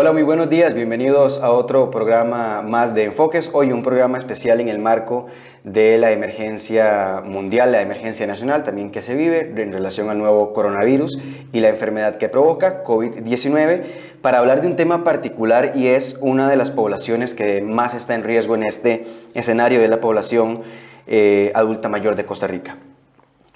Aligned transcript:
Hola, 0.00 0.12
muy 0.12 0.22
buenos 0.22 0.48
días. 0.48 0.74
Bienvenidos 0.74 1.40
a 1.42 1.50
otro 1.50 1.90
programa 1.90 2.62
más 2.62 2.94
de 2.94 3.06
Enfoques. 3.06 3.50
Hoy 3.52 3.72
un 3.72 3.82
programa 3.82 4.16
especial 4.16 4.60
en 4.60 4.68
el 4.68 4.78
marco 4.78 5.26
de 5.64 5.98
la 5.98 6.12
emergencia 6.12 7.20
mundial, 7.24 7.72
la 7.72 7.82
emergencia 7.82 8.24
nacional 8.24 8.62
también 8.62 8.92
que 8.92 9.02
se 9.02 9.16
vive 9.16 9.52
en 9.56 9.72
relación 9.72 10.08
al 10.08 10.18
nuevo 10.18 10.52
coronavirus 10.52 11.18
y 11.52 11.58
la 11.58 11.70
enfermedad 11.70 12.16
que 12.16 12.28
provoca, 12.28 12.84
COVID-19, 12.84 13.82
para 14.22 14.38
hablar 14.38 14.60
de 14.60 14.68
un 14.68 14.76
tema 14.76 15.02
particular 15.02 15.72
y 15.74 15.88
es 15.88 16.16
una 16.20 16.48
de 16.48 16.54
las 16.54 16.70
poblaciones 16.70 17.34
que 17.34 17.60
más 17.60 17.92
está 17.92 18.14
en 18.14 18.22
riesgo 18.22 18.54
en 18.54 18.62
este 18.62 19.04
escenario 19.34 19.80
de 19.80 19.88
la 19.88 20.00
población 20.00 20.62
eh, 21.08 21.50
adulta 21.56 21.88
mayor 21.88 22.14
de 22.14 22.24
Costa 22.24 22.46
Rica. 22.46 22.76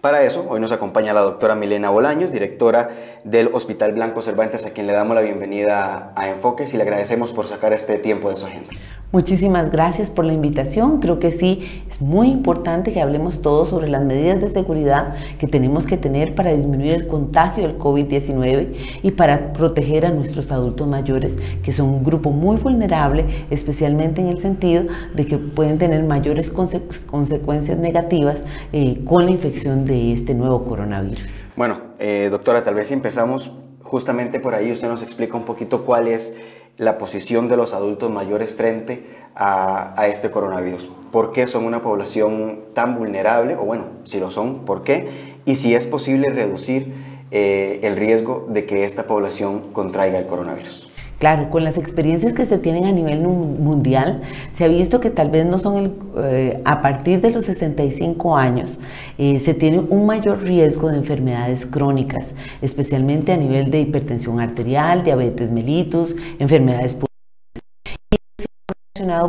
Para 0.03 0.25
eso, 0.25 0.45
hoy 0.49 0.59
nos 0.59 0.73
acompaña 0.73 1.13
la 1.13 1.21
doctora 1.21 1.55
Milena 1.55 1.89
Bolaños, 1.89 2.33
directora 2.33 2.91
del 3.23 3.51
Hospital 3.53 3.93
Blanco 3.93 4.21
Cervantes, 4.21 4.67
a 4.67 4.71
quien 4.71 4.89
le 4.89 4.93
damos 4.93 5.15
la 5.15 5.23
bienvenida 5.23 6.13
a 6.17 6.29
Enfoques 6.29 6.75
y 6.75 6.77
le 6.77 6.83
agradecemos 6.83 7.31
por 7.31 7.47
sacar 7.47 7.73
este 7.73 8.01
tiempo 8.01 8.29
de 8.29 8.37
su 8.37 8.47
agenda. 8.47 8.69
Muchísimas 9.13 9.71
gracias 9.71 10.09
por 10.09 10.25
la 10.25 10.33
invitación. 10.33 10.99
Creo 10.99 11.19
que 11.19 11.31
sí, 11.31 11.85
es 11.87 12.01
muy 12.01 12.29
importante 12.29 12.95
que 12.95 13.03
hablemos 13.03 13.43
todos 13.43 13.69
sobre 13.69 13.91
las 13.91 14.03
medidas 14.03 14.41
de 14.41 14.49
seguridad 14.49 15.15
que 15.39 15.47
tenemos 15.47 15.85
que 15.85 15.99
tener 15.99 16.35
para 16.35 16.55
disminuir 16.55 16.93
el 16.95 17.07
contagio 17.07 17.63
del 17.63 17.79
COVID-19 17.79 18.69
y 19.03 19.11
para 19.11 19.53
proteger 19.53 20.07
a 20.07 20.11
nuestros 20.11 20.51
adultos 20.51 20.89
mayores, 20.89 21.37
que 21.63 21.73
son 21.73 21.91
un 21.91 22.03
grupo 22.03 22.31
muy 22.31 22.57
vulnerable, 22.57 23.27
especialmente 23.51 24.23
en 24.23 24.29
el 24.29 24.39
sentido 24.39 24.85
de 25.15 25.27
que 25.27 25.37
pueden 25.37 25.77
tener 25.77 26.03
mayores 26.05 26.51
consecuencias 26.51 27.77
negativas 27.77 28.45
eh, 28.73 29.05
con 29.05 29.27
la 29.27 29.31
infección 29.31 29.85
de 29.85 30.15
este 30.15 30.33
nuevo 30.33 30.65
coronavirus. 30.65 31.45
Bueno, 31.55 31.81
eh, 31.99 32.29
doctora, 32.31 32.63
tal 32.63 32.77
vez 32.77 32.91
empezamos 32.91 33.53
justamente 33.83 34.41
por 34.41 34.55
ahí, 34.55 34.73
usted 34.73 34.89
nos 34.89 35.03
explica 35.03 35.37
un 35.37 35.45
poquito 35.45 35.85
cuál 35.85 36.09
es 36.09 36.33
la 36.79 36.99
posición 36.99 37.49
de 37.49 37.57
los 37.57 37.75
adultos 37.75 38.11
mayores 38.11 38.55
frente 38.55 39.05
a, 39.35 40.07
este 40.09 40.31
coronavirus. 40.31 40.91
¿Por 41.11 41.33
qué 41.33 41.47
son 41.47 41.65
una 41.65 41.83
población 41.83 42.61
tan 42.75 42.97
vulnerable? 42.97 43.57
O 43.57 43.65
bueno, 43.65 43.85
si 44.05 44.19
lo 44.19 44.31
son, 44.31 44.65
¿por 44.65 44.83
qué? 44.83 45.37
Y 45.45 45.57
si 45.57 45.75
es 45.75 45.87
posible 45.87 46.29
reducir 46.31 46.93
eh, 47.31 47.81
el 47.83 47.97
riesgo 47.97 48.47
de 48.51 48.67
que 48.67 48.85
esta 48.85 49.07
población 49.07 49.73
contraiga 49.73 50.19
el 50.19 50.27
coronavirus. 50.27 50.92
Claro, 51.23 51.51
con 51.51 51.63
las 51.63 51.79
experiencias 51.79 52.33
que 52.33 52.45
se 52.47 52.59
tienen 52.59 52.85
a 52.85 52.91
nivel 52.91 53.21
mundial, 53.21 54.23
se 54.51 54.65
ha 54.65 54.67
visto 54.67 54.99
que 54.99 55.09
tal 55.09 55.31
vez 55.31 55.47
no 55.47 55.57
son 55.57 55.77
el, 55.77 55.93
eh, 56.19 56.61
a 56.65 56.81
partir 56.81 57.21
de 57.21 57.31
los 57.31 57.45
65 57.45 58.37
años, 58.37 58.81
eh, 59.19 59.39
se 59.39 59.55
tiene 59.55 59.79
un 59.79 60.05
mayor 60.05 60.43
riesgo 60.43 60.91
de 60.91 60.97
enfermedades 60.97 61.65
crónicas, 61.65 62.35
especialmente 62.61 63.31
a 63.31 63.37
nivel 63.37 63.71
de 63.71 63.83
hipertensión 63.83 64.41
arterial, 64.41 65.05
diabetes 65.05 65.49
mellitus, 65.53 66.17
enfermedades 66.41 66.97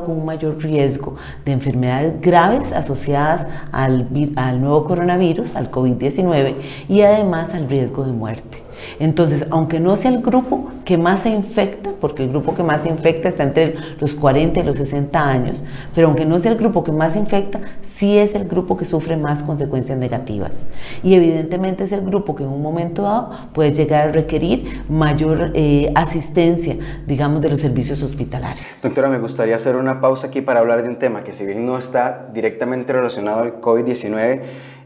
con 0.04 0.18
un 0.18 0.26
mayor 0.26 0.58
riesgo 0.64 1.16
de 1.46 1.52
enfermedades 1.52 2.20
graves 2.22 2.72
asociadas 2.72 3.46
al, 3.72 4.10
al 4.36 4.62
nuevo 4.62 4.84
coronavirus, 4.84 5.56
al 5.56 5.70
COVID-19 5.70 6.56
y 6.90 7.02
además 7.02 7.54
al 7.54 7.70
riesgo 7.70 8.04
de 8.04 8.14
muerte. 8.14 8.63
Entonces, 9.00 9.46
aunque 9.50 9.80
no 9.80 9.96
sea 9.96 10.12
el 10.12 10.22
grupo 10.22 10.72
que 10.86 10.98
más 10.98 11.22
se 11.22 11.30
infecta, 11.30 11.92
porque 12.00 12.24
el 12.24 12.30
grupo 12.30 12.56
que 12.56 12.64
más 12.64 12.84
se 12.84 12.90
infecta 12.90 13.30
está 13.30 13.44
entre 13.44 13.76
los 14.00 14.16
40 14.16 14.60
y 14.60 14.64
los 14.64 14.78
60 14.78 15.30
años, 15.30 15.64
pero 15.96 16.08
aunque 16.08 16.26
no 16.26 16.40
sea 16.40 16.52
el 16.52 16.58
grupo 16.58 16.84
que 16.84 16.92
más 16.92 17.14
se 17.14 17.20
infecta, 17.20 17.60
sí 17.82 18.18
es 18.18 18.36
el 18.36 18.48
grupo 18.48 18.78
que 18.78 18.86
sufre 18.86 19.18
más 19.18 19.44
consecuencias 19.44 19.98
negativas. 19.98 20.66
Y 21.04 21.14
evidentemente 21.14 21.84
es 21.84 21.92
el 21.92 22.02
grupo 22.02 22.36
que 22.36 22.44
en 22.44 22.50
un 22.50 22.62
momento 22.62 23.04
dado 23.04 23.30
puede 23.54 23.74
llegar 23.74 24.10
a 24.10 24.12
requerir 24.12 24.84
mayor 24.90 25.52
eh, 25.54 25.92
asistencia, 25.96 26.78
digamos, 27.08 27.42
de 27.42 27.50
los 27.50 27.62
servicios 27.62 28.04
hospitalarios. 28.04 28.66
Doctora, 28.82 29.10
me 29.10 29.20
gustaría 29.20 29.56
hacer 29.56 29.76
una 29.76 30.02
pausa 30.02 30.28
aquí 30.28 30.42
para 30.42 30.60
hablar 30.60 30.84
de 30.84 30.90
un 30.90 30.98
tema 30.98 31.24
que 31.24 31.32
si 31.32 31.46
bien 31.46 31.66
no 31.66 31.78
está 31.78 32.30
directamente 32.34 32.94
relacionado 32.94 33.42
al 33.42 33.62
COVID-19, 33.62 34.42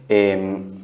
eh, 0.09 0.76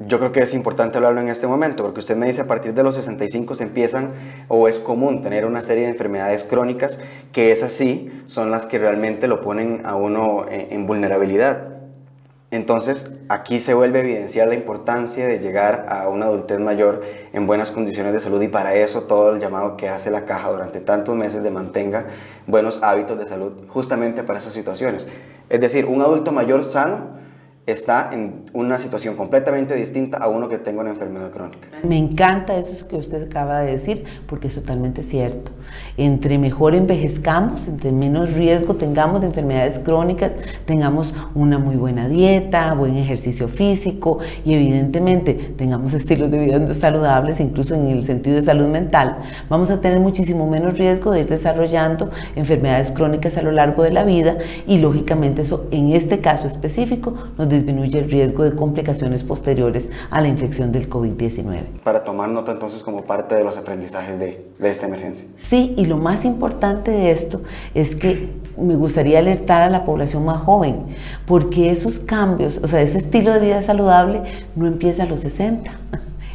yo 0.00 0.18
creo 0.18 0.32
que 0.32 0.40
es 0.40 0.54
importante 0.54 0.96
hablarlo 0.96 1.20
en 1.20 1.28
este 1.28 1.46
momento, 1.46 1.82
porque 1.82 2.00
usted 2.00 2.16
me 2.16 2.26
dice 2.26 2.40
a 2.40 2.46
partir 2.46 2.72
de 2.72 2.82
los 2.82 2.94
65 2.94 3.54
se 3.54 3.64
empiezan 3.64 4.12
o 4.48 4.66
es 4.66 4.78
común 4.78 5.20
tener 5.20 5.44
una 5.44 5.60
serie 5.60 5.84
de 5.84 5.90
enfermedades 5.90 6.44
crónicas 6.44 6.98
que 7.32 7.52
es 7.52 7.62
así, 7.62 8.10
son 8.24 8.50
las 8.50 8.64
que 8.64 8.78
realmente 8.78 9.28
lo 9.28 9.42
ponen 9.42 9.82
a 9.84 9.96
uno 9.96 10.46
en, 10.48 10.86
vulnerabilidad. 10.86 11.68
Entonces, 12.50 13.12
aquí 13.28 13.60
se 13.60 13.74
vuelve 13.74 13.98
a 13.98 14.02
evidenciar 14.02 14.48
la 14.48 14.54
importancia 14.54 15.26
de 15.26 15.38
llegar 15.38 15.84
a 15.88 16.08
una 16.08 16.26
adultez 16.26 16.58
mayor 16.58 17.02
en 17.34 17.46
buenas 17.46 17.70
condiciones 17.70 18.14
de 18.14 18.20
salud 18.20 18.40
y 18.40 18.48
para 18.48 18.74
eso 18.74 19.02
todo 19.02 19.34
el 19.34 19.38
llamado 19.38 19.76
que 19.76 19.90
hace 19.90 20.10
la 20.10 20.24
caja 20.24 20.50
durante 20.50 20.80
tantos 20.80 21.14
meses 21.14 21.42
de 21.42 21.50
mantenga 21.50 22.06
buenos 22.46 22.82
hábitos 22.82 23.18
de 23.18 23.28
salud 23.28 23.52
justamente 23.68 24.22
para 24.22 24.38
esas 24.38 24.54
situaciones. 24.54 25.06
Es 25.50 25.60
decir, 25.60 25.84
un 25.84 26.00
adulto 26.00 26.32
mayor 26.32 26.64
sano 26.64 27.19
está 27.66 28.10
en 28.12 28.42
una 28.52 28.78
situación 28.78 29.16
completamente 29.16 29.74
distinta 29.74 30.18
a 30.18 30.28
uno 30.28 30.48
que 30.48 30.58
tenga 30.58 30.80
una 30.80 30.90
enfermedad 30.90 31.30
crónica. 31.30 31.68
Me 31.82 31.98
encanta 31.98 32.56
eso 32.56 32.88
que 32.88 32.96
usted 32.96 33.24
acaba 33.24 33.60
de 33.60 33.72
decir, 33.72 34.04
porque 34.26 34.48
es 34.48 34.54
totalmente 34.54 35.02
cierto. 35.02 35.52
Entre 35.96 36.38
mejor 36.38 36.74
envejezcamos, 36.74 37.68
entre 37.68 37.92
menos 37.92 38.32
riesgo 38.32 38.74
tengamos 38.74 39.20
de 39.20 39.26
enfermedades 39.26 39.78
crónicas, 39.78 40.36
tengamos 40.64 41.14
una 41.34 41.58
muy 41.58 41.76
buena 41.76 42.08
dieta, 42.08 42.74
buen 42.74 42.96
ejercicio 42.96 43.46
físico 43.46 44.18
y 44.44 44.54
evidentemente 44.54 45.34
tengamos 45.34 45.92
estilos 45.92 46.30
de 46.30 46.38
vida 46.38 46.74
saludables, 46.74 47.40
incluso 47.40 47.74
en 47.74 47.86
el 47.88 48.02
sentido 48.02 48.36
de 48.36 48.42
salud 48.42 48.66
mental, 48.66 49.18
vamos 49.48 49.70
a 49.70 49.80
tener 49.80 50.00
muchísimo 50.00 50.48
menos 50.48 50.78
riesgo 50.78 51.12
de 51.12 51.20
ir 51.20 51.26
desarrollando 51.26 52.10
enfermedades 52.36 52.90
crónicas 52.90 53.36
a 53.36 53.42
lo 53.42 53.52
largo 53.52 53.82
de 53.82 53.92
la 53.92 54.04
vida 54.04 54.38
y 54.66 54.78
lógicamente 54.78 55.42
eso 55.42 55.66
en 55.70 55.90
este 55.90 56.20
caso 56.20 56.46
específico 56.46 57.14
nos 57.38 57.49
disminuye 57.50 57.98
el 57.98 58.10
riesgo 58.10 58.44
de 58.44 58.56
complicaciones 58.56 59.24
posteriores 59.24 59.88
a 60.10 60.20
la 60.20 60.28
infección 60.28 60.72
del 60.72 60.88
COVID-19. 60.88 61.82
Para 61.84 62.04
tomar 62.04 62.28
nota 62.30 62.52
entonces 62.52 62.82
como 62.82 63.04
parte 63.04 63.34
de 63.34 63.44
los 63.44 63.56
aprendizajes 63.56 64.18
de, 64.18 64.46
de 64.58 64.70
esta 64.70 64.86
emergencia. 64.86 65.26
Sí, 65.36 65.74
y 65.76 65.84
lo 65.84 65.98
más 65.98 66.24
importante 66.24 66.90
de 66.90 67.10
esto 67.10 67.42
es 67.74 67.94
que 67.94 68.30
me 68.56 68.74
gustaría 68.76 69.18
alertar 69.18 69.62
a 69.62 69.70
la 69.70 69.84
población 69.84 70.24
más 70.24 70.38
joven, 70.38 70.86
porque 71.26 71.70
esos 71.70 71.98
cambios, 71.98 72.60
o 72.62 72.68
sea, 72.68 72.80
ese 72.80 72.98
estilo 72.98 73.32
de 73.32 73.40
vida 73.40 73.62
saludable 73.62 74.22
no 74.56 74.66
empieza 74.66 75.02
a 75.02 75.06
los 75.06 75.20
60 75.20 75.72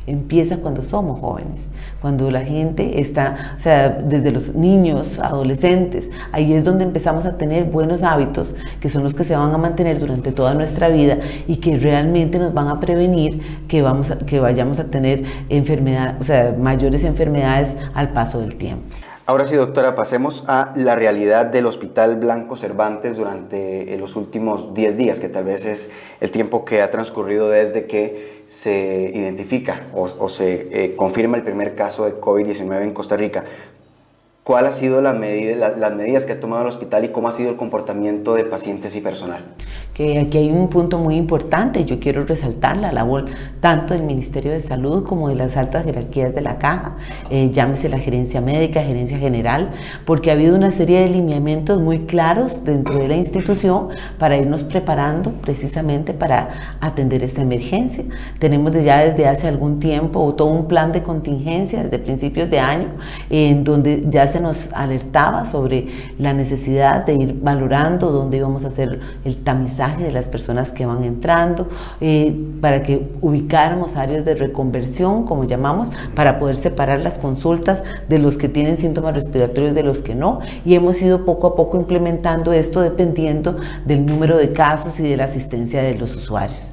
empieza 0.07 0.57
cuando 0.57 0.81
somos 0.81 1.19
jóvenes, 1.19 1.67
cuando 2.01 2.29
la 2.29 2.41
gente 2.41 2.99
está, 2.99 3.53
o 3.55 3.59
sea, 3.59 3.89
desde 3.89 4.31
los 4.31 4.55
niños, 4.55 5.19
adolescentes, 5.19 6.09
ahí 6.31 6.53
es 6.53 6.63
donde 6.63 6.83
empezamos 6.83 7.25
a 7.25 7.37
tener 7.37 7.65
buenos 7.65 8.03
hábitos 8.03 8.55
que 8.79 8.89
son 8.89 9.03
los 9.03 9.15
que 9.15 9.23
se 9.23 9.35
van 9.35 9.53
a 9.53 9.57
mantener 9.57 9.99
durante 9.99 10.31
toda 10.31 10.53
nuestra 10.53 10.89
vida 10.89 11.17
y 11.47 11.57
que 11.57 11.77
realmente 11.77 12.39
nos 12.39 12.53
van 12.53 12.67
a 12.67 12.79
prevenir 12.79 13.41
que, 13.67 13.81
vamos 13.81 14.11
que 14.25 14.39
vayamos 14.39 14.79
a 14.79 14.85
tener 14.85 15.23
enfermedad, 15.49 16.15
o 16.19 16.23
sea, 16.23 16.55
mayores 16.57 17.03
enfermedades 17.03 17.75
al 17.93 18.09
paso 18.09 18.39
del 18.39 18.55
tiempo. 18.55 19.04
Ahora 19.27 19.47
sí, 19.47 19.55
doctora, 19.55 19.95
pasemos 19.95 20.43
a 20.45 20.71
la 20.75 20.95
realidad 20.95 21.47
del 21.47 21.65
Hospital 21.65 22.15
Blanco 22.17 22.55
Cervantes 22.55 23.17
durante 23.17 23.95
eh, 23.95 23.97
los 23.97 24.15
últimos 24.15 24.75
10 24.75 24.97
días, 24.97 25.19
que 25.19 25.29
tal 25.29 25.45
vez 25.45 25.65
es 25.65 25.89
el 26.21 26.29
tiempo 26.29 26.63
que 26.63 26.83
ha 26.83 26.91
transcurrido 26.91 27.49
desde 27.49 27.87
que 27.87 28.43
se 28.45 29.11
identifica 29.15 29.87
o, 29.95 30.29
se 30.29 30.67
eh, 30.71 30.95
confirma 30.95 31.37
el 31.37 31.43
primer 31.43 31.73
caso 31.73 32.05
de 32.05 32.21
COVID-19 32.21 32.83
en 32.83 32.93
Costa 32.93 33.17
Rica. 33.17 33.45
¿Cuál 34.43 34.67
ha 34.67 34.71
sido 34.71 35.01
la 35.01 35.13
medida, 35.13 35.69
las 35.75 35.95
medidas 35.95 36.25
que 36.27 36.33
ha 36.33 36.39
tomado 36.39 36.61
el 36.61 36.67
hospital 36.67 37.03
y 37.05 37.09
cómo 37.09 37.27
ha 37.27 37.31
sido 37.31 37.49
el 37.49 37.55
comportamiento 37.55 38.35
de 38.35 38.43
pacientes 38.43 38.95
y 38.95 39.01
personal? 39.01 39.55
Que 39.95 40.19
aquí 40.19 40.39
hay 40.39 40.51
un 40.51 40.67
punto 40.67 40.99
muy 40.99 41.15
importante, 41.15 41.85
yo 41.85 42.01
quiero 42.01 42.25
resaltar 42.25 42.75
la 42.75 42.91
labor 42.91 43.27
tanto 43.61 43.93
del 43.93 44.03
Ministerio 44.03 44.51
de 44.51 44.59
Salud 44.59 45.05
como 45.05 45.29
de 45.29 45.35
las 45.35 45.55
altas 45.55 45.85
jerarquías 45.85 46.35
de 46.35 46.41
la 46.41 46.57
caja, 46.57 46.97
eh, 47.29 47.49
llámese 47.49 47.87
la 47.87 47.97
gerencia 47.97 48.41
médica, 48.41 48.83
gerencia 48.83 49.17
general, 49.17 49.69
porque 50.03 50.31
ha 50.31 50.33
habido 50.33 50.53
una 50.53 50.69
serie 50.69 50.99
de 50.99 51.07
lineamientos 51.07 51.79
muy 51.79 51.99
claros 51.99 52.65
dentro 52.65 52.97
de 52.97 53.07
la 53.07 53.15
institución 53.15 53.87
para 54.19 54.35
irnos 54.35 54.63
preparando 54.63 55.31
precisamente 55.31 56.13
para 56.13 56.49
atender 56.81 57.23
esta 57.23 57.41
emergencia. 57.41 58.03
Tenemos 58.37 58.73
ya 58.73 58.97
desde 58.97 59.29
hace 59.29 59.47
algún 59.47 59.79
tiempo 59.79 60.35
todo 60.35 60.49
un 60.49 60.67
plan 60.67 60.91
de 60.91 61.03
contingencia 61.03 61.83
desde 61.83 61.99
principios 61.99 62.49
de 62.49 62.59
año 62.59 62.89
en 63.29 63.63
donde 63.63 64.03
ya 64.09 64.27
se 64.27 64.41
nos 64.41 64.73
alertaba 64.73 65.45
sobre 65.45 65.87
la 66.19 66.33
necesidad 66.33 67.05
de 67.05 67.13
ir 67.13 67.39
valorando 67.41 68.11
dónde 68.11 68.35
íbamos 68.35 68.65
a 68.65 68.67
hacer 68.67 68.99
el 69.23 69.37
tamizaje 69.37 69.84
de 69.93 70.11
las 70.11 70.29
personas 70.29 70.71
que 70.71 70.85
van 70.85 71.03
entrando, 71.03 71.67
eh, 72.01 72.35
para 72.61 72.83
que 72.83 73.07
ubicáramos 73.21 73.95
áreas 73.95 74.25
de 74.25 74.35
reconversión, 74.35 75.23
como 75.25 75.43
llamamos, 75.45 75.91
para 76.15 76.39
poder 76.39 76.57
separar 76.57 76.99
las 76.99 77.17
consultas 77.17 77.83
de 78.09 78.19
los 78.19 78.37
que 78.37 78.49
tienen 78.49 78.77
síntomas 78.77 79.13
respiratorios 79.13 79.75
de 79.75 79.83
los 79.83 80.01
que 80.01 80.15
no. 80.15 80.39
Y 80.65 80.75
hemos 80.75 81.01
ido 81.01 81.25
poco 81.25 81.47
a 81.47 81.55
poco 81.55 81.77
implementando 81.77 82.53
esto 82.53 82.81
dependiendo 82.81 83.57
del 83.85 84.05
número 84.05 84.37
de 84.37 84.49
casos 84.49 84.99
y 84.99 85.03
de 85.03 85.17
la 85.17 85.25
asistencia 85.25 85.81
de 85.81 85.95
los 85.95 86.15
usuarios. 86.15 86.71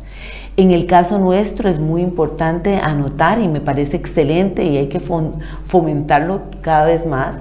En 0.58 0.70
el 0.70 0.84
caso 0.84 1.18
nuestro 1.18 1.70
es 1.70 1.78
muy 1.78 2.02
importante 2.02 2.76
anotar 2.76 3.40
y 3.40 3.48
me 3.48 3.62
parece 3.62 3.96
excelente 3.96 4.64
y 4.64 4.76
hay 4.76 4.88
que 4.88 5.00
fomentarlo 5.00 6.42
cada 6.60 6.84
vez 6.84 7.06
más 7.06 7.40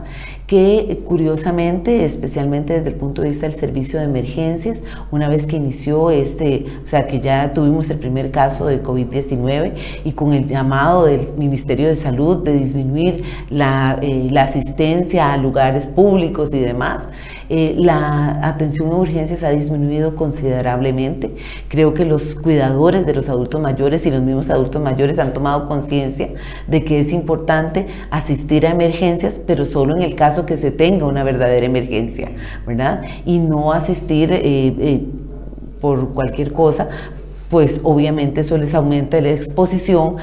que 0.51 1.01
curiosamente, 1.07 2.03
especialmente 2.03 2.73
desde 2.73 2.89
el 2.89 2.95
punto 2.95 3.21
de 3.21 3.29
vista 3.29 3.45
del 3.45 3.55
servicio 3.55 3.99
de 3.99 4.03
emergencias, 4.03 4.83
una 5.09 5.29
vez 5.29 5.47
que 5.47 5.55
inició 5.55 6.11
este, 6.11 6.65
o 6.83 6.87
sea, 6.87 7.07
que 7.07 7.21
ya 7.21 7.53
tuvimos 7.53 7.89
el 7.89 7.99
primer 7.99 8.31
caso 8.31 8.65
de 8.65 8.83
COVID-19 8.83 9.75
y 10.03 10.11
con 10.11 10.33
el 10.33 10.47
llamado 10.47 11.05
del 11.05 11.29
Ministerio 11.37 11.87
de 11.87 11.95
Salud 11.95 12.43
de 12.43 12.59
disminuir 12.59 13.23
la, 13.49 13.97
eh, 14.01 14.29
asistencia 14.37 15.31
a 15.31 15.37
lugares 15.37 15.87
públicos 15.87 16.53
y 16.53 16.59
demás, 16.59 17.07
eh, 17.47 17.73
la 17.77 18.45
atención 18.45 18.89
a 18.91 18.95
urgencias 18.95 19.43
ha 19.43 19.51
disminuido 19.51 20.17
considerablemente. 20.17 21.33
Creo 21.69 21.93
que 21.93 22.03
los 22.03 22.35
cuidadores 22.35 23.05
de 23.05 23.13
los 23.13 23.29
adultos 23.29 23.61
mayores 23.61 24.05
y 24.05 24.11
los 24.11 24.21
mismos 24.21 24.49
adultos 24.49 24.81
mayores 24.81 25.17
han 25.17 25.31
tomado 25.31 25.65
conciencia 25.65 26.27
de 26.67 26.83
que 26.83 26.99
es 26.99 27.13
importante 27.13 27.87
asistir 28.09 28.67
a 28.67 28.71
emergencias, 28.71 29.39
pero 29.47 29.63
solo 29.63 29.95
en 29.95 30.01
el 30.01 30.15
caso 30.15 30.40
que 30.45 30.57
se 30.57 30.71
tenga 30.71 31.05
una 31.05 31.23
verdadera 31.23 31.65
emergencia, 31.65 32.31
¿verdad? 32.65 33.03
Y 33.25 33.39
no 33.39 33.71
asistir 33.71 34.31
eh, 34.31 34.41
eh, 34.43 35.05
por 35.79 36.13
cualquier 36.13 36.53
cosa 36.53 36.89
pues 37.51 37.81
obviamente 37.83 38.41
eso 38.41 38.57
les 38.57 38.73
aumenta 38.73 39.19
la 39.19 39.31
exposición 39.31 40.15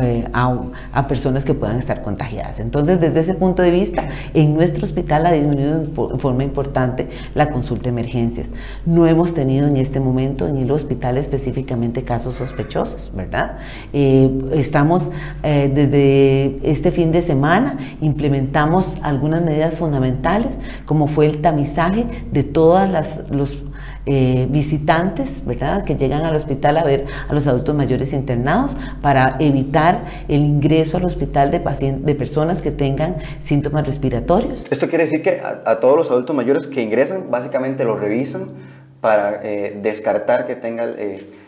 eh, 0.00 0.24
a, 0.32 1.08
personas 1.08 1.44
que 1.44 1.52
puedan 1.52 1.78
estar 1.78 2.00
contagiadas. 2.00 2.60
Entonces, 2.60 3.00
desde 3.00 3.18
ese 3.20 3.34
punto 3.34 3.62
de 3.62 3.72
vista, 3.72 4.08
en 4.34 4.54
nuestro 4.54 4.84
hospital 4.84 5.26
ha 5.26 5.32
disminuido 5.32 5.80
de 5.80 6.18
forma 6.18 6.44
importante 6.44 7.08
la 7.34 7.50
consulta 7.50 7.84
de 7.84 7.88
emergencias. 7.90 8.52
No 8.84 9.08
hemos 9.08 9.34
tenido 9.34 9.66
en 9.66 9.76
este 9.76 9.98
momento 9.98 10.46
en 10.46 10.58
el 10.58 10.70
hospital 10.70 11.18
específicamente 11.18 12.04
casos 12.04 12.36
sospechosos, 12.36 13.10
¿verdad? 13.14 13.56
Eh, 13.92 14.30
estamos 14.52 15.10
eh, 15.42 15.70
desde 15.74 16.70
este 16.70 16.92
fin 16.92 17.10
de 17.10 17.20
semana, 17.20 17.76
implementamos 18.00 18.98
algunas 19.02 19.42
medidas 19.42 19.74
fundamentales, 19.74 20.60
como 20.84 21.08
fue 21.08 21.26
el 21.26 21.40
tamizaje 21.40 22.06
de 22.30 22.44
todas 22.44 22.88
las 22.88 23.24
los 23.30 23.65
eh, 24.06 24.46
visitantes, 24.48 25.44
¿verdad?, 25.44 25.84
que 25.84 25.96
llegan 25.96 26.24
al 26.24 26.36
hospital 26.36 26.76
a 26.76 26.84
ver 26.84 27.06
a 27.28 27.34
los 27.34 27.46
adultos 27.46 27.74
mayores 27.74 28.12
internados 28.12 28.76
para 29.02 29.36
evitar 29.40 30.04
el 30.28 30.40
ingreso 30.40 30.96
al 30.96 31.04
hospital 31.04 31.50
de, 31.50 31.58
de 31.58 32.14
personas 32.14 32.62
que 32.62 32.70
tengan 32.70 33.16
síntomas 33.40 33.84
respiratorios. 33.84 34.66
Esto 34.70 34.88
quiere 34.88 35.04
decir 35.04 35.22
que 35.22 35.40
a, 35.40 35.80
todos 35.80 35.96
los 35.96 36.10
adultos 36.10 36.36
mayores 36.36 36.66
que 36.66 36.82
ingresan, 36.82 37.30
básicamente 37.30 37.84
lo 37.84 37.96
revisan 37.96 38.50
para 39.00 39.40
eh, 39.42 39.78
descartar 39.82 40.46
que 40.46 40.56
tengan... 40.56 40.94
Eh, 40.98 41.45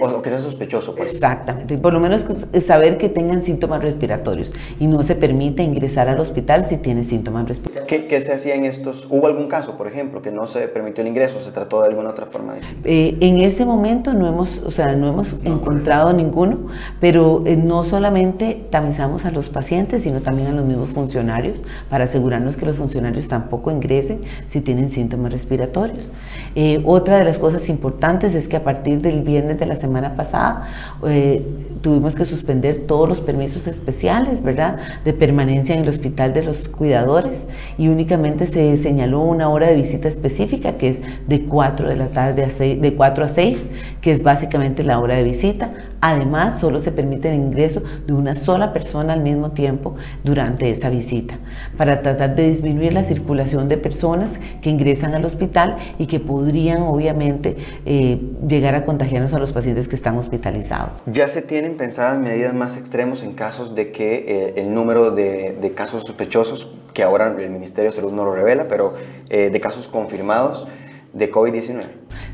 o 0.00 0.22
que 0.22 0.28
sea 0.28 0.38
sospechoso. 0.38 0.94
Pues. 0.94 1.12
Exactamente. 1.12 1.78
Por 1.78 1.94
lo 1.94 2.00
menos 2.00 2.24
saber 2.62 2.98
que 2.98 3.08
tengan 3.08 3.40
síntomas 3.40 3.82
respiratorios 3.82 4.52
y 4.78 4.86
no 4.86 5.02
se 5.02 5.14
permite 5.14 5.62
ingresar 5.62 6.08
al 6.08 6.20
hospital 6.20 6.64
si 6.64 6.76
tiene 6.76 7.02
síntomas 7.02 7.48
respiratorios. 7.48 7.88
¿Qué, 7.88 8.06
¿Qué, 8.06 8.20
se 8.20 8.34
hacía 8.34 8.54
en 8.54 8.64
estos? 8.64 9.06
¿Hubo 9.10 9.26
algún 9.26 9.48
caso, 9.48 9.78
por 9.78 9.86
ejemplo, 9.86 10.20
que 10.20 10.30
no 10.30 10.46
se 10.46 10.68
permitió 10.68 11.02
el 11.02 11.08
ingreso? 11.08 11.40
¿Se 11.40 11.52
trató 11.52 11.80
de 11.80 11.88
alguna 11.88 12.10
otra 12.10 12.26
forma? 12.26 12.54
De... 12.54 12.60
Eh, 12.84 13.16
en 13.20 13.38
ese 13.38 13.64
momento 13.64 14.12
no 14.12 14.28
hemos, 14.28 14.58
o 14.58 14.70
sea, 14.70 14.94
no 14.94 15.08
hemos 15.08 15.36
encontrado 15.44 16.12
ninguno, 16.12 16.58
pero 17.00 17.42
eh, 17.46 17.56
no 17.56 17.82
solamente 17.82 18.66
tamizamos 18.68 19.24
a 19.24 19.30
los 19.30 19.48
pacientes, 19.48 20.02
sino 20.02 20.20
también 20.20 20.48
a 20.48 20.52
los 20.52 20.66
mismos 20.66 20.90
funcionarios 20.90 21.62
para 21.88 22.04
asegurarnos 22.04 22.58
que 22.58 22.66
los 22.66 22.76
funcionarios 22.76 23.28
tampoco 23.28 23.70
ingresen 23.70 24.20
si 24.46 24.60
tienen 24.60 24.90
síntomas 24.90 25.32
respiratorios. 25.32 26.12
Eh, 26.54 26.82
otra 26.84 27.18
de 27.18 27.24
las 27.24 27.38
cosas 27.38 27.68
importantes 27.70 28.34
es 28.34 28.46
que 28.46 28.56
a 28.56 28.64
partir 28.64 29.00
del 29.00 29.22
viernes 29.30 29.58
de 29.58 29.66
la 29.66 29.76
semana 29.76 30.14
pasada, 30.16 30.68
eh, 31.06 31.42
tuvimos 31.80 32.14
que 32.14 32.24
suspender 32.24 32.78
todos 32.86 33.08
los 33.08 33.20
permisos 33.20 33.66
especiales, 33.66 34.42
¿verdad?, 34.42 34.76
de 35.04 35.12
permanencia 35.12 35.74
en 35.74 35.82
el 35.82 35.88
hospital 35.88 36.32
de 36.32 36.42
los 36.42 36.68
cuidadores 36.68 37.46
y 37.78 37.88
únicamente 37.88 38.46
se 38.46 38.76
señaló 38.76 39.20
una 39.22 39.48
hora 39.48 39.68
de 39.68 39.74
visita 39.74 40.08
específica 40.08 40.76
que 40.76 40.88
es 40.88 41.00
de 41.26 41.44
4 41.44 41.88
de 41.88 41.96
la 41.96 42.08
tarde 42.08 42.44
a 42.44 42.50
6, 42.50 42.80
de 42.80 42.94
4 42.94 43.24
a 43.24 43.28
6, 43.28 43.66
que 44.00 44.12
es 44.12 44.22
básicamente 44.22 44.84
la 44.84 44.98
hora 44.98 45.16
de 45.16 45.24
visita. 45.24 45.70
Además, 46.00 46.58
solo 46.58 46.78
se 46.78 46.92
permite 46.92 47.28
el 47.28 47.34
ingreso 47.34 47.82
de 48.06 48.12
una 48.14 48.34
sola 48.34 48.72
persona 48.72 49.12
al 49.12 49.20
mismo 49.20 49.50
tiempo 49.50 49.94
durante 50.24 50.70
esa 50.70 50.88
visita, 50.88 51.38
para 51.76 52.02
tratar 52.02 52.34
de 52.34 52.48
disminuir 52.48 52.92
la 52.92 53.02
circulación 53.02 53.68
de 53.68 53.76
personas 53.76 54.40
que 54.62 54.70
ingresan 54.70 55.14
al 55.14 55.24
hospital 55.24 55.76
y 55.98 56.06
que 56.06 56.20
podrían 56.20 56.82
obviamente 56.82 57.56
eh, 57.84 58.20
llegar 58.48 58.74
a 58.74 58.84
contagiar 58.84 59.19
a 59.20 59.38
los 59.38 59.52
pacientes 59.52 59.86
que 59.86 59.96
están 59.96 60.16
hospitalizados. 60.16 61.02
¿Ya 61.06 61.28
se 61.28 61.42
tienen 61.42 61.76
pensadas 61.76 62.18
medidas 62.18 62.54
más 62.54 62.78
extremos 62.78 63.22
en 63.22 63.34
casos 63.34 63.74
de 63.74 63.92
que 63.92 64.24
eh, 64.26 64.54
el 64.56 64.72
número 64.72 65.10
de, 65.10 65.72
casos 65.76 66.04
sospechosos, 66.04 66.68
que 66.94 67.02
ahora 67.02 67.26
el 67.38 67.50
Ministerio 67.50 67.90
de 67.90 67.96
Salud 67.96 68.12
no 68.12 68.24
lo 68.24 68.34
revela, 68.34 68.66
pero 68.66 68.94
eh, 69.28 69.50
de 69.52 69.60
casos 69.60 69.88
confirmados 69.88 70.66
de 71.12 71.30
COVID-19? 71.30 71.82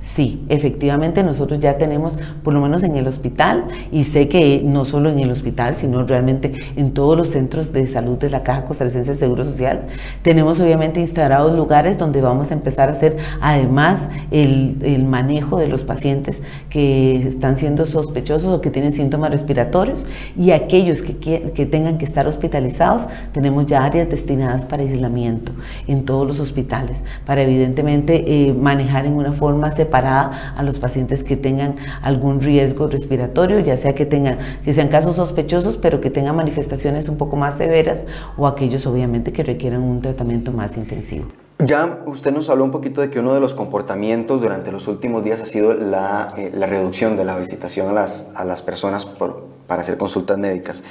Sí, 0.06 0.44
efectivamente 0.49 1.25
nosotros 1.25 1.58
ya 1.58 1.78
tenemos, 1.78 2.17
por 2.44 2.55
lo 2.55 2.61
menos 2.61 2.84
en 2.84 2.94
el 2.94 3.08
hospital, 3.08 3.64
y 3.90 4.05
sé 4.05 4.28
que 4.28 4.62
no 4.64 4.84
solo 4.84 5.11
en 5.11 5.19
el 5.19 5.32
hospital, 5.32 5.75
sino 5.75 6.06
realmente 6.06 6.52
en 6.76 6.93
todos 6.93 7.19
los 7.19 7.31
centros 7.31 7.73
de 7.73 7.87
salud 7.88 8.17
de 8.17 8.31
la 8.31 8.44
Caja 8.44 8.64
Costarricense 8.64 9.12
de 9.12 9.19
Seguro 9.19 9.44
Social, 9.44 9.82
tenemos 10.23 10.61
obviamente 10.61 11.00
instalados 11.00 11.56
lugares 11.56 11.99
donde 11.99 12.20
vamos 12.20 12.52
a 12.52 12.55
empezar 12.55 12.89
a 12.89 12.93
hacer 12.93 13.17
además 13.41 14.08
el, 14.31 14.77
el 14.82 15.05
manejo 15.05 15.58
de 15.58 15.67
los 15.67 15.82
pacientes 15.82 16.41
que 16.70 17.17
están 17.27 17.56
siendo 17.56 17.84
sospechosos 17.84 18.53
o 18.53 18.60
que 18.60 18.70
tienen 18.70 18.93
síntomas 18.93 19.32
respiratorios 19.32 20.06
y 20.36 20.53
aquellos 20.53 21.03
que, 21.03 21.17
que 21.53 21.67
tengan 21.67 21.98
que 21.98 22.05
estar 22.05 22.29
hospitalizados, 22.29 23.08
tenemos 23.32 23.67
ya 23.67 23.84
áreas 23.84 24.08
destinadas 24.08 24.65
para 24.67 24.82
aislamiento 24.82 25.53
en 25.89 26.05
todos 26.05 26.27
los 26.27 26.39
hospitales, 26.39 27.03
para 27.27 27.43
evidentemente 27.43 28.24
eh, 28.27 28.53
manejar 28.67 29.06
en 29.06 29.13
una 29.13 29.31
forma 29.31 29.70
separada 29.70 30.55
a 30.56 30.63
los 30.65 30.81
pacientes 30.81 31.23
que 31.23 31.37
tengan 31.37 31.77
algún 32.03 32.41
riesgo 32.41 32.89
respiratorio, 32.89 33.61
ya 33.61 33.77
sea 33.77 33.94
que, 33.94 34.06
tengan, 34.06 34.39
que 34.65 34.73
sean 34.73 34.89
casos 34.89 35.15
sospechosos, 35.17 35.77
pero 35.77 36.01
que 36.01 36.11
tengan 36.11 36.35
manifestaciones 36.35 37.08
un 37.08 37.17
poco 37.17 37.37
más 37.37 37.56
severas 37.56 38.05
o 38.37 38.49
aquellos 38.49 38.85
obviamente 38.87 39.32
que 39.32 39.44
requieran 39.44 39.82
un 39.82 40.01
tratamiento 40.01 40.51
más 40.51 40.77
intensivo. 40.77 41.27
Ya 41.61 42.03
usted 42.06 42.32
nos 42.32 42.51
habló 42.51 42.65
un 42.65 42.73
poquito 42.73 43.01
de 43.01 43.08
que 43.08 43.20
uno 43.20 43.32
de 43.35 43.41
los 43.41 43.55
comportamientos 43.55 44.41
durante 44.41 44.73
los 44.73 44.89
últimos 44.89 45.23
días 45.23 45.41
ha 45.41 45.44
sido 45.44 45.73
la, 45.73 46.35
eh, 46.37 46.51
la 46.53 46.67
reducción 46.67 47.17
de 47.17 47.25
la 47.25 47.39
visitación 47.39 47.89
a 47.89 47.93
las, 47.93 48.27
a 48.35 48.44
las 48.44 48.63
personas 48.63 49.06
por, 49.06 49.46
para 49.69 49.82
hacer 49.82 49.96
consultas 49.96 50.37
médicas. 50.39 50.82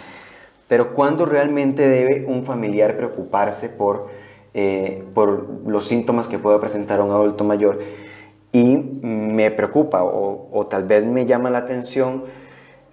Pero 0.70 0.94
¿cuándo 0.94 1.26
realmente 1.26 1.90
debe 1.90 2.26
un 2.26 2.46
familiar 2.46 2.96
preocuparse 2.96 3.68
por, 3.68 4.08
eh, 4.56 5.04
por 5.14 5.48
los 5.68 5.86
síntomas 5.86 6.28
que 6.28 6.40
puede 6.40 6.58
presentar 6.58 7.00
un 7.02 7.12
adulto 7.12 7.44
mayor? 7.44 7.78
y 8.56 8.78
me 8.78 9.52
preocupa 9.52 10.02
o, 10.06 10.66
tal 10.70 10.86
vez 10.86 11.06
me 11.06 11.26
llama 11.26 11.50
la 11.50 11.58
atención 11.58 12.24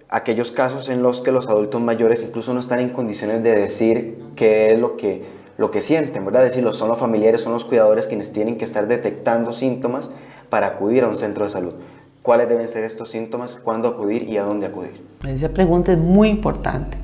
aquellos 0.09 0.51
casos 0.51 0.89
en 0.89 1.01
los 1.01 1.21
que 1.21 1.31
los 1.31 1.47
adultos 1.47 1.79
mayores 1.79 2.21
incluso 2.21 2.53
no 2.53 2.59
están 2.59 2.81
en 2.81 2.89
condiciones 2.89 3.43
de 3.43 3.55
decir 3.55 4.21
qué 4.35 4.73
es 4.73 4.79
lo 4.79 4.97
que, 4.97 5.23
lo 5.57 5.71
que 5.71 5.81
sienten, 5.81 6.25
¿verdad? 6.25 6.43
Decirlo, 6.43 6.73
son 6.73 6.89
los 6.89 6.97
familiares, 6.97 7.39
son 7.39 7.53
los 7.53 7.63
cuidadores 7.63 8.07
quienes 8.07 8.33
tienen 8.33 8.57
que 8.57 8.65
estar 8.65 8.87
detectando 8.87 9.53
síntomas 9.53 10.11
para 10.49 10.67
acudir 10.67 11.05
a 11.05 11.07
un 11.07 11.15
centro 11.15 11.45
de 11.45 11.51
salud. 11.51 11.75
¿Cuáles 12.23 12.49
deben 12.49 12.67
ser 12.67 12.83
estos 12.83 13.09
síntomas? 13.11 13.55
¿Cuándo 13.55 13.87
acudir 13.87 14.29
y 14.29 14.35
a 14.35 14.43
dónde 14.43 14.67
acudir? 14.67 15.12
Esa 15.27 15.47
pregunta 15.47 15.93
es 15.93 15.97
muy 15.97 16.27
importante, 16.27 16.97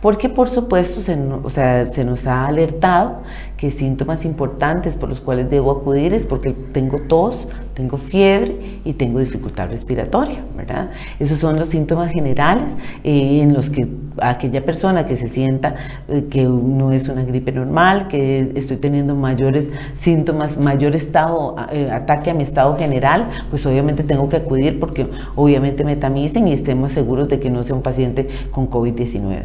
porque 0.00 0.30
por 0.30 0.48
supuesto 0.48 1.02
se, 1.02 1.14
o 1.14 1.50
sea, 1.50 1.92
se 1.92 2.06
nos 2.06 2.26
ha 2.26 2.46
alertado 2.46 3.18
que 3.58 3.70
síntomas 3.70 4.24
importantes 4.24 4.96
por 4.96 5.10
los 5.10 5.20
cuales 5.20 5.50
debo 5.50 5.70
acudir 5.72 6.14
es 6.14 6.24
porque 6.24 6.52
tengo 6.72 7.00
tos, 7.06 7.48
tengo 7.74 7.98
fiebre 7.98 8.80
y 8.84 8.94
tengo 8.94 9.18
dificultad 9.18 9.68
respiratoria, 9.68 10.42
¿verdad? 10.56 10.90
Esos 11.18 11.38
son 11.38 11.58
los 11.58 11.68
síntomas 11.68 12.10
generales 12.10 12.76
eh, 13.04 13.42
en 13.42 13.52
los 13.52 13.68
que 13.68 13.86
aquella 14.22 14.64
persona 14.64 15.04
que 15.04 15.16
se 15.16 15.28
sienta 15.28 15.74
eh, 16.08 16.26
que 16.30 16.44
no 16.44 16.92
es 16.92 17.08
una 17.08 17.24
gripe 17.24 17.52
normal, 17.52 18.08
que 18.08 18.52
estoy 18.54 18.78
teniendo 18.78 19.14
mayores 19.14 19.68
síntomas, 19.94 20.56
mayor 20.56 20.94
estado, 20.96 21.56
eh, 21.70 21.90
ataque 21.90 22.30
a 22.30 22.34
mi 22.34 22.42
estado 22.42 22.74
general, 22.76 23.28
pues 23.50 23.66
obviamente 23.66 24.02
tengo 24.02 24.30
que 24.30 24.36
acudir 24.36 24.80
porque 24.80 25.06
obviamente 25.34 25.84
me 25.84 25.96
tamicen 25.96 26.48
y 26.48 26.54
estemos 26.54 26.92
seguros 26.92 27.28
de 27.28 27.38
que 27.38 27.50
no 27.50 27.62
un 27.74 27.82
paciente 27.82 28.28
con 28.50 28.68
COVID-19. 28.68 29.44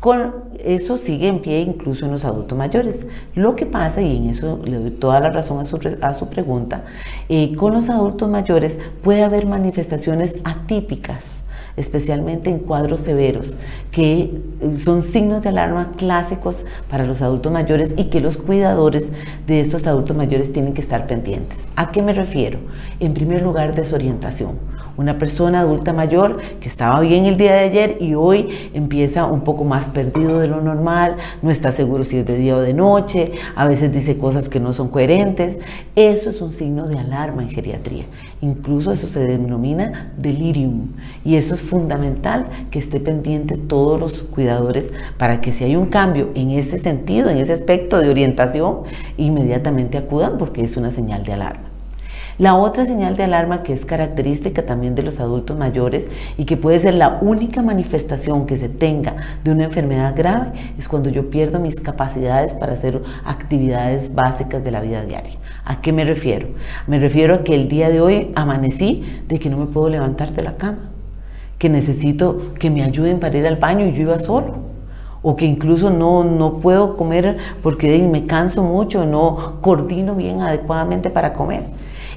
Con 0.00 0.34
eso 0.58 0.98
sigue 0.98 1.28
en 1.28 1.40
pie 1.40 1.60
incluso 1.60 2.04
en 2.04 2.12
los 2.12 2.26
adultos 2.26 2.58
mayores. 2.58 3.06
Lo 3.34 3.56
que 3.56 3.64
pasa, 3.64 4.02
y 4.02 4.18
en 4.18 4.28
eso 4.28 4.60
le 4.64 4.78
doy 4.78 4.90
toda 4.90 5.18
la 5.20 5.30
razón 5.30 5.60
a 5.60 5.64
su, 5.64 5.78
a 6.02 6.12
su 6.12 6.28
pregunta, 6.28 6.84
eh, 7.30 7.54
con 7.56 7.72
los 7.72 7.88
adultos 7.88 8.28
mayores 8.28 8.78
puede 9.02 9.22
haber 9.22 9.46
manifestaciones 9.46 10.36
atípicas 10.44 11.43
especialmente 11.76 12.50
en 12.50 12.58
cuadros 12.58 13.00
severos, 13.00 13.56
que 13.90 14.40
son 14.76 15.02
signos 15.02 15.42
de 15.42 15.50
alarma 15.50 15.90
clásicos 15.96 16.64
para 16.88 17.06
los 17.06 17.22
adultos 17.22 17.52
mayores 17.52 17.94
y 17.96 18.04
que 18.04 18.20
los 18.20 18.36
cuidadores 18.36 19.10
de 19.46 19.60
estos 19.60 19.86
adultos 19.86 20.16
mayores 20.16 20.52
tienen 20.52 20.74
que 20.74 20.80
estar 20.80 21.06
pendientes. 21.06 21.66
¿A 21.76 21.90
qué 21.90 22.02
me 22.02 22.12
refiero? 22.12 22.58
En 23.00 23.14
primer 23.14 23.42
lugar, 23.42 23.74
desorientación 23.74 24.58
una 24.96 25.18
persona 25.18 25.60
adulta 25.60 25.92
mayor 25.92 26.38
que 26.60 26.68
estaba 26.68 27.00
bien 27.00 27.24
el 27.24 27.36
día 27.36 27.52
de 27.54 27.60
ayer 27.60 27.96
y 28.00 28.14
hoy 28.14 28.70
empieza 28.74 29.26
un 29.26 29.42
poco 29.42 29.64
más 29.64 29.88
perdido 29.88 30.38
de 30.38 30.48
lo 30.48 30.60
normal, 30.60 31.16
no 31.42 31.50
está 31.50 31.72
seguro 31.72 32.04
si 32.04 32.18
es 32.18 32.26
de 32.26 32.36
día 32.36 32.56
o 32.56 32.60
de 32.60 32.74
noche, 32.74 33.32
a 33.56 33.66
veces 33.66 33.92
dice 33.92 34.16
cosas 34.18 34.48
que 34.48 34.60
no 34.60 34.72
son 34.72 34.88
coherentes. 34.88 35.58
Eso 35.96 36.30
es 36.30 36.40
un 36.40 36.52
signo 36.52 36.86
de 36.86 36.98
alarma 36.98 37.42
en 37.42 37.50
geriatría. 37.50 38.04
Incluso 38.44 38.92
eso 38.92 39.08
se 39.08 39.20
denomina 39.20 40.12
delirium 40.18 40.92
y 41.24 41.36
eso 41.36 41.54
es 41.54 41.62
fundamental 41.62 42.46
que 42.70 42.78
esté 42.78 43.00
pendiente 43.00 43.56
todos 43.56 43.98
los 43.98 44.22
cuidadores 44.22 44.92
para 45.16 45.40
que 45.40 45.50
si 45.50 45.64
hay 45.64 45.76
un 45.76 45.86
cambio 45.86 46.30
en 46.34 46.50
ese 46.50 46.78
sentido, 46.78 47.30
en 47.30 47.38
ese 47.38 47.54
aspecto 47.54 48.00
de 48.00 48.10
orientación, 48.10 48.80
inmediatamente 49.16 49.96
acudan 49.96 50.36
porque 50.36 50.62
es 50.62 50.76
una 50.76 50.90
señal 50.90 51.24
de 51.24 51.32
alarma. 51.32 51.73
La 52.36 52.56
otra 52.56 52.84
señal 52.84 53.14
de 53.14 53.22
alarma 53.22 53.62
que 53.62 53.72
es 53.72 53.84
característica 53.84 54.66
también 54.66 54.96
de 54.96 55.04
los 55.04 55.20
adultos 55.20 55.56
mayores 55.56 56.08
y 56.36 56.46
que 56.46 56.56
puede 56.56 56.80
ser 56.80 56.94
la 56.94 57.18
única 57.20 57.62
manifestación 57.62 58.44
que 58.46 58.56
se 58.56 58.68
tenga 58.68 59.14
de 59.44 59.52
una 59.52 59.62
enfermedad 59.62 60.16
grave 60.16 60.50
es 60.76 60.88
cuando 60.88 61.10
yo 61.10 61.30
pierdo 61.30 61.60
mis 61.60 61.76
capacidades 61.76 62.52
para 62.52 62.72
hacer 62.72 63.00
actividades 63.24 64.16
básicas 64.16 64.64
de 64.64 64.72
la 64.72 64.80
vida 64.80 65.04
diaria. 65.04 65.34
¿A 65.64 65.80
qué 65.80 65.92
me 65.92 66.04
refiero? 66.04 66.48
Me 66.88 66.98
refiero 66.98 67.36
a 67.36 67.44
que 67.44 67.54
el 67.54 67.68
día 67.68 67.88
de 67.88 68.00
hoy 68.00 68.32
amanecí 68.34 69.04
de 69.28 69.38
que 69.38 69.48
no 69.48 69.56
me 69.56 69.66
puedo 69.66 69.88
levantar 69.88 70.32
de 70.32 70.42
la 70.42 70.56
cama, 70.56 70.90
que 71.58 71.68
necesito 71.68 72.52
que 72.58 72.68
me 72.68 72.82
ayuden 72.82 73.20
para 73.20 73.38
ir 73.38 73.46
al 73.46 73.56
baño 73.56 73.86
y 73.86 73.92
yo 73.92 74.02
iba 74.02 74.18
solo 74.18 74.74
o 75.22 75.36
que 75.36 75.46
incluso 75.46 75.88
no, 75.88 76.24
no 76.24 76.58
puedo 76.58 76.96
comer 76.96 77.38
porque 77.62 77.96
me 78.02 78.26
canso 78.26 78.64
mucho, 78.64 79.06
no 79.06 79.60
coordino 79.60 80.16
bien 80.16 80.42
adecuadamente 80.42 81.10
para 81.10 81.32
comer. 81.32 81.64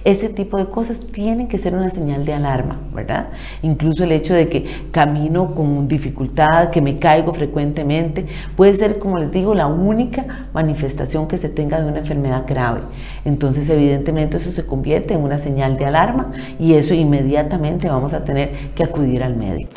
Ese 0.07 0.29
tipo 0.29 0.57
de 0.57 0.67
cosas 0.67 1.01
tienen 1.01 1.49
que 1.49 1.57
ser 1.57 1.75
una 1.75 1.89
señal 1.89 2.23
de 2.23 2.31
alarma, 2.31 2.79
¿verdad? 2.93 3.27
Incluso 3.61 4.05
el 4.05 4.13
hecho 4.13 4.33
de 4.33 4.47
que 4.47 4.63
camino 4.89 5.53
con 5.53 5.89
dificultad, 5.89 6.69
que 6.69 6.81
me 6.81 6.97
caigo 6.97 7.33
frecuentemente, 7.33 8.25
puede 8.55 8.73
ser, 8.75 8.99
como 8.99 9.17
les 9.17 9.29
digo, 9.33 9.53
la 9.53 9.67
única 9.67 10.47
manifestación 10.53 11.27
que 11.27 11.35
se 11.35 11.49
tenga 11.49 11.81
de 11.81 11.89
una 11.89 11.97
enfermedad 11.97 12.45
grave. 12.47 12.83
Entonces, 13.25 13.69
evidentemente, 13.69 14.37
eso 14.37 14.49
se 14.49 14.65
convierte 14.65 15.13
en 15.13 15.23
una 15.23 15.39
señal 15.39 15.75
de 15.75 15.87
alarma 15.87 16.31
y 16.57 16.75
eso 16.75 16.93
inmediatamente 16.93 17.89
vamos 17.89 18.13
a 18.13 18.23
tener 18.23 18.53
que 18.75 18.85
acudir 18.85 19.25
al 19.25 19.35
médico. 19.35 19.73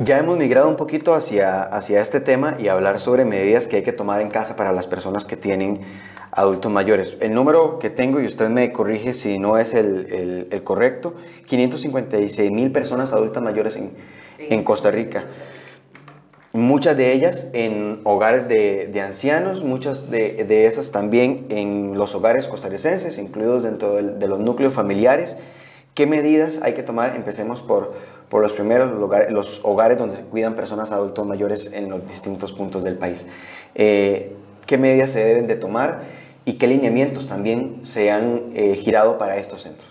Ya 0.00 0.18
hemos 0.18 0.36
migrado 0.38 0.68
un 0.68 0.74
poquito 0.74 1.14
hacia, 1.14 1.62
hacia 1.62 2.00
este 2.00 2.18
tema 2.18 2.56
y 2.58 2.66
hablar 2.66 2.98
sobre 2.98 3.24
medidas 3.24 3.68
que 3.68 3.76
hay 3.76 3.82
que 3.84 3.92
tomar 3.92 4.22
en 4.22 4.30
casa 4.30 4.56
para 4.56 4.72
las 4.72 4.88
personas 4.88 5.24
que 5.24 5.36
tienen 5.36 5.82
adultos 6.38 6.70
mayores. 6.70 7.16
El 7.18 7.34
número 7.34 7.80
que 7.80 7.90
tengo, 7.90 8.20
y 8.20 8.24
usted 8.24 8.48
me 8.48 8.72
corrige 8.72 9.12
si 9.12 9.40
no 9.40 9.58
es 9.58 9.74
el, 9.74 10.46
el, 10.50 10.62
correcto, 10.62 11.14
556 11.46 12.52
mil 12.52 12.70
personas 12.70 13.12
adultas 13.12 13.42
mayores 13.42 13.74
en, 13.74 13.90
en, 14.38 14.62
Costa 14.62 14.92
Rica. 14.92 15.24
Muchas 16.52 16.96
de 16.96 17.12
ellas 17.12 17.48
en 17.54 18.00
hogares 18.04 18.48
de, 18.48 18.86
de 18.86 19.00
ancianos, 19.00 19.64
muchas 19.64 20.10
de, 20.10 20.44
de, 20.44 20.66
esas 20.66 20.92
también 20.92 21.46
en 21.48 21.98
los 21.98 22.14
hogares 22.14 22.46
costarricenses, 22.46 23.18
incluidos 23.18 23.64
dentro 23.64 23.96
de, 23.96 24.28
los 24.28 24.38
núcleos 24.38 24.72
familiares. 24.72 25.36
¿Qué 25.94 26.06
medidas 26.06 26.60
hay 26.62 26.74
que 26.74 26.84
tomar? 26.84 27.16
Empecemos 27.16 27.62
por, 27.62 27.94
por 28.28 28.42
los 28.42 28.52
primeros 28.52 28.92
los 29.30 29.60
hogares 29.64 29.98
donde 29.98 30.14
se 30.14 30.22
cuidan 30.22 30.54
personas 30.54 30.92
adultos 30.92 31.26
mayores 31.26 31.72
en 31.72 31.90
los 31.90 32.06
distintos 32.06 32.52
puntos 32.52 32.84
del 32.84 32.96
país. 32.96 33.26
Eh, 33.74 34.36
¿Qué 34.66 34.78
medidas 34.78 35.10
se 35.10 35.24
deben 35.24 35.48
de 35.48 35.56
tomar? 35.56 36.17
Y 36.48 36.54
qué 36.54 36.66
lineamientos 36.66 37.26
también 37.26 37.80
se 37.82 38.10
han 38.10 38.44
eh, 38.54 38.74
girado 38.82 39.18
para 39.18 39.36
estos 39.36 39.62
centros. 39.62 39.86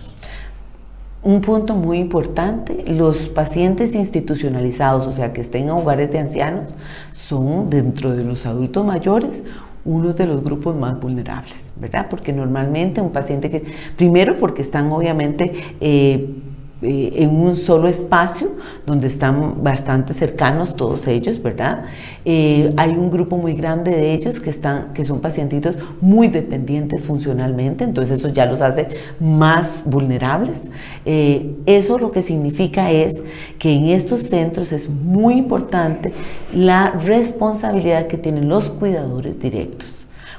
Un 1.22 1.42
punto 1.42 1.76
muy 1.76 2.00
importante, 2.00 2.84
los 2.88 3.30
pacientes 3.30 3.94
institucionalizados, 3.94 5.06
o 5.06 5.12
sea, 5.12 5.34
que 5.34 5.42
estén 5.42 5.66
en 5.66 5.70
hogares 5.70 6.10
de 6.10 6.18
ancianos, 6.18 6.74
son 7.12 7.70
dentro 7.70 8.16
de 8.16 8.24
los 8.24 8.48
adultos 8.48 8.84
mayores 8.84 9.44
uno 9.86 10.14
de 10.14 10.26
los 10.26 10.44
grupos 10.44 10.76
más 10.76 11.00
vulnerables, 11.00 11.74
¿verdad? 11.76 12.08
Porque 12.10 12.34
normalmente 12.34 13.02
un 13.02 13.12
paciente 13.12 13.52
que, 13.52 13.64
primero 13.96 14.40
porque 14.40 14.64
están 14.64 14.92
obviamente... 14.92 15.54
Eh, 15.80 16.42
eh, 16.84 17.14
en 17.16 17.30
un 17.30 17.56
solo 17.56 17.88
espacio 17.88 18.50
donde 18.86 19.08
están 19.08 19.64
bastante 19.64 20.14
cercanos 20.14 20.76
todos 20.76 21.08
ellos, 21.08 21.42
¿verdad? 21.42 21.86
Eh, 22.24 22.72
hay 22.78 22.92
un 22.92 23.10
grupo 23.10 23.36
muy 23.38 23.54
grande 23.54 23.90
de 23.90 24.14
ellos 24.14 24.40
que, 24.40 24.52
están, 24.52 24.94
que 24.94 25.04
son 25.04 25.20
pacientitos 25.20 25.80
muy 26.02 26.28
dependientes 26.28 27.02
funcionalmente, 27.02 27.84
entonces 27.84 28.20
eso 28.20 28.28
ya 28.30 28.46
los 28.46 28.62
hace 28.62 28.90
más 29.20 29.82
vulnerables. 29.86 30.62
Eh, 31.04 31.56
eso 31.66 31.98
lo 31.98 32.12
que 32.12 32.22
significa 32.22 32.92
es 32.92 33.24
que 33.58 33.74
en 33.74 33.88
estos 33.88 34.22
centros 34.22 34.72
es 34.72 34.88
muy 34.88 35.34
importante 35.34 36.14
la 36.54 36.92
responsabilidad 36.92 38.06
que 38.06 38.18
tienen 38.18 38.50
los 38.50 38.70
cuidadores 38.70 39.40
directos 39.40 39.97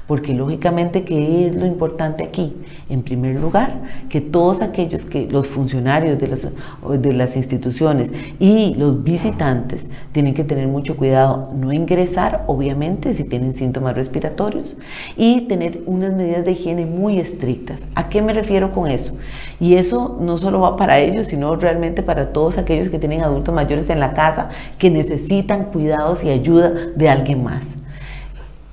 porque 0.08 0.32
lógicamente, 0.32 1.04
¿qué 1.04 1.46
es 1.46 1.54
lo 1.54 1.66
importante 1.66 2.24
aquí? 2.24 2.56
En 2.88 3.02
primer 3.02 3.38
lugar, 3.38 3.82
que 4.08 4.22
todos 4.22 4.62
aquellos 4.62 5.04
que 5.04 5.28
los 5.30 5.46
funcionarios 5.46 6.18
de 6.18 6.28
las, 6.28 6.48
de 6.98 7.12
las 7.12 7.36
instituciones 7.36 8.10
y 8.40 8.74
los 8.76 9.04
visitantes 9.04 9.86
tienen 10.12 10.32
que 10.32 10.44
tener 10.44 10.66
mucho 10.66 10.96
cuidado, 10.96 11.50
no 11.54 11.74
ingresar, 11.74 12.44
obviamente, 12.46 13.12
si 13.12 13.24
tienen 13.24 13.52
síntomas 13.52 13.94
respiratorios, 13.94 14.78
y 15.14 15.42
tener 15.42 15.82
unas 15.84 16.14
medidas 16.14 16.42
de 16.42 16.52
higiene 16.52 16.86
muy 16.86 17.18
estrictas. 17.18 17.82
¿A 17.94 18.08
qué 18.08 18.22
me 18.22 18.32
refiero 18.32 18.72
con 18.72 18.90
eso? 18.90 19.14
Y 19.60 19.74
eso 19.74 20.16
no 20.22 20.38
solo 20.38 20.60
va 20.60 20.76
para 20.76 21.00
ellos, 21.00 21.26
sino 21.26 21.54
realmente 21.56 22.02
para 22.02 22.32
todos 22.32 22.56
aquellos 22.56 22.88
que 22.88 22.98
tienen 22.98 23.22
adultos 23.22 23.54
mayores 23.54 23.90
en 23.90 24.00
la 24.00 24.14
casa 24.14 24.48
que 24.78 24.88
necesitan 24.88 25.64
cuidados 25.64 26.24
y 26.24 26.30
ayuda 26.30 26.72
de 26.96 27.10
alguien 27.10 27.42
más. 27.42 27.76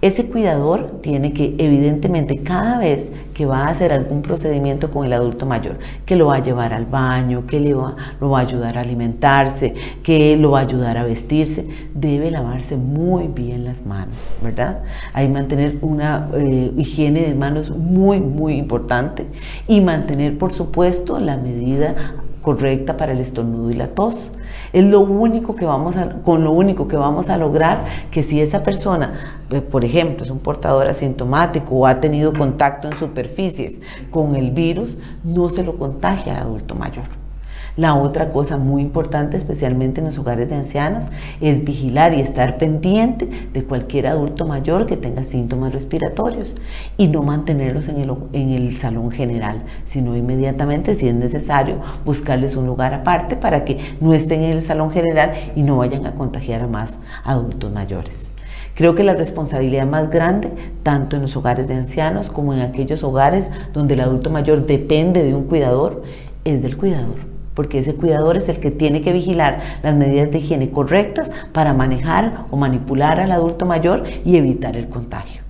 Ese 0.06 0.28
cuidador 0.28 1.00
tiene 1.02 1.34
que, 1.34 1.56
evidentemente, 1.58 2.38
cada 2.44 2.78
vez 2.78 3.10
que 3.34 3.48
va 3.48 3.64
a 3.64 3.70
hacer 3.70 3.92
algún 3.92 4.22
procedimiento 4.22 4.92
con 4.92 5.08
el 5.08 5.14
adulto 5.14 5.48
mayor, 5.48 5.80
que 6.06 6.16
lo 6.16 6.28
va 6.28 6.36
a 6.36 6.44
llevar 6.44 6.74
al 6.74 6.86
baño, 6.86 7.48
que 7.48 7.60
le 7.60 7.74
va, 7.74 7.96
lo 8.22 8.30
va 8.30 8.38
a 8.38 8.42
ayudar 8.44 8.78
a 8.78 8.82
alimentarse, 8.82 9.74
que 10.04 10.38
lo 10.38 10.52
va 10.52 10.60
a 10.60 10.62
ayudar 10.62 11.00
a 11.00 11.06
vestirse, 11.06 11.68
debe 11.96 12.30
lavarse 12.30 12.78
muy 12.78 13.30
bien 13.30 13.66
las 13.66 13.88
manos, 13.88 14.32
¿verdad? 14.44 14.84
Hay 15.12 15.28
mantener 15.28 15.80
una 15.82 16.30
eh, 16.36 16.72
higiene 16.78 17.22
de 17.22 17.34
manos 17.34 17.72
muy, 17.72 18.20
muy 18.20 18.54
importante 18.54 19.26
y 19.68 19.82
mantener, 19.82 20.38
por 20.38 20.54
supuesto, 20.54 21.18
la 21.18 21.36
medida 21.38 21.96
correcta 22.44 22.96
para 22.96 23.14
el 23.14 23.20
estornudo 23.22 23.72
y 23.72 23.74
la 23.74 23.88
tos. 23.88 24.30
Es 24.76 24.84
lo 24.84 25.00
único 25.00 25.56
que 25.56 25.64
vamos 25.64 25.96
a, 25.96 26.22
con 26.22 26.44
lo 26.44 26.52
único 26.52 26.86
que 26.90 26.98
vamos 26.98 27.30
a 27.30 27.38
lograr 27.38 27.86
que 28.12 28.24
si 28.24 28.42
esa 28.42 28.62
persona, 28.62 29.14
eh, 29.50 29.62
por 29.62 29.86
ejemplo, 29.86 30.26
es 30.26 30.30
un 30.30 30.40
portador 30.40 30.90
asintomático 30.90 31.76
o 31.76 31.88
ha 31.88 32.02
tenido 32.02 32.34
contacto 32.34 32.90
en 32.90 32.98
superficies 32.98 33.80
con 34.12 34.36
el 34.36 34.52
virus, 34.52 34.98
no 35.24 35.48
se 35.48 35.64
lo 35.64 35.78
contagie 35.78 36.34
al 36.34 36.40
adulto 36.40 36.76
mayor. 36.76 37.06
La 37.78 37.94
otra 37.94 38.32
cosa 38.32 38.56
muy 38.56 38.82
importante, 38.82 39.36
especialmente 39.36 40.00
en 40.00 40.06
los 40.06 40.18
hogares 40.18 40.48
de 40.48 40.56
ancianos, 40.56 41.08
es 41.42 41.66
vigilar 41.66 42.14
y 42.14 42.22
estar 42.22 42.58
pendiente 42.58 43.30
de 43.52 43.66
cualquier 43.66 44.08
adulto 44.08 44.46
mayor 44.46 44.86
que 44.86 44.96
tenga 44.96 45.26
síntomas 45.26 45.74
respiratorios 45.74 46.56
y 46.96 47.08
no 47.08 47.22
mantenerlos 47.22 47.90
en 47.90 48.00
el, 48.34 48.78
salón 48.78 49.12
general, 49.12 49.62
sino 49.84 50.16
inmediatamente, 50.16 50.96
si 50.96 51.10
es 51.10 51.16
necesario, 51.16 51.82
buscarles 52.06 52.56
un 52.56 52.66
lugar 52.66 52.94
aparte 52.94 53.36
para 53.36 53.66
que 53.66 53.78
no 54.00 54.14
estén 54.14 54.44
en 54.44 54.52
el 54.52 54.62
salón 54.62 54.90
general 54.90 55.34
y 55.54 55.62
no 55.62 55.78
vayan 55.78 56.06
a 56.06 56.16
contagiar 56.16 56.62
a 56.62 56.68
más 56.68 57.00
adultos 57.26 57.74
mayores. 57.74 58.28
Creo 58.74 58.96
que 58.96 59.04
la 59.04 59.16
responsabilidad 59.16 59.86
más 59.86 60.10
grande, 60.10 60.50
tanto 60.82 61.18
en 61.18 61.24
los 61.24 61.36
hogares 61.36 61.68
de 61.68 61.74
ancianos 61.74 62.30
como 62.30 62.54
en 62.54 62.62
aquellos 62.62 63.04
hogares 63.04 63.50
donde 63.74 63.96
el 63.96 64.02
adulto 64.02 64.30
mayor 64.30 64.66
depende 64.66 65.24
de 65.24 65.36
un 65.36 65.44
cuidador, 65.44 66.04
es 66.46 66.62
del 66.62 66.78
cuidador 66.78 67.35
porque 67.56 67.80
ese 67.80 67.96
cuidador 67.96 68.38
es 68.38 68.50
el 68.50 68.60
que 68.60 68.70
tiene 68.70 69.02
que 69.02 69.14
vigilar 69.14 69.60
las 69.82 69.96
medidas 69.96 70.30
de 70.30 70.38
higiene 70.38 70.70
correctas 70.70 71.32
para 71.54 71.74
manejar 71.74 72.46
o 72.52 72.58
manipular 72.58 73.20
al 73.20 73.32
adulto 73.32 73.66
mayor 73.66 74.04
y 74.24 74.38
evitar 74.38 74.78
el 74.78 74.90
contagio. 74.90 75.42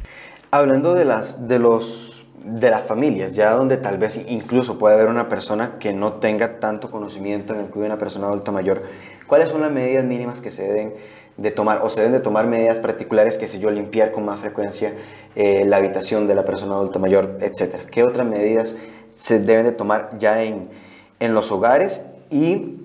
Hablando 0.52 0.94
de 0.94 1.04
las, 1.04 1.48
de 1.48 1.60
los, 1.60 2.26
de 2.46 2.70
las 2.70 2.84
familias, 2.84 3.36
ya 3.36 3.52
donde 3.52 3.78
tal 3.78 3.98
vez 3.98 4.22
incluso 4.28 4.78
puede 4.78 4.96
haber 4.96 5.08
una 5.08 5.28
persona 5.28 5.78
que 5.80 5.92
no 5.92 6.14
tenga 6.14 6.60
tanto 6.60 6.92
conocimiento 6.92 7.54
en 7.54 7.62
el 7.62 7.66
cuidado 7.66 7.82
de 7.82 7.94
una 7.96 8.00
persona 8.00 8.28
adulta 8.28 8.52
mayor, 8.52 8.84
¿cuáles 9.28 9.50
son 9.50 9.62
las 9.62 9.72
medidas 9.72 10.06
mínimas 10.06 10.40
que 10.40 10.52
se 10.52 10.64
deben 10.64 10.94
de 11.38 11.52
tomar 11.52 11.82
o 11.84 11.90
se 11.90 12.00
deben 12.00 12.14
de 12.14 12.22
tomar 12.22 12.48
medidas 12.48 12.80
particulares 12.80 13.38
que 13.38 13.50
si 13.50 13.60
yo 13.60 13.70
limpiar 13.70 14.12
con 14.12 14.24
más 14.24 14.40
frecuencia 14.40 14.94
eh, 15.36 15.66
la 15.66 15.78
habitación 15.78 16.28
de 16.28 16.36
la 16.36 16.46
persona 16.46 16.76
adulta 16.76 17.00
mayor, 17.00 17.40
etcétera? 17.42 17.84
¿Qué 17.92 18.04
otras 18.04 18.26
medidas 18.26 18.78
se 19.18 19.40
deben 19.40 19.66
de 19.66 19.72
tomar 19.72 20.18
ya 20.20 20.42
en 20.44 20.70
en 21.20 21.34
los 21.34 21.52
hogares 21.52 22.02
y 22.30 22.76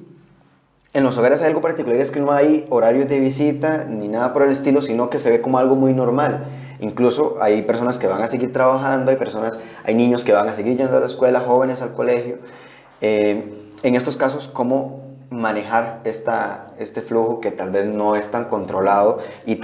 En 0.92 1.04
los 1.04 1.16
hogares 1.18 1.40
hay 1.40 1.46
algo 1.46 1.60
particular, 1.60 2.00
es 2.00 2.10
que 2.10 2.18
no 2.18 2.32
hay 2.32 2.66
horarios 2.68 3.06
de 3.06 3.20
visita 3.20 3.84
ni 3.88 4.08
nada 4.08 4.32
por 4.32 4.42
el 4.42 4.50
estilo, 4.50 4.82
sino 4.82 5.08
que 5.08 5.20
se 5.20 5.30
ve 5.30 5.40
como 5.40 5.58
algo 5.58 5.76
muy 5.76 5.92
normal. 5.92 6.46
Incluso 6.80 7.36
hay 7.40 7.62
personas 7.62 8.00
que 8.00 8.08
van 8.08 8.20
a 8.22 8.26
seguir 8.26 8.52
trabajando, 8.52 9.12
hay 9.12 9.16
personas, 9.16 9.60
hay 9.84 9.94
niños 9.94 10.24
que 10.24 10.32
van 10.32 10.48
a 10.48 10.52
seguir 10.54 10.76
yendo 10.76 10.96
a 10.96 11.00
la 11.00 11.06
escuela, 11.06 11.40
jóvenes 11.40 11.80
al 11.80 11.92
colegio. 11.92 12.38
Eh, 13.00 13.68
en 13.84 13.94
estos 13.94 14.16
casos, 14.16 14.48
¿cómo 14.48 15.02
manejar 15.30 16.00
esta, 16.02 16.72
este 16.80 17.02
flujo 17.02 17.38
que 17.38 17.52
tal 17.52 17.70
vez 17.70 17.86
no 17.86 18.16
es 18.16 18.28
tan 18.32 18.46
controlado 18.46 19.18
y 19.46 19.60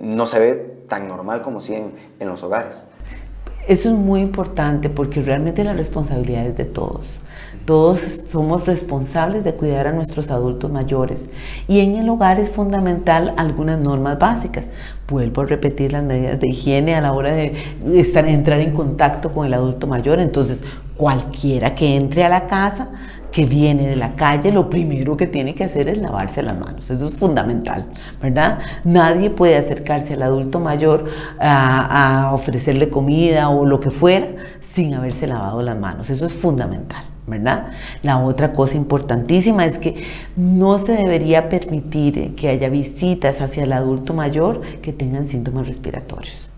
no 0.00 0.26
se 0.26 0.38
ve 0.40 0.76
tan 0.90 1.08
normal 1.08 1.40
como 1.40 1.62
si 1.62 1.74
en, 1.74 1.92
en 2.20 2.28
los 2.28 2.42
hogares? 2.42 2.84
Eso 3.66 3.88
es 3.88 3.94
muy 3.94 4.20
importante 4.20 4.90
porque 4.90 5.22
realmente 5.22 5.64
la 5.64 5.72
responsabilidad 5.72 6.44
es 6.44 6.54
de 6.54 6.66
todos. 6.66 7.22
Todos 7.64 8.20
somos 8.26 8.66
responsables 8.66 9.42
de 9.42 9.54
cuidar 9.54 9.86
a 9.86 9.92
nuestros 9.92 10.30
adultos 10.30 10.70
mayores 10.70 11.24
y 11.66 11.80
en 11.80 11.96
el 11.96 12.06
hogar 12.10 12.38
es 12.38 12.50
fundamental 12.50 13.32
algunas 13.38 13.78
normas 13.78 14.18
básicas. 14.18 14.68
Vuelvo 15.08 15.42
a 15.42 15.46
repetir 15.46 15.92
las 15.92 16.04
medidas 16.04 16.38
de 16.38 16.48
higiene 16.48 16.94
a 16.94 17.00
la 17.00 17.14
hora 17.14 17.32
de 17.32 17.54
estar, 17.94 18.28
entrar 18.28 18.60
en 18.60 18.72
contacto 18.72 19.32
con 19.32 19.46
el 19.46 19.54
adulto 19.54 19.86
mayor. 19.86 20.20
Entonces, 20.20 20.62
cualquiera 20.94 21.74
que 21.74 21.96
entre 21.96 22.24
a 22.24 22.28
la 22.28 22.46
casa 22.46 22.90
que 23.32 23.46
viene 23.46 23.88
de 23.88 23.96
la 23.96 24.14
calle, 24.14 24.52
lo 24.52 24.68
primero 24.68 25.16
que 25.16 25.26
tiene 25.26 25.54
que 25.54 25.64
hacer 25.64 25.88
es 25.88 25.96
lavarse 25.96 26.42
las 26.42 26.58
manos. 26.58 26.90
Eso 26.90 27.06
es 27.06 27.16
fundamental, 27.18 27.86
¿verdad? 28.20 28.58
Nadie 28.84 29.30
puede 29.30 29.56
acercarse 29.56 30.12
al 30.12 30.22
adulto 30.22 30.60
mayor 30.60 31.06
a, 31.40 32.26
a 32.26 32.34
ofrecerle 32.34 32.90
comida 32.90 33.48
o 33.48 33.64
lo 33.64 33.80
que 33.80 33.90
fuera 33.90 34.28
sin 34.60 34.92
haberse 34.92 35.26
lavado 35.26 35.62
las 35.62 35.78
manos. 35.78 36.10
Eso 36.10 36.26
es 36.26 36.32
fundamental. 36.34 37.13
La 38.02 38.18
otra 38.18 38.52
cosa 38.52 38.76
importantísima 38.76 39.64
es 39.64 39.78
que 39.78 39.96
no 40.36 40.78
se 40.78 40.92
debería 40.92 41.48
permitir 41.48 42.34
que 42.34 42.48
haya 42.48 42.68
visitas 42.68 43.40
hacia 43.40 43.64
el 43.64 43.72
adulto 43.72 44.12
mayor 44.12 44.60
que 44.82 44.92
tengan 44.92 45.24
síntomas 45.24 45.66
respiratorios. 45.66 46.50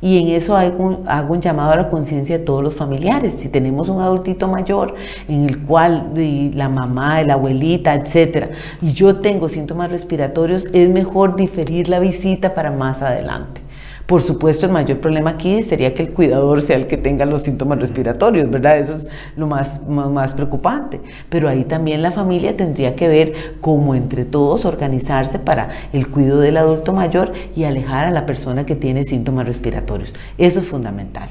Y 0.00 0.18
en 0.18 0.28
eso 0.34 0.56
hago, 0.56 0.98
un 1.28 1.40
llamado 1.40 1.70
a 1.70 1.76
la 1.76 1.88
conciencia 1.88 2.38
de 2.38 2.44
todos 2.44 2.60
los 2.60 2.74
familiares. 2.74 3.34
Si 3.34 3.48
tenemos 3.48 3.88
un 3.88 4.00
adultito 4.00 4.48
mayor 4.48 4.96
en 5.28 5.44
el 5.48 5.60
cual 5.60 6.10
la 6.54 6.68
mamá, 6.68 7.22
la 7.22 7.34
abuelita, 7.34 7.94
etcétera, 7.94 8.50
y 8.82 8.92
yo 8.92 9.16
tengo 9.16 9.48
síntomas 9.48 9.92
respiratorios, 9.92 10.66
es 10.72 10.88
mejor 10.88 11.36
diferir 11.36 11.88
la 11.88 12.00
visita 12.00 12.52
para 12.52 12.72
más 12.72 13.00
adelante. 13.00 13.61
Por 14.06 14.20
supuesto, 14.20 14.66
el 14.66 14.72
mayor 14.72 15.00
problema 15.00 15.30
aquí 15.30 15.62
sería 15.62 15.94
que 15.94 16.02
el 16.02 16.12
cuidador 16.12 16.60
sea 16.60 16.76
el 16.76 16.86
que 16.86 16.96
tenga 16.96 17.24
los 17.24 17.42
síntomas 17.42 17.78
respiratorios, 17.78 18.50
¿verdad? 18.50 18.78
Eso 18.78 18.94
es 18.94 19.06
lo 19.36 19.46
más, 19.46 19.80
más, 19.88 20.34
preocupante. 20.34 21.00
Pero 21.28 21.48
ahí 21.48 21.64
también 21.64 22.02
la 22.02 22.10
familia 22.10 22.56
tendría 22.56 22.96
que 22.96 23.08
ver 23.08 23.32
cómo 23.60 23.94
entre 23.94 24.24
todos 24.24 24.64
organizarse 24.64 25.38
para 25.38 25.68
el 25.92 26.08
cuidado 26.08 26.40
del 26.40 26.56
adulto 26.56 26.92
mayor 26.92 27.32
y 27.54 27.64
alejar 27.64 28.04
a 28.04 28.10
la 28.10 28.26
persona 28.26 28.66
que 28.66 28.76
tiene 28.76 29.04
síntomas 29.04 29.46
respiratorios. 29.46 30.14
Eso 30.36 30.60
es 30.60 30.66
fundamental. 30.66 31.28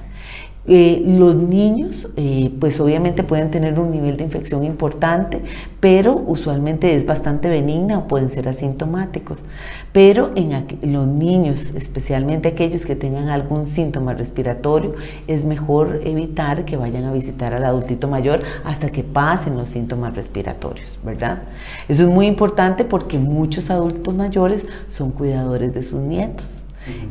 Eh, 0.67 1.01
los 1.05 1.35
niños, 1.35 2.09
eh, 2.17 2.53
pues 2.59 2.79
obviamente 2.79 3.23
pueden 3.23 3.49
tener 3.49 3.79
un 3.79 3.89
nivel 3.89 4.15
de 4.17 4.23
infección 4.23 4.63
importante, 4.63 5.41
pero 5.79 6.15
usualmente 6.15 6.95
es 6.95 7.07
bastante 7.07 7.49
benigna 7.49 7.97
o 7.97 8.07
pueden 8.07 8.29
ser 8.29 8.47
asintomáticos. 8.47 9.43
Pero 9.91 10.31
en 10.35 10.67
los 10.93 11.07
niños, 11.07 11.73
especialmente 11.75 12.49
aquellos 12.49 12.85
que 12.85 12.95
tengan 12.95 13.29
algún 13.29 13.65
síntoma 13.65 14.13
respiratorio, 14.13 14.93
es 15.27 15.45
mejor 15.45 16.01
evitar 16.03 16.63
que 16.63 16.77
vayan 16.77 17.05
a 17.05 17.11
visitar 17.11 17.55
al 17.55 17.65
adultito 17.65 18.07
mayor 18.07 18.41
hasta 18.63 18.91
que 18.91 19.03
pasen 19.03 19.57
los 19.57 19.69
síntomas 19.69 20.15
respiratorios, 20.15 20.99
¿verdad? 21.03 21.41
Eso 21.87 22.03
es 22.03 22.09
muy 22.09 22.27
importante 22.27 22.85
porque 22.85 23.17
muchos 23.17 23.71
adultos 23.71 24.13
mayores 24.13 24.67
son 24.87 25.09
cuidadores 25.09 25.73
de 25.73 25.81
sus 25.81 26.01
nietos. 26.01 26.60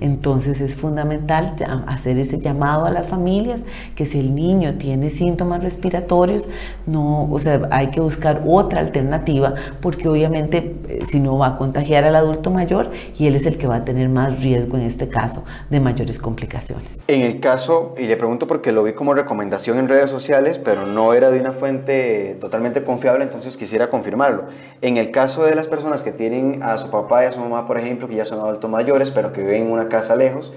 Entonces 0.01 0.61
es 0.61 0.75
fundamental 0.77 1.55
hacer 1.87 2.19
ese 2.19 2.39
llamado 2.39 2.87
a 2.87 2.91
las 2.91 3.09
familias 3.09 3.63
que 3.95 4.05
si 4.05 4.21
el 4.21 4.35
niño 4.35 4.75
tiene 4.75 5.11
síntomas 5.11 5.63
respiratorios, 5.63 6.49
no, 6.87 7.31
o 7.31 7.39
sea, 7.39 7.69
hay 7.71 7.89
que 7.89 8.01
buscar 8.01 8.43
otra 8.47 8.81
alternativa 8.81 9.55
porque 9.81 10.09
obviamente 10.09 10.77
eh, 10.89 11.01
si 11.07 11.21
no 11.21 11.39
va 11.39 11.49
a 11.49 11.57
contagiar 11.57 12.05
al 12.05 12.17
adulto 12.17 12.51
mayor 12.51 12.91
y 13.19 13.27
él 13.27 13.35
es 13.35 13.47
el 13.47 13.59
que 13.59 13.67
va 13.67 13.77
a 13.77 13.85
tener 13.85 14.09
más 14.09 14.43
riesgo 14.43 14.77
en 14.77 14.83
este 14.83 15.09
caso 15.09 15.45
de 15.69 15.81
mayores 15.81 16.19
complicaciones. 16.19 17.03
En 17.09 17.23
el 17.23 17.41
caso, 17.41 17.95
y 17.99 18.07
le 18.07 18.17
pregunto 18.17 18.47
porque 18.47 18.73
lo 18.73 18.83
vi 18.83 18.93
como 18.93 19.15
recomendación 19.15 19.79
en 19.79 19.89
redes 19.89 20.11
sociales, 20.11 20.61
pero 20.63 20.87
no 20.87 21.15
era 21.15 21.31
de 21.31 21.41
una 21.41 21.53
fuente 21.53 22.37
totalmente 22.41 22.83
confiable, 22.85 23.25
entonces 23.25 23.57
quisiera 23.57 23.91
confirmarlo. 23.91 24.45
En 24.81 24.97
el 24.97 25.11
caso 25.11 25.45
de 25.45 25.55
las 25.55 25.69
personas 25.69 26.03
que 26.03 26.13
tienen 26.13 26.63
a 26.63 26.79
su 26.79 26.91
papá 26.91 27.25
y 27.25 27.27
a 27.27 27.33
su 27.33 27.41
mamá, 27.41 27.67
por 27.67 27.79
ejemplo, 27.79 28.09
que 28.09 28.17
ya 28.17 28.25
son 28.25 28.41
adultos 28.41 28.71
mayores, 28.71 29.11
pero 29.11 29.33
que 29.33 29.43
viven 29.43 29.60
en 29.61 29.71
una 29.71 29.89
casa 29.89 30.17
lejos, 30.17 30.53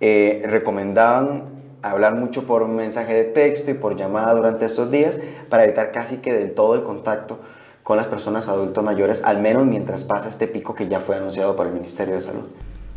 eh, 0.00 0.42
recomendaban 0.46 1.44
hablar 1.82 2.14
mucho 2.14 2.46
por 2.46 2.66
mensaje 2.68 3.14
de 3.14 3.24
texto 3.24 3.70
y 3.70 3.74
por 3.74 3.96
llamada 3.96 4.34
durante 4.34 4.66
estos 4.66 4.90
días 4.90 5.18
para 5.48 5.64
evitar 5.64 5.92
casi 5.92 6.18
que 6.18 6.32
del 6.32 6.52
todo 6.52 6.74
el 6.74 6.82
contacto 6.82 7.38
con 7.82 7.96
las 7.96 8.06
personas 8.06 8.48
adultos 8.48 8.84
mayores, 8.84 9.22
al 9.24 9.40
menos 9.40 9.66
mientras 9.66 10.04
pasa 10.04 10.28
este 10.28 10.46
pico 10.46 10.74
que 10.74 10.88
ya 10.88 11.00
fue 11.00 11.16
anunciado 11.16 11.56
por 11.56 11.66
el 11.66 11.72
Ministerio 11.72 12.14
de 12.14 12.20
Salud. 12.20 12.44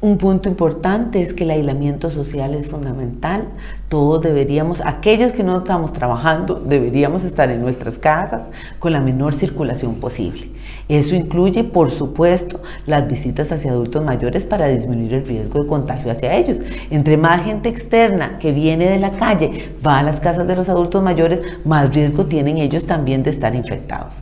Un 0.03 0.17
punto 0.17 0.49
importante 0.49 1.21
es 1.21 1.31
que 1.31 1.45
el 1.45 1.51
aislamiento 1.51 2.09
social 2.09 2.55
es 2.55 2.67
fundamental. 2.67 3.47
Todos 3.87 4.21
deberíamos, 4.21 4.81
aquellos 4.85 5.31
que 5.31 5.45
no 5.45 5.59
estamos 5.59 5.93
trabajando, 5.93 6.55
deberíamos 6.55 7.23
estar 7.23 7.49
en 7.49 7.61
nuestras 7.61 7.99
casas 7.99 8.49
con 8.79 8.91
la 8.91 8.99
menor 8.99 9.33
circulación 9.33 9.95
posible. 10.01 10.49
Eso 10.89 11.15
incluye, 11.15 11.63
por 11.63 11.89
supuesto, 11.89 12.59
las 12.85 13.07
visitas 13.07 13.49
hacia 13.53 13.71
adultos 13.71 14.03
mayores 14.03 14.43
para 14.43 14.67
disminuir 14.67 15.13
el 15.13 15.25
riesgo 15.25 15.63
de 15.63 15.69
contagio 15.69 16.11
hacia 16.11 16.35
ellos. 16.35 16.61
Entre 16.89 17.15
más 17.15 17.45
gente 17.45 17.69
externa 17.69 18.39
que 18.39 18.51
viene 18.51 18.89
de 18.89 18.99
la 18.99 19.11
calle 19.11 19.73
va 19.87 19.99
a 19.99 20.03
las 20.03 20.19
casas 20.19 20.45
de 20.45 20.55
los 20.57 20.67
adultos 20.67 21.01
mayores, 21.01 21.39
más 21.63 21.95
riesgo 21.95 22.25
tienen 22.25 22.57
ellos 22.57 22.85
también 22.85 23.23
de 23.23 23.29
estar 23.29 23.55
infectados. 23.55 24.21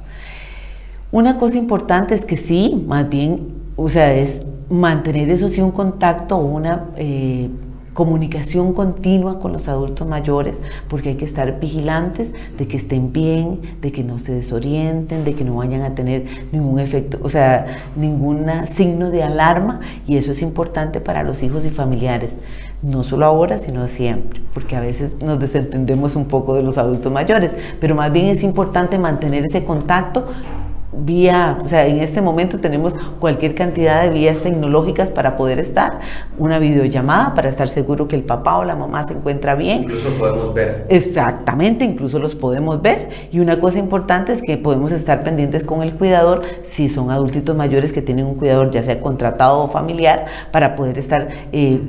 Una 1.12 1.40
cosa 1.40 1.58
importante 1.58 2.14
es 2.14 2.24
que 2.24 2.38
sí, 2.38 2.86
más 2.88 3.10
bien, 3.10 3.56
o 3.76 3.90
sea, 3.90 4.14
es 4.14 4.44
mantener 4.72 5.30
eso 5.30 5.50
sí 5.50 5.62
un 5.62 5.72
contacto 5.72 6.38
o 6.38 6.46
una 6.46 6.86
eh, 6.96 7.50
comunicación 7.94 8.74
continua 8.74 9.40
con 9.40 9.52
los 9.52 9.68
adultos 9.68 10.08
mayores, 10.08 10.62
porque 10.88 11.10
hay 11.10 11.16
que 11.16 11.26
estar 11.26 11.60
vigilantes 11.60 12.32
de 12.58 12.68
que 12.68 12.78
estén 12.78 13.12
bien, 13.12 13.60
de 13.82 13.92
que 13.92 14.04
no 14.06 14.18
se 14.18 14.34
desorienten, 14.34 15.26
de 15.26 15.36
que 15.36 15.44
no 15.44 15.58
vayan 15.58 15.82
a 15.82 15.94
tener 15.94 16.26
ningún 16.54 16.80
efecto, 16.80 17.20
o 17.22 17.28
sea, 17.28 17.66
ningún 17.98 18.46
signo 18.66 19.12
de 19.12 19.24
alarma, 19.24 19.82
y 20.08 20.16
eso 20.16 20.32
es 20.32 20.42
importante 20.42 21.02
para 21.02 21.24
los 21.24 21.44
hijos 21.44 21.66
y 21.66 21.70
familiares, 21.70 22.38
no 22.82 23.04
solo 23.04 23.26
ahora, 23.26 23.58
sino 23.58 23.86
siempre, 23.90 24.42
porque 24.54 24.78
a 24.78 24.80
veces 24.80 25.12
nos 25.26 25.40
desentendemos 25.40 26.16
un 26.16 26.26
poco 26.26 26.56
de 26.56 26.64
los 26.64 26.78
adultos 26.78 27.12
mayores, 27.12 27.54
pero 27.82 27.94
más 27.94 28.12
bien 28.14 28.28
es 28.28 28.42
importante 28.42 28.98
mantener 28.98 29.46
ese 29.46 29.66
contacto 29.66 30.26
vía, 30.94 31.58
o 31.64 31.68
sea, 31.68 31.88
en 31.88 32.00
este 32.00 32.22
momento 32.22 32.60
tenemos 32.60 32.96
cualquier 33.20 33.56
cantidad 33.56 34.04
de 34.04 34.10
vías 34.10 34.40
tecnológicas 34.40 35.12
para 35.12 35.36
poder 35.36 35.60
estar, 35.60 36.00
una 36.38 36.60
videollamada 36.60 37.34
para 37.34 37.50
estar 37.50 37.70
seguro 37.70 38.08
que 38.08 38.16
el 38.16 38.24
papá 38.24 38.58
o 38.58 38.66
la 38.66 38.76
mamá 38.76 39.04
se 39.04 39.14
encuentra 39.14 39.56
bien. 39.56 39.84
Incluso 39.84 40.10
podemos 40.18 40.54
ver. 40.54 40.86
Exactamente, 40.90 41.86
incluso 41.86 42.20
los 42.20 42.36
podemos 42.36 42.82
ver. 42.82 43.10
Y 43.32 43.40
una 43.40 43.60
cosa 43.60 43.80
importante 43.80 44.34
es 44.34 44.42
que 44.42 44.58
podemos 44.58 44.92
estar 44.92 45.24
pendientes 45.24 45.66
con 45.66 45.82
el 45.82 45.96
cuidador 45.96 46.42
si 46.64 46.90
son 46.90 47.12
adultitos 47.12 47.56
mayores 47.56 47.94
que 47.94 48.02
tienen 48.02 48.26
un 48.26 48.36
cuidador 48.36 48.72
ya 48.72 48.84
sea 48.84 49.00
contratado 49.00 49.60
o 49.60 49.68
familiar 49.68 50.26
para 50.52 50.76
poder 50.76 50.98
estar 50.98 51.28
eh, 51.52 51.82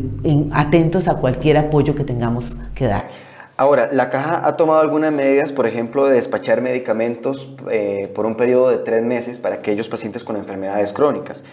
atentos 0.52 1.08
a 1.08 1.16
cualquier 1.16 1.58
apoyo 1.58 1.94
que 1.94 2.04
tengamos 2.04 2.56
que 2.74 2.86
dar. 2.86 3.31
Ahora, 3.62 3.90
la 3.92 4.10
caja 4.10 4.44
ha 4.44 4.56
tomado 4.56 4.80
algunas 4.80 5.12
medidas, 5.12 5.52
por 5.52 5.68
ejemplo, 5.68 6.08
de 6.08 6.14
despachar 6.14 6.60
medicamentos 6.60 7.54
eh, 7.70 8.10
por 8.12 8.26
un 8.26 8.34
periodo 8.34 8.70
de 8.70 8.78
tres 8.78 9.04
meses 9.04 9.38
para 9.38 9.54
aquellos 9.54 9.88
pacientes 9.88 10.24
con 10.24 10.34
enfermedades 10.34 10.92
crónicas. 10.92 11.44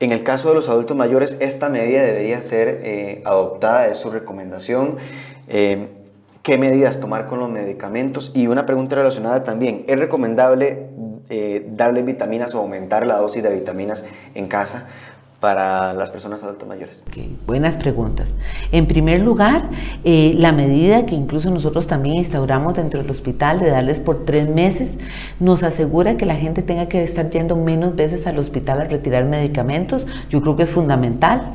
En 0.00 0.10
el 0.10 0.24
caso 0.24 0.48
de 0.48 0.56
los 0.56 0.68
adultos 0.68 0.96
mayores, 0.96 1.36
esta 1.38 1.68
medida 1.68 2.02
debería 2.02 2.42
ser 2.42 2.80
eh, 2.82 3.22
adoptada, 3.24 3.86
es 3.86 3.98
su 3.98 4.10
recomendación. 4.10 4.96
Eh, 5.46 5.90
¿Qué 6.42 6.58
medidas 6.58 6.98
tomar 6.98 7.26
con 7.26 7.38
los 7.38 7.48
medicamentos? 7.48 8.32
Y 8.34 8.48
una 8.48 8.66
pregunta 8.66 8.96
relacionada 8.96 9.44
también, 9.44 9.84
¿es 9.86 9.96
recomendable 9.96 10.88
darle 11.68 12.02
vitaminas 12.02 12.54
o 12.54 12.58
aumentar 12.58 13.06
la 13.06 13.16
dosis 13.16 13.42
de 13.42 13.48
vitaminas 13.48 14.04
en 14.34 14.46
casa 14.46 14.88
para 15.44 15.92
las 15.92 16.08
personas 16.08 16.42
adultas 16.42 16.66
mayores? 16.66 17.02
buenas 17.46 17.76
preguntas. 17.76 18.32
En 18.72 18.86
primer 18.86 19.20
lugar, 19.20 19.68
eh, 20.02 20.32
la 20.34 20.52
medida 20.52 21.04
que 21.04 21.14
incluso 21.14 21.50
nosotros 21.50 21.86
también 21.86 22.16
instauramos 22.16 22.72
dentro 22.76 23.02
del 23.02 23.10
hospital 23.10 23.58
de 23.58 23.68
darles 23.68 24.00
por 24.00 24.24
tres 24.24 24.48
meses 24.48 24.96
nos 25.40 25.62
asegura 25.62 26.16
que 26.16 26.24
la 26.24 26.34
gente 26.34 26.62
tenga 26.62 26.86
que 26.86 27.02
estar 27.02 27.28
yendo 27.28 27.56
menos 27.56 27.94
veces 27.94 28.26
al 28.26 28.38
hospital 28.38 28.80
a 28.80 28.84
retirar 28.84 29.26
medicamentos. 29.26 30.06
Yo 30.30 30.40
creo 30.40 30.56
que 30.56 30.62
es 30.62 30.70
fundamental. 30.70 31.52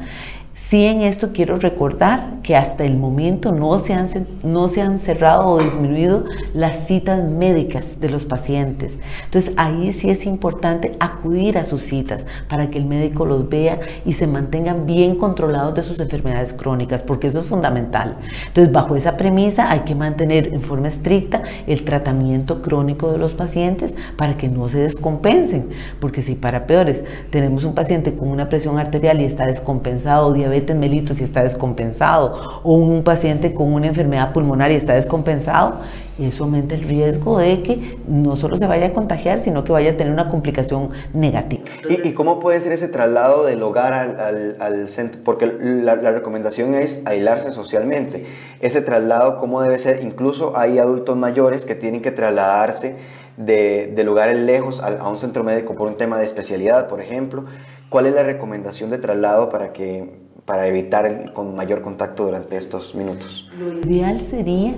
Sí 0.70 0.86
en 0.86 1.02
esto 1.02 1.32
quiero 1.34 1.56
recordar 1.56 2.42
que 2.44 2.56
hasta 2.56 2.86
el 2.86 2.96
momento 2.96 3.52
no 3.52 3.80
se, 3.80 3.96
han, 3.96 4.08
no 4.44 4.68
se 4.68 4.84
han 4.84 5.00
cerrado 5.00 5.48
o 5.48 5.64
disminuido 5.64 6.26
las 6.54 6.86
citas 6.86 7.28
médicas 7.28 8.00
de 8.00 8.10
los 8.10 8.24
pacientes. 8.24 9.00
Entonces 9.26 9.52
ahí 9.58 9.92
sí 9.94 10.12
es 10.12 10.28
importante 10.28 10.96
acudir 11.00 11.58
a 11.58 11.64
sus 11.64 11.82
citas 11.82 12.28
para 12.48 12.70
que 12.70 12.78
el 12.78 12.86
médico 12.86 13.26
los 13.26 13.50
vea 13.50 13.80
y 14.06 14.14
se 14.14 14.28
mantengan 14.28 14.86
bien 14.86 15.16
controlados 15.16 15.74
de 15.74 15.82
sus 15.82 16.00
enfermedades 16.00 16.54
crónicas, 16.54 17.02
porque 17.02 17.26
eso 17.26 17.40
es 17.40 17.48
fundamental. 17.48 18.18
Entonces 18.46 18.72
bajo 18.72 18.96
esa 18.96 19.18
premisa 19.18 19.72
hay 19.72 19.80
que 19.80 19.96
mantener 19.96 20.54
en 20.54 20.62
forma 20.62 20.88
estricta 20.88 21.42
el 21.66 21.84
tratamiento 21.84 22.62
crónico 22.62 23.12
de 23.12 23.18
los 23.18 23.34
pacientes 23.34 23.96
para 24.18 24.38
que 24.38 24.50
no 24.50 24.70
se 24.70 24.82
descompensen, 24.82 25.70
porque 26.00 26.22
si 26.22 26.36
para 26.36 26.68
peores 26.68 27.04
tenemos 27.32 27.64
un 27.64 27.74
paciente 27.74 28.14
con 28.14 28.28
una 28.28 28.50
presión 28.50 28.78
arterial 28.78 29.20
y 29.20 29.26
está 29.26 29.48
descompensado, 29.48 30.32
diabetes 30.32 30.59
mellitus 30.76 31.22
y 31.22 31.24
está 31.24 31.44
descompensado, 31.44 32.62
o 32.64 32.74
un 32.74 33.04
paciente 33.04 33.54
con 33.54 33.74
una 33.74 33.88
enfermedad 33.88 34.34
pulmonar 34.34 34.72
y 34.72 34.76
está 34.76 34.94
descompensado, 34.94 35.80
y 36.20 36.26
eso 36.26 36.44
aumenta 36.44 36.76
el 36.76 36.84
riesgo 36.84 37.40
de 37.40 37.64
que 37.64 37.98
no 38.08 38.36
solo 38.36 38.58
se 38.58 38.68
vaya 38.68 38.88
a 38.88 38.94
contagiar, 38.94 39.40
sino 39.40 39.64
que 39.64 39.72
vaya 39.72 39.92
a 39.92 39.98
tener 39.98 40.12
una 40.12 40.28
complicación 40.28 40.90
negativa. 41.14 41.64
¿Y, 41.90 42.12
cómo 42.12 42.40
puede 42.40 42.60
ser 42.60 42.74
ese 42.74 42.90
traslado 42.90 43.46
del 43.46 43.64
hogar 43.64 43.94
al, 43.94 44.88
centro? 44.90 45.22
Porque 45.24 45.46
la, 45.48 45.96
recomendación 45.96 46.76
es 46.76 47.02
aislarse 47.06 47.54
socialmente. 47.54 48.26
Ese 48.60 48.82
traslado, 48.82 49.38
¿cómo 49.38 49.62
debe 49.62 49.78
ser? 49.78 50.04
Incluso 50.04 50.58
hay 50.58 50.78
adultos 50.78 51.16
mayores 51.16 51.66
que 51.66 51.76
tienen 51.76 52.02
que 52.02 52.12
trasladarse 52.12 52.96
de, 53.38 53.94
de 53.96 54.04
lugares 54.04 54.38
lejos 54.38 54.82
a, 54.82 54.88
a 54.88 55.08
un 55.08 55.16
centro 55.16 55.46
médico 55.46 55.74
por 55.74 55.88
un 55.88 55.96
tema 55.96 56.20
de 56.20 56.26
especialidad, 56.26 56.90
por 56.90 57.00
ejemplo. 57.00 57.46
¿Cuál 57.88 58.08
es 58.08 58.14
la 58.14 58.24
recomendación 58.24 58.90
de 58.90 58.98
traslado 58.98 59.48
para 59.48 59.72
que 59.72 60.29
para 60.50 60.66
evitar 60.66 61.32
con 61.32 61.56
mayor 61.56 61.84
contacto 61.84 62.26
durante 62.26 62.58
estos 62.58 62.96
minutos? 62.96 63.48
Lo 63.60 63.88
ideal 63.88 64.20
sería 64.20 64.74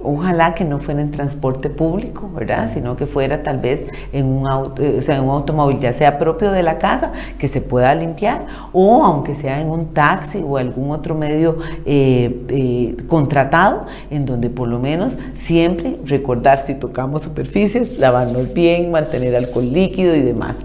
Ojalá 0.00 0.54
que 0.54 0.64
no 0.64 0.78
fuera 0.78 1.00
en 1.00 1.10
transporte 1.10 1.70
público, 1.70 2.30
¿verdad? 2.32 2.70
Sino 2.72 2.94
que 2.94 3.06
fuera 3.06 3.42
tal 3.42 3.58
vez 3.58 3.86
en 4.12 4.26
un, 4.26 4.48
auto, 4.48 4.80
eh, 4.80 4.98
o 4.98 5.02
sea, 5.02 5.16
en 5.16 5.24
un 5.24 5.30
automóvil, 5.30 5.80
ya 5.80 5.92
sea 5.92 6.18
propio 6.18 6.52
de 6.52 6.62
la 6.62 6.78
casa, 6.78 7.12
que 7.36 7.48
se 7.48 7.60
pueda 7.60 7.92
limpiar, 7.94 8.46
o 8.72 9.04
aunque 9.04 9.34
sea 9.34 9.60
en 9.60 9.70
un 9.70 9.92
taxi 9.92 10.44
o 10.46 10.56
algún 10.56 10.92
otro 10.92 11.16
medio 11.16 11.58
eh, 11.84 12.46
eh, 12.48 12.96
contratado, 13.08 13.86
en 14.10 14.24
donde 14.24 14.50
por 14.50 14.68
lo 14.68 14.78
menos 14.78 15.18
siempre 15.34 15.98
recordar 16.04 16.58
si 16.58 16.74
tocamos 16.74 17.22
superficies, 17.22 17.98
lavarnos 17.98 18.54
bien, 18.54 18.92
mantener 18.92 19.34
alcohol 19.34 19.72
líquido 19.72 20.14
y 20.14 20.20
demás. 20.20 20.64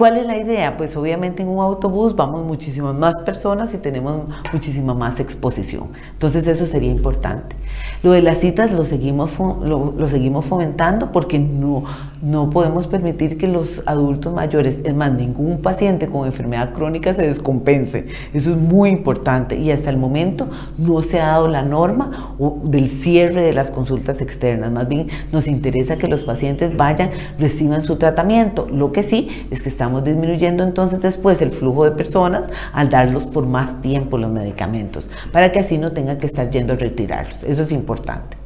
¿Cuál 0.00 0.16
es 0.16 0.26
la 0.26 0.38
idea? 0.38 0.78
Pues 0.78 0.96
obviamente 0.96 1.42
en 1.42 1.50
un 1.50 1.62
autobús 1.62 2.16
vamos 2.16 2.42
muchísimas 2.46 2.94
más 2.94 3.14
personas 3.16 3.74
y 3.74 3.76
tenemos 3.76 4.22
muchísima 4.50 4.94
más 4.94 5.20
exposición. 5.20 5.88
Entonces 6.12 6.46
eso 6.46 6.64
sería 6.64 6.90
importante. 6.90 7.54
Lo 8.02 8.12
de 8.12 8.22
las 8.22 8.38
citas 8.38 8.72
lo 8.72 8.86
seguimos, 8.86 9.32
lo, 9.38 10.08
seguimos 10.08 10.46
fomentando 10.46 11.12
porque 11.12 11.38
no, 11.38 11.84
no 12.22 12.48
podemos 12.48 12.86
permitir 12.86 13.36
que 13.36 13.46
los 13.46 13.82
adultos 13.84 14.32
mayores, 14.32 14.80
es 14.84 14.94
más, 14.94 15.12
ningún 15.12 15.60
paciente 15.60 16.08
con 16.08 16.24
enfermedad 16.24 16.72
crónica 16.72 17.12
se 17.12 17.20
descompense. 17.20 18.06
Eso 18.32 18.52
es 18.52 18.56
muy 18.56 18.88
importante 18.88 19.56
y 19.56 19.70
hasta 19.70 19.90
el 19.90 19.98
momento 19.98 20.48
no 20.78 21.02
se 21.02 21.20
ha 21.20 21.26
dado 21.26 21.48
la 21.48 21.62
norma 21.62 22.34
del 22.64 22.88
cierre 22.88 23.42
de 23.42 23.52
las 23.52 23.70
consultas 23.70 24.22
externas. 24.22 24.72
Más 24.72 24.88
bien 24.88 25.08
nos 25.30 25.46
interesa 25.46 25.98
que 25.98 26.08
los 26.08 26.22
pacientes 26.22 26.74
vayan, 26.74 27.10
reciban 27.38 27.82
su 27.82 27.96
tratamiento. 27.96 28.66
Lo 28.72 28.92
que 28.92 29.02
sí 29.02 29.46
es 29.50 29.60
que 29.60 29.68
estamos 29.68 29.89
estamos 29.90 30.04
disminuyendo 30.04 30.62
entonces 30.62 31.00
después 31.00 31.42
el 31.42 31.50
flujo 31.50 31.84
de 31.84 31.90
personas 31.90 32.48
al 32.72 32.88
darlos 32.88 33.26
por 33.26 33.46
más 33.46 33.82
tiempo 33.82 34.18
los 34.18 34.30
medicamentos, 34.30 35.10
para 35.32 35.50
que 35.50 35.58
así 35.58 35.78
no 35.78 35.90
tengan 35.90 36.18
que 36.18 36.26
estar 36.26 36.48
yendo 36.48 36.74
a 36.74 36.76
retirarlos. 36.76 37.42
Eso 37.42 37.62
es 37.62 37.72
importante. 37.72 38.36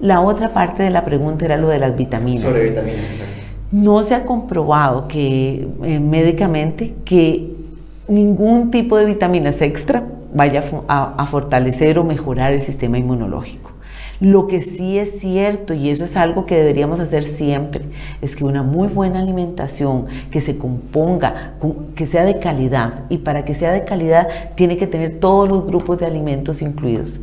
La 0.00 0.20
otra 0.20 0.52
parte 0.52 0.82
de 0.82 0.90
la 0.90 1.04
pregunta 1.06 1.46
era 1.46 1.56
lo 1.56 1.68
de 1.68 1.78
las 1.78 1.96
vitaminas. 1.96 2.42
Sobre 2.42 2.68
vitaminas, 2.68 3.04
No 3.72 4.02
se 4.02 4.14
ha 4.14 4.26
comprobado 4.26 5.08
que 5.08 5.66
eh, 5.84 5.98
médicamente 5.98 6.94
que 7.06 7.54
ningún 8.06 8.70
tipo 8.70 8.98
de 8.98 9.06
vitaminas 9.06 9.62
extra 9.62 10.04
vaya 10.34 10.62
a 10.88 11.26
fortalecer 11.26 11.98
o 11.98 12.04
mejorar 12.04 12.52
el 12.52 12.60
sistema 12.60 12.98
inmunológico. 12.98 13.70
Lo 14.20 14.46
que 14.46 14.62
sí 14.62 14.98
es 14.98 15.18
cierto, 15.20 15.74
y 15.74 15.90
eso 15.90 16.04
es 16.04 16.16
algo 16.16 16.46
que 16.46 16.56
deberíamos 16.56 17.00
hacer 17.00 17.24
siempre, 17.24 17.84
es 18.22 18.34
que 18.36 18.44
una 18.44 18.62
muy 18.62 18.88
buena 18.88 19.20
alimentación 19.20 20.06
que 20.30 20.40
se 20.40 20.56
componga, 20.56 21.54
que 21.94 22.06
sea 22.06 22.24
de 22.24 22.38
calidad, 22.38 23.04
y 23.08 23.18
para 23.18 23.44
que 23.44 23.54
sea 23.54 23.72
de 23.72 23.84
calidad 23.84 24.28
tiene 24.54 24.76
que 24.76 24.86
tener 24.86 25.20
todos 25.20 25.48
los 25.48 25.66
grupos 25.66 25.98
de 25.98 26.06
alimentos 26.06 26.62
incluidos. 26.62 27.20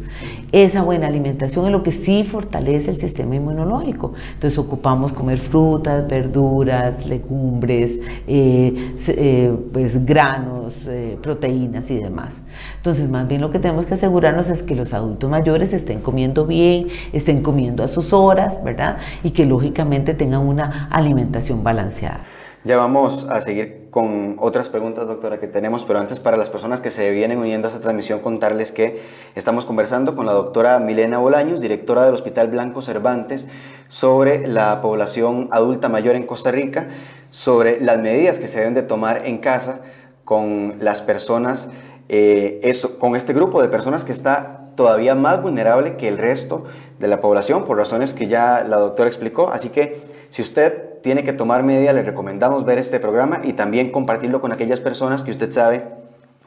Esa 0.54 0.84
buena 0.84 1.08
alimentación 1.08 1.66
es 1.66 1.72
lo 1.72 1.82
que 1.82 1.92
sí 1.92 2.24
fortalece 2.24 2.92
el 2.92 2.98
sistema 2.98 3.36
inmunológico. 3.36 4.14
Entonces 4.36 4.60
ocupamos 4.60 5.12
comer 5.12 5.40
frutas, 5.40 6.08
verduras, 6.08 7.08
legumbres, 7.08 7.98
eh, 8.28 8.94
eh, 9.08 9.52
pues, 9.74 10.06
granos, 10.06 10.88
eh, 10.88 11.18
proteínas 11.20 11.90
y 11.90 11.96
demás. 11.96 12.44
Entonces 12.78 13.10
más 13.10 13.28
bien 13.28 13.42
lo 13.42 13.50
que 13.50 13.58
tenemos 13.58 13.88
que 13.88 13.96
asegurarnos 13.96 14.48
es 14.50 14.62
que 14.62 14.76
los 14.76 14.94
adultos 14.94 15.28
mayores 15.28 15.74
estén 15.74 16.02
comiendo 16.02 16.46
bien, 16.46 16.86
estén 17.14 17.42
comiendo 17.42 17.84
a 17.84 17.88
sus 17.88 18.14
horas, 18.14 18.64
¿verdad? 18.64 19.00
Y 19.24 19.32
que 19.32 19.46
lógicamente 19.46 20.14
tengan 20.14 20.42
una 20.42 20.88
alimentación 20.92 21.64
balanceada. 21.64 22.26
Ya 22.64 22.78
vamos 22.78 23.26
a 23.28 23.42
seguir 23.42 23.83
con 23.94 24.38
otras 24.40 24.70
preguntas, 24.70 25.06
doctora, 25.06 25.40
que 25.40 25.48
tenemos, 25.48 25.86
pero 25.86 26.00
antes 26.00 26.20
para 26.20 26.36
las 26.36 26.50
personas 26.50 26.82
que 26.82 26.90
se 26.90 27.12
vienen 27.12 27.38
uniendo 27.38 27.68
a 27.68 27.70
esta 27.70 27.80
transmisión, 27.80 28.22
contarles 28.22 28.72
que 28.72 29.04
estamos 29.36 29.68
conversando 29.68 30.16
con 30.16 30.26
la 30.26 30.34
doctora 30.34 30.80
Milena 30.80 31.20
Bolaños, 31.20 31.62
directora 31.62 32.04
del 32.04 32.16
Hospital 32.16 32.48
Blanco 32.48 32.82
Cervantes, 32.82 33.48
sobre 33.90 34.48
la 34.48 34.82
población 34.82 35.48
adulta 35.52 35.90
mayor 35.90 36.16
en 36.16 36.26
Costa 36.26 36.50
Rica, 36.50 36.88
sobre 37.30 37.82
las 37.82 38.00
medidas 38.00 38.40
que 38.40 38.48
se 38.48 38.58
deben 38.58 38.74
de 38.74 38.82
tomar 38.82 39.28
en 39.28 39.38
casa 39.38 39.82
con 40.26 40.78
las 40.80 41.04
personas, 41.04 41.70
eh, 42.10 42.74
con 42.98 43.16
este 43.16 43.34
grupo 43.34 43.62
de 43.62 43.68
personas 43.68 44.04
que 44.04 44.12
está 44.12 44.72
todavía 44.76 45.14
más 45.14 45.40
vulnerable 45.40 45.98
que 45.98 46.08
el 46.08 46.18
resto 46.18 46.64
de 46.98 47.08
la 47.08 47.22
población 47.22 47.64
por 47.64 47.78
razones 47.78 48.16
que 48.16 48.26
ya 48.26 48.66
la 48.68 48.78
doctora 48.78 49.08
explicó. 49.08 49.50
Así 49.50 49.70
que 49.70 50.02
si 50.32 50.42
usted 50.42 50.93
tiene 51.04 51.24
que 51.24 51.34
tomar 51.34 51.62
medidas, 51.64 51.94
le 51.94 52.02
recomendamos 52.02 52.66
ver 52.66 52.80
este 52.80 53.00
programa 53.00 53.42
y 53.44 53.54
también 53.54 53.92
compartirlo 53.92 54.42
con 54.42 54.52
aquellas 54.52 54.80
personas 54.80 55.22
que 55.22 55.32
usted 55.32 55.52
sabe 55.52 55.84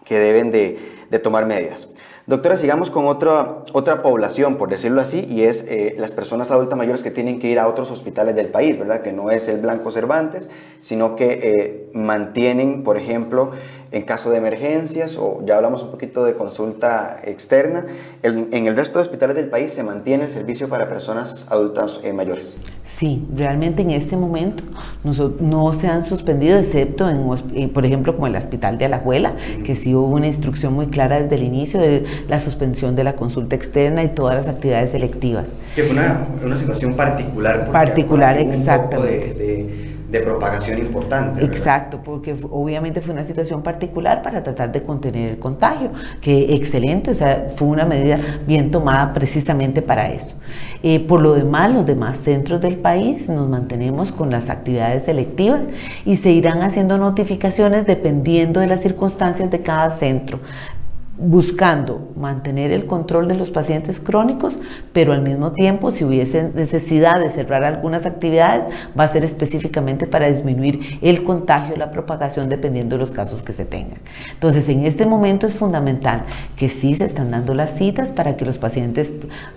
que 0.05 0.19
deben 0.19 0.51
de, 0.51 0.79
tomar 1.23 1.47
medidas. 1.47 1.89
Doctora, 2.27 2.57
sigamos 2.57 2.91
con 2.91 3.07
otra, 3.07 3.59
otra 3.73 4.03
población, 4.03 4.57
por 4.57 4.69
decirlo 4.69 5.01
así, 5.01 5.25
y 5.29 5.43
es 5.43 5.65
eh, 5.69 5.95
las 5.99 6.11
personas 6.13 6.51
adultas 6.51 6.77
mayores 6.77 7.03
que 7.05 7.13
tienen 7.13 7.39
que 7.39 7.49
ir 7.49 7.61
a 7.61 7.69
otros 7.69 7.91
hospitales 7.91 8.35
del 8.35 8.49
país, 8.49 8.77
¿verdad? 8.79 9.03
Que 9.03 9.13
no 9.13 9.31
es 9.31 9.47
el 9.47 9.61
Blanco 9.61 9.93
Cervantes, 9.93 10.51
sino 10.81 11.15
que 11.15 11.41
eh, 11.43 11.91
mantienen, 11.93 12.83
por 12.83 12.97
ejemplo, 12.97 13.53
en 13.93 14.03
caso 14.03 14.31
de 14.31 14.39
emergencias 14.39 15.17
o 15.17 15.43
ya 15.45 15.57
hablamos 15.57 15.83
un 15.83 15.91
poquito 15.91 16.25
de 16.25 16.35
consulta 16.35 17.21
externa. 17.25 17.87
en 18.23 18.67
el 18.67 18.77
resto 18.77 18.99
de 18.99 19.03
hospitales 19.03 19.37
del 19.37 19.49
país 19.49 19.73
se 19.73 19.83
mantiene 19.83 20.25
el 20.25 20.31
servicio 20.31 20.69
para 20.69 20.89
personas 20.89 21.47
adultas 21.49 22.01
eh, 22.03 22.13
mayores. 22.13 22.57
Sí, 22.83 23.27
realmente 23.35 23.83
en 23.83 23.91
este 23.91 24.17
momento 24.17 24.65
no, 25.05 25.13
no 25.41 25.73
se 25.73 25.89
han 25.89 26.03
suspendido, 26.05 26.59
excepto 26.59 27.09
en, 27.09 27.27
eh, 27.55 27.69
por 27.69 27.87
ejemplo, 27.87 28.15
como 28.15 28.27
el 28.27 28.37
Hospital 28.37 28.79
de 28.79 28.87
Alajuela, 28.87 29.35
que 29.65 29.75
sí 29.75 29.95
hubo 29.95 30.09
una 30.09 30.27
instrucción 30.27 30.73
muy 30.73 30.87
clara 30.87 31.21
desde 31.21 31.37
el 31.37 31.43
inicio 31.43 31.81
de 31.81 32.05
la 32.29 32.39
suspensión 32.39 32.97
de 32.97 33.05
la 33.05 33.17
consulta 33.17 33.57
externa 33.57 34.03
y 34.03 34.09
todas 34.09 34.35
las 34.35 34.49
actividades 34.49 34.91
selectivas. 34.91 35.55
Que 35.75 35.85
fue 35.85 35.93
una, 35.93 36.29
una 36.45 36.57
situación 36.57 36.95
particular. 36.95 37.71
Particular, 37.71 38.39
exactamente. 38.39 39.35
de 39.35 39.47
de 39.47 39.86
propagación 40.21 40.79
importante. 40.79 41.45
Exacto, 41.45 42.01
porque 42.03 42.35
obviamente 42.51 43.01
fue 43.01 43.13
una 43.15 43.25
situación 43.25 43.63
particular 43.63 44.23
para 44.23 44.43
tratar 44.43 44.73
de 44.73 44.83
contener 44.83 45.31
el 45.31 45.39
contagio, 45.39 45.91
que 46.21 46.55
excelente, 46.55 47.11
o 47.11 47.15
sea, 47.15 47.49
fue 47.55 47.69
una 47.69 47.85
medida 47.85 48.19
bien 48.47 48.71
tomada 48.71 49.13
precisamente 49.13 49.83
para 49.83 50.11
eso. 50.11 50.37
Eh, 50.83 51.01
por 51.01 51.21
lo 51.21 51.35
demás, 51.35 51.73
los 51.73 51.87
demás 51.87 52.17
centros 52.19 52.61
del 52.61 52.77
país 52.77 53.29
nos 53.29 53.49
mantenemos 53.49 54.13
con 54.13 54.31
las 54.31 54.51
actividades 54.51 55.05
selectivas 55.05 55.67
y 56.05 56.17
se 56.17 56.31
irán 56.31 56.63
haciendo 56.63 56.99
notificaciones 56.99 57.87
dependiendo 57.87 58.61
de 58.61 58.67
las 58.67 58.83
circunstancias 58.83 59.51
de 59.51 59.61
cada 59.63 59.91
centro 59.91 60.41
buscando 61.19 62.13
mantener 62.17 62.71
el 62.71 62.85
control 62.85 63.29
de 63.29 63.37
los 63.37 63.51
pacientes 63.51 64.01
crónicos, 64.01 64.59
pero 64.93 65.13
al 65.13 65.23
mismo 65.23 65.53
tiempo, 65.53 65.91
si 65.91 66.05
hubiese 66.05 66.51
necesidad 66.55 67.15
de 67.19 67.31
cerrar 67.31 67.65
algunas 67.65 68.07
actividades, 68.07 68.65
va 68.99 69.05
a 69.05 69.09
ser 69.09 69.25
específicamente 69.25 70.07
para 70.07 70.29
disminuir 70.29 70.99
el 71.01 71.25
contagio, 71.25 71.77
la 71.77 71.91
propagación, 71.91 72.49
dependiendo 72.49 72.97
de 72.97 73.01
los 73.01 73.11
casos 73.11 73.43
que 73.43 73.53
se 73.53 73.65
tengan. 73.65 73.99
Entonces, 74.33 74.69
en 74.69 74.85
este 74.85 75.07
momento 75.07 75.47
es 75.47 75.55
fundamental 75.55 76.23
que 76.57 76.69
sí 76.69 76.95
se 76.95 77.05
están 77.05 77.31
dando 77.31 77.55
las 77.55 77.77
citas 77.77 78.13
para 78.13 78.37
que 78.37 78.45
los 78.45 78.59
pacientes 78.59 79.13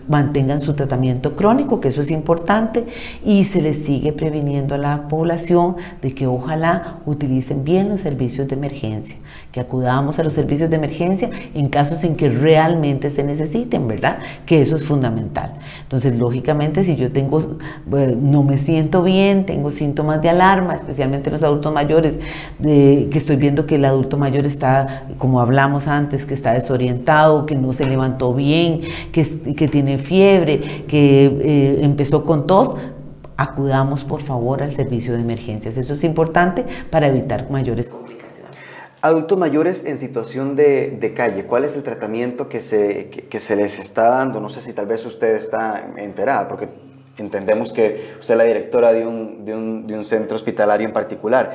mantengan 0.08 0.62
su 0.62 0.74
tratamiento 0.74 1.36
crónico, 1.36 1.80
que 1.80 1.89
eso 1.89 2.02
es 2.02 2.12
importante, 2.12 2.86
y 3.24 3.43
se 3.43 3.62
les 3.62 3.84
sigue 3.84 4.13
previniendo 4.13 4.76
a 4.76 4.78
la 4.78 5.08
población 5.08 5.76
de 6.02 6.13
que 6.13 6.28
ojalá 6.28 7.00
utilicen 7.06 7.63
bien 7.63 7.89
los 7.89 8.02
servicios 8.02 8.48
de 8.48 8.56
emergencia, 8.56 9.15
que 9.51 9.59
acudamos 9.59 10.19
a 10.19 10.23
los 10.23 10.33
servicios 10.33 10.69
de 10.69 10.75
emergencia 10.75 11.29
en 11.55 11.69
casos 11.69 12.03
en 12.03 12.15
que 12.15 12.29
realmente 12.29 13.09
se 13.09 13.23
necesiten, 13.23 13.88
¿verdad? 13.88 14.19
Que 14.45 14.62
eso 14.62 14.75
es 14.75 14.85
fundamental. 14.85 15.53
Entonces, 15.81 16.15
lógicamente, 16.15 16.83
si 16.83 16.95
yo 16.95 17.12
tengo, 17.12 17.57
no 17.88 18.43
me 18.43 18.57
siento 18.59 19.01
bien, 19.01 19.45
tengo 19.45 19.71
síntomas 19.71 20.21
de 20.21 20.29
alarma, 20.29 20.75
especialmente 20.75 21.31
los 21.31 21.41
adultos 21.41 21.73
mayores, 21.73 22.19
que 22.62 23.09
estoy 23.12 23.38
viendo 23.38 23.65
que 23.65 23.75
el 23.75 23.85
adulto 23.85 24.17
mayor 24.17 24.45
está, 24.45 25.05
como 25.17 25.41
hablamos 25.41 25.88
antes, 25.88 26.25
que 26.25 26.35
está 26.35 26.53
desorientado, 26.53 27.45
que 27.47 27.55
no 27.55 27.73
se 27.73 27.85
levantó 27.85 28.33
bien, 28.33 28.81
que, 29.12 29.25
que 29.55 29.67
tiene 29.67 29.97
fiebre, 29.97 30.85
que 30.88 31.25
eh, 31.25 31.79
empezó 31.81 32.23
con 32.23 32.45
tos, 32.45 32.75
acudamos 33.35 34.03
por 34.03 34.21
favor 34.21 34.62
al 34.62 34.69
servicio 34.69 35.13
de 35.13 35.21
emergencias. 35.21 35.77
Eso 35.77 35.93
es 35.93 36.03
importante 36.03 36.65
para 36.91 37.07
evitar 37.07 37.49
mayores 37.49 37.89
Adultos 39.01 39.38
mayores 39.38 39.85
en 39.85 39.97
situación 39.97 40.55
de, 40.55 41.13
calle, 41.15 41.45
¿cuál 41.45 41.63
es 41.63 41.75
el 41.77 41.83
tratamiento 41.83 42.49
que 42.49 42.62
se, 42.62 43.09
se 43.31 43.55
les 43.55 43.79
está 43.79 44.09
dando? 44.09 44.41
No 44.41 44.49
sé 44.49 44.62
si 44.62 44.73
tal 44.73 44.88
vez 44.88 45.05
usted 45.05 45.35
está 45.35 45.89
enterada, 45.95 46.49
porque 46.49 46.67
entendemos 47.17 47.71
que 47.71 48.15
usted 48.19 48.33
es 48.33 48.38
la 48.38 48.43
directora 48.43 48.91
de 48.91 49.07
un, 49.07 49.45
de 49.45 49.55
un, 49.55 49.88
de 49.88 49.97
un 49.97 50.03
centro 50.03 50.35
hospitalario 50.35 50.85
en 50.85 50.91
particular, 50.91 51.53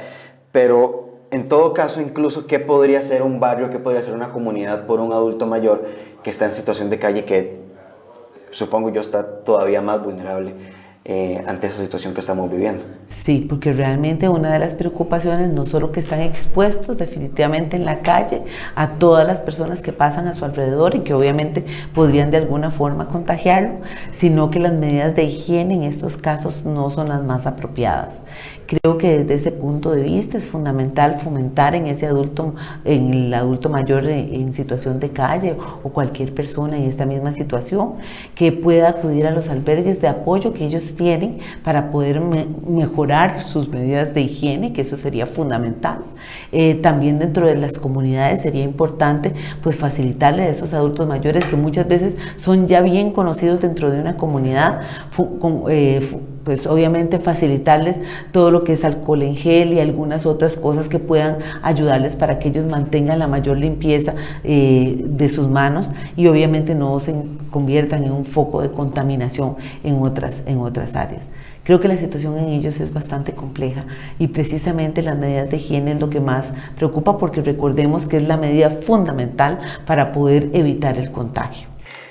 pero 0.52 1.18
en 1.30 1.48
todo 1.48 1.74
caso, 1.74 2.00
incluso, 2.00 2.46
¿qué 2.46 2.60
podría 2.60 3.02
ser 3.02 3.22
un 3.22 3.40
barrio, 3.40 3.68
qué 3.68 3.78
podría 3.78 4.00
ser 4.00 4.14
una 4.14 4.30
comunidad 4.30 4.86
por 4.86 5.00
un 5.00 5.12
adulto 5.12 5.46
mayor 5.46 5.84
que 6.22 6.30
está 6.30 6.46
en 6.46 6.52
situación 6.52 6.88
de 6.88 6.98
calle 6.98 7.26
que 7.26 7.58
supongo 8.52 8.88
yo 8.88 9.02
está 9.02 9.42
todavía 9.44 9.82
más 9.82 10.02
vulnerable? 10.02 10.54
Eh, 11.06 11.42
ante 11.46 11.66
esa 11.66 11.82
situación 11.82 12.14
que 12.14 12.20
estamos 12.20 12.50
viviendo. 12.50 12.82
Sí, 13.10 13.44
porque 13.46 13.74
realmente 13.74 14.30
una 14.30 14.50
de 14.50 14.58
las 14.58 14.74
preocupaciones 14.74 15.50
no 15.50 15.66
solo 15.66 15.92
que 15.92 16.00
están 16.00 16.22
expuestos 16.22 16.96
definitivamente 16.96 17.76
en 17.76 17.84
la 17.84 18.00
calle 18.00 18.42
a 18.74 18.92
todas 18.92 19.26
las 19.26 19.42
personas 19.42 19.82
que 19.82 19.92
pasan 19.92 20.28
a 20.28 20.32
su 20.32 20.46
alrededor 20.46 20.94
y 20.94 21.00
que 21.00 21.12
obviamente 21.12 21.62
podrían 21.92 22.30
de 22.30 22.38
alguna 22.38 22.70
forma 22.70 23.06
contagiarlo, 23.06 23.80
sino 24.12 24.50
que 24.50 24.60
las 24.60 24.72
medidas 24.72 25.14
de 25.14 25.24
higiene 25.24 25.74
en 25.74 25.82
estos 25.82 26.16
casos 26.16 26.64
no 26.64 26.88
son 26.88 27.10
las 27.10 27.22
más 27.22 27.46
apropiadas. 27.46 28.20
Creo 28.66 28.98
que 28.98 29.18
desde 29.18 29.34
ese 29.34 29.50
punto 29.50 29.90
de 29.90 30.02
vista 30.02 30.38
es 30.38 30.48
fundamental 30.48 31.20
fomentar 31.20 31.74
en 31.74 31.86
ese 31.86 32.06
adulto, 32.06 32.54
en 32.84 33.12
el 33.12 33.34
adulto 33.34 33.68
mayor 33.68 34.04
en 34.08 34.52
situación 34.52 35.00
de 35.00 35.10
calle 35.10 35.56
o 35.82 35.90
cualquier 35.90 36.34
persona 36.34 36.76
en 36.76 36.84
esta 36.84 37.04
misma 37.04 37.32
situación, 37.32 37.94
que 38.34 38.52
pueda 38.52 38.88
acudir 38.88 39.26
a 39.26 39.30
los 39.30 39.48
albergues 39.48 40.00
de 40.00 40.08
apoyo 40.08 40.52
que 40.52 40.64
ellos 40.64 40.94
tienen 40.94 41.38
para 41.62 41.90
poder 41.90 42.20
mejorar 42.20 43.42
sus 43.42 43.68
medidas 43.68 44.14
de 44.14 44.22
higiene, 44.22 44.72
que 44.72 44.80
eso 44.80 44.96
sería 44.96 45.26
fundamental. 45.26 45.98
Eh, 46.52 46.74
también 46.76 47.18
dentro 47.18 47.46
de 47.46 47.56
las 47.56 47.78
comunidades 47.78 48.42
sería 48.42 48.62
importante 48.62 49.34
pues 49.62 49.76
facilitarle 49.76 50.44
a 50.44 50.48
esos 50.48 50.72
adultos 50.72 51.06
mayores 51.06 51.44
que 51.44 51.56
muchas 51.56 51.86
veces 51.86 52.16
son 52.36 52.66
ya 52.66 52.80
bien 52.80 53.12
conocidos 53.12 53.60
dentro 53.60 53.90
de 53.90 54.00
una 54.00 54.16
comunidad, 54.16 54.80
eh, 55.68 56.00
pues 56.44 56.66
obviamente 56.66 57.18
facilitarles 57.18 58.00
todo 58.30 58.50
lo 58.50 58.64
que 58.64 58.74
es 58.74 58.84
alcohol 58.84 59.22
en 59.22 59.34
gel 59.34 59.72
y 59.72 59.80
algunas 59.80 60.26
otras 60.26 60.56
cosas 60.56 60.88
que 60.88 60.98
puedan 60.98 61.38
ayudarles 61.62 62.16
para 62.16 62.38
que 62.38 62.48
ellos 62.48 62.66
mantengan 62.66 63.18
la 63.18 63.26
mayor 63.26 63.56
limpieza 63.56 64.14
eh, 64.44 65.02
de 65.04 65.28
sus 65.28 65.48
manos 65.48 65.90
y 66.16 66.26
obviamente 66.26 66.74
no 66.74 66.98
se 66.98 67.14
conviertan 67.50 68.04
en 68.04 68.12
un 68.12 68.24
foco 68.24 68.62
de 68.62 68.70
contaminación 68.70 69.56
en 69.82 70.00
otras, 70.02 70.42
en 70.46 70.58
otras 70.58 70.94
áreas. 70.94 71.26
Creo 71.64 71.80
que 71.80 71.88
la 71.88 71.96
situación 71.96 72.36
en 72.36 72.50
ellos 72.50 72.78
es 72.80 72.92
bastante 72.92 73.32
compleja 73.32 73.86
y 74.18 74.28
precisamente 74.28 75.00
las 75.00 75.16
medidas 75.16 75.48
de 75.48 75.56
higiene 75.56 75.92
es 75.92 76.00
lo 76.00 76.10
que 76.10 76.20
más 76.20 76.52
preocupa 76.76 77.16
porque 77.16 77.40
recordemos 77.40 78.04
que 78.06 78.18
es 78.18 78.28
la 78.28 78.36
medida 78.36 78.68
fundamental 78.68 79.58
para 79.86 80.12
poder 80.12 80.50
evitar 80.52 80.98
el 80.98 81.10
contagio. 81.10 81.68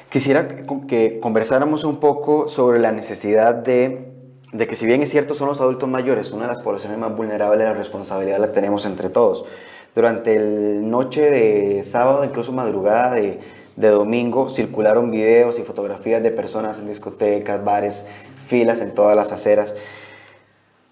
Quisiera 0.10 0.48
que 0.88 1.20
conversáramos 1.20 1.84
un 1.84 1.98
poco 1.98 2.48
sobre 2.48 2.80
la 2.80 2.92
necesidad 2.92 3.56
de 3.56 4.13
de 4.54 4.68
que 4.68 4.76
si 4.76 4.86
bien 4.86 5.02
es 5.02 5.10
cierto 5.10 5.34
son 5.34 5.48
los 5.48 5.60
adultos 5.60 5.90
mayores 5.90 6.32
una 6.32 6.44
de 6.44 6.50
las 6.50 6.62
poblaciones 6.62 6.98
más 7.00 7.16
vulnerables, 7.16 7.68
la 7.68 7.74
responsabilidad 7.74 8.40
la 8.40 8.52
tenemos 8.52 8.86
entre 8.86 9.10
todos. 9.10 9.46
Durante 9.96 10.36
el 10.36 10.90
noche 10.90 11.30
de 11.30 11.84
sábado, 11.84 12.24
incluso 12.24 12.52
madrugada 12.52 13.16
de, 13.16 13.40
de 13.76 13.88
domingo, 13.90 14.50
circularon 14.50 15.12
videos 15.12 15.60
y 15.60 15.64
fotografías 15.64 16.22
de 16.24 16.32
personas 16.32 16.80
en 16.80 16.88
discotecas, 16.88 17.64
bares, 17.64 18.06
filas 18.46 18.82
en 18.82 18.94
todas 18.94 19.16
las 19.16 19.32
aceras. 19.32 19.76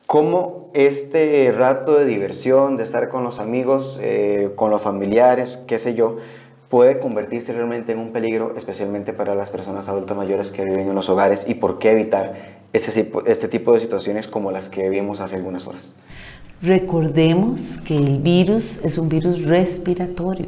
¿Cómo 0.08 0.70
este 0.74 1.54
rato 1.56 1.98
de 1.98 2.06
diversión, 2.06 2.78
de 2.78 2.84
estar 2.84 3.10
con 3.10 3.24
los 3.24 3.40
amigos, 3.40 4.00
eh, 4.02 4.52
con 4.56 4.70
los 4.70 4.82
familiares, 4.82 5.60
qué 5.68 5.80
sé 5.80 5.94
yo, 5.94 6.18
puede 6.70 7.00
convertirse 7.00 7.54
realmente 7.54 7.92
en 7.92 8.00
un 8.00 8.12
peligro, 8.12 8.54
especialmente 8.56 9.14
para 9.14 9.36
las 9.36 9.50
personas 9.50 9.88
adultas 9.88 10.18
mayores 10.18 10.52
que 10.52 10.64
viven 10.66 10.90
en 10.90 10.96
los 10.96 11.10
hogares 11.10 11.48
y 11.48 11.56
por 11.56 11.80
qué 11.80 11.92
evitar 11.92 12.61
este 12.74 13.48
tipo 13.48 13.74
de 13.74 13.80
situaciones 13.80 14.28
como 14.28 14.52
las 14.52 14.70
que 14.70 14.90
vimos 14.90 15.20
hace 15.20 15.36
algunas 15.36 15.68
horas. 15.68 15.94
Recordemos 16.62 17.80
que 17.84 17.98
el 17.98 18.20
virus 18.20 18.80
es 18.84 19.00
un 19.00 19.10
virus 19.10 19.46
respiratorio, 19.46 20.46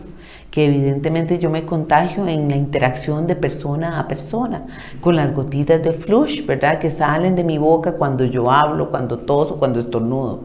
que 0.51 0.65
evidentemente 0.65 1.39
yo 1.39 1.49
me 1.49 1.65
contagio 1.65 2.27
en 2.27 2.49
la 2.49 2.55
interacción 2.55 3.25
de 3.25 3.35
persona 3.35 3.99
a 3.99 4.07
persona, 4.07 4.67
con 5.01 5.15
las 5.15 5.33
gotitas 5.33 5.81
de 5.81 5.91
flush, 5.91 6.45
¿verdad? 6.45 6.77
Que 6.77 6.91
salen 6.91 7.35
de 7.35 7.43
mi 7.43 7.57
boca 7.57 7.93
cuando 7.93 8.25
yo 8.25 8.51
hablo, 8.51 8.91
cuando 8.91 9.17
toso, 9.17 9.57
cuando 9.57 9.79
estornudo. 9.79 10.43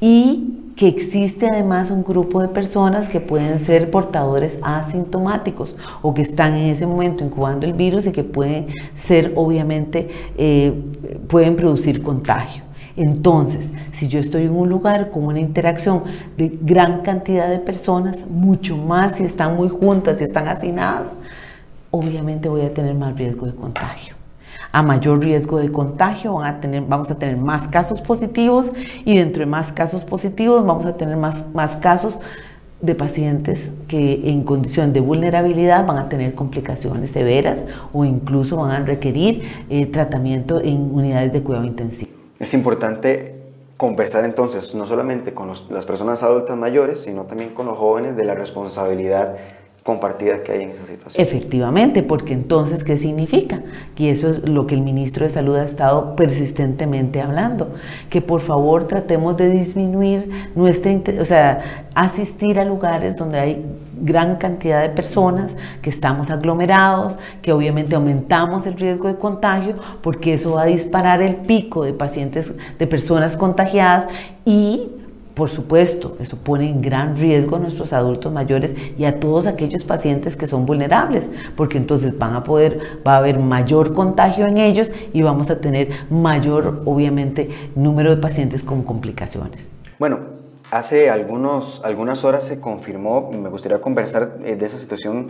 Y 0.00 0.59
que 0.80 0.88
existe 0.88 1.46
además 1.46 1.90
un 1.90 2.02
grupo 2.02 2.40
de 2.40 2.48
personas 2.48 3.10
que 3.10 3.20
pueden 3.20 3.58
ser 3.58 3.90
portadores 3.90 4.58
asintomáticos 4.62 5.76
o 6.00 6.14
que 6.14 6.22
están 6.22 6.54
en 6.54 6.70
ese 6.70 6.86
momento 6.86 7.22
incubando 7.22 7.66
el 7.66 7.74
virus 7.74 8.06
y 8.06 8.12
que 8.12 8.24
pueden 8.24 8.66
ser, 8.94 9.34
obviamente, 9.36 10.08
eh, 10.38 10.72
pueden 11.28 11.54
producir 11.54 12.02
contagio. 12.02 12.62
Entonces, 12.96 13.68
si 13.92 14.08
yo 14.08 14.20
estoy 14.20 14.44
en 14.44 14.56
un 14.56 14.70
lugar 14.70 15.10
con 15.10 15.24
una 15.24 15.38
interacción 15.38 16.02
de 16.38 16.58
gran 16.62 17.02
cantidad 17.02 17.50
de 17.50 17.58
personas, 17.58 18.24
mucho 18.26 18.78
más 18.78 19.16
si 19.16 19.24
están 19.24 19.56
muy 19.56 19.68
juntas, 19.68 20.16
si 20.16 20.24
están 20.24 20.48
hacinadas, 20.48 21.10
obviamente 21.90 22.48
voy 22.48 22.62
a 22.62 22.72
tener 22.72 22.94
más 22.94 23.14
riesgo 23.18 23.44
de 23.44 23.54
contagio 23.54 24.19
a 24.72 24.82
mayor 24.82 25.22
riesgo 25.22 25.58
de 25.58 25.70
contagio, 25.70 26.34
van 26.34 26.46
a 26.46 26.60
tener, 26.60 26.82
vamos 26.82 27.10
a 27.10 27.16
tener 27.16 27.36
más 27.36 27.68
casos 27.68 28.00
positivos 28.00 28.72
y 29.04 29.18
dentro 29.18 29.40
de 29.40 29.46
más 29.46 29.72
casos 29.72 30.04
positivos 30.04 30.64
vamos 30.64 30.86
a 30.86 30.96
tener 30.96 31.16
más, 31.16 31.44
más 31.54 31.76
casos 31.76 32.20
de 32.80 32.94
pacientes 32.94 33.70
que 33.88 34.30
en 34.30 34.42
condición 34.42 34.92
de 34.92 35.00
vulnerabilidad 35.00 35.86
van 35.86 35.98
a 35.98 36.08
tener 36.08 36.34
complicaciones 36.34 37.10
severas 37.10 37.64
o 37.92 38.04
incluso 38.04 38.56
van 38.56 38.70
a 38.70 38.84
requerir 38.86 39.42
eh, 39.68 39.86
tratamiento 39.86 40.60
en 40.60 40.94
unidades 40.94 41.32
de 41.32 41.42
cuidado 41.42 41.66
intensivo. 41.66 42.10
Es 42.38 42.54
importante 42.54 43.34
conversar 43.76 44.24
entonces 44.24 44.74
no 44.74 44.86
solamente 44.86 45.34
con 45.34 45.50
las 45.70 45.84
personas 45.84 46.22
adultas 46.22 46.56
mayores, 46.56 47.00
sino 47.00 47.24
también 47.24 47.50
con 47.50 47.66
los 47.66 47.76
jóvenes 47.76 48.16
de 48.16 48.24
la 48.24 48.34
responsabilidad 48.34 49.36
compartida 49.82 50.42
que 50.42 50.52
hay 50.52 50.62
en 50.62 50.70
esa 50.70 50.86
situación. 50.86 51.24
Efectivamente, 51.24 52.02
porque 52.02 52.34
entonces, 52.34 52.84
¿qué 52.84 52.96
significa? 52.96 53.62
Y 53.96 54.08
eso 54.08 54.30
es 54.30 54.48
lo 54.48 54.66
que 54.66 54.74
el 54.74 54.82
ministro 54.82 55.24
de 55.24 55.30
Salud 55.30 55.56
ha 55.56 55.64
estado 55.64 56.16
persistentemente 56.16 57.20
hablando, 57.20 57.72
que 58.10 58.20
por 58.20 58.40
favor 58.40 58.84
tratemos 58.84 59.36
de 59.36 59.50
disminuir 59.50 60.30
nuestra, 60.54 60.92
o 61.18 61.24
sea, 61.24 61.86
asistir 61.94 62.60
a 62.60 62.64
lugares 62.64 63.16
donde 63.16 63.38
hay 63.38 63.64
gran 64.02 64.36
cantidad 64.36 64.82
de 64.82 64.90
personas, 64.90 65.56
que 65.82 65.90
estamos 65.90 66.30
aglomerados, 66.30 67.18
que 67.42 67.52
obviamente 67.52 67.96
aumentamos 67.96 68.66
el 68.66 68.74
riesgo 68.74 69.08
de 69.08 69.16
contagio, 69.16 69.76
porque 70.02 70.34
eso 70.34 70.52
va 70.52 70.62
a 70.62 70.66
disparar 70.66 71.22
el 71.22 71.36
pico 71.36 71.84
de 71.84 71.92
pacientes, 71.92 72.52
de 72.78 72.86
personas 72.86 73.36
contagiadas 73.36 74.06
y 74.44 74.90
por 75.34 75.48
supuesto, 75.48 76.16
eso 76.20 76.36
pone 76.36 76.68
en 76.68 76.82
gran 76.82 77.16
riesgo 77.16 77.56
a 77.56 77.58
nuestros 77.58 77.92
adultos 77.92 78.32
mayores 78.32 78.74
y 78.98 79.04
a 79.04 79.20
todos 79.20 79.46
aquellos 79.46 79.84
pacientes 79.84 80.36
que 80.36 80.46
son 80.46 80.66
vulnerables, 80.66 81.30
porque 81.56 81.78
entonces 81.78 82.18
van 82.18 82.34
a 82.34 82.42
poder, 82.42 82.80
va 83.06 83.14
a 83.14 83.18
haber 83.18 83.38
mayor 83.38 83.94
contagio 83.94 84.46
en 84.46 84.58
ellos 84.58 84.90
y 85.12 85.22
vamos 85.22 85.50
a 85.50 85.60
tener 85.60 85.90
mayor, 86.10 86.82
obviamente, 86.84 87.48
número 87.74 88.10
de 88.10 88.16
pacientes 88.16 88.62
con 88.62 88.82
complicaciones. 88.82 89.70
Bueno, 89.98 90.18
hace 90.70 91.10
algunos, 91.10 91.80
algunas 91.84 92.24
horas 92.24 92.44
se 92.44 92.60
confirmó, 92.60 93.30
me 93.30 93.48
gustaría 93.48 93.80
conversar 93.80 94.38
eh, 94.44 94.56
de 94.56 94.66
esa 94.66 94.78
situación 94.78 95.28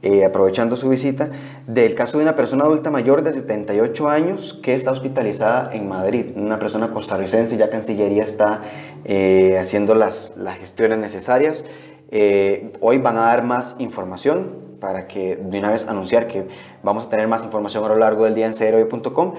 eh, 0.00 0.24
aprovechando 0.24 0.76
su 0.76 0.88
visita, 0.88 1.30
del 1.66 1.96
caso 1.96 2.18
de 2.18 2.24
una 2.24 2.36
persona 2.36 2.64
adulta 2.64 2.88
mayor 2.88 3.22
de 3.22 3.32
78 3.32 4.08
años 4.08 4.56
que 4.62 4.74
está 4.74 4.92
hospitalizada 4.92 5.74
en 5.74 5.88
Madrid, 5.88 6.26
una 6.36 6.60
persona 6.60 6.90
costarricense, 6.90 7.56
ya 7.56 7.68
Cancillería 7.68 8.22
está 8.22 8.62
eh, 9.04 9.58
haciendo 9.58 9.96
las, 9.96 10.34
las, 10.36 10.58
gestiones 10.58 10.98
necesarias. 10.98 11.64
Eh, 12.12 12.72
hoy 12.80 12.98
van 12.98 13.16
a 13.16 13.22
dar 13.22 13.42
más 13.42 13.74
información 13.80 14.78
para 14.80 15.08
que 15.08 15.34
de 15.34 15.58
una 15.58 15.70
vez 15.70 15.88
anunciar 15.88 16.28
que 16.28 16.46
vamos 16.84 17.06
a 17.06 17.10
tener 17.10 17.26
más 17.26 17.42
información 17.42 17.84
a 17.84 17.88
lo 17.88 17.96
largo 17.96 18.24
del 18.24 18.36
día 18.36 18.46
en 18.46 18.54
ceroy.com, 18.54 19.34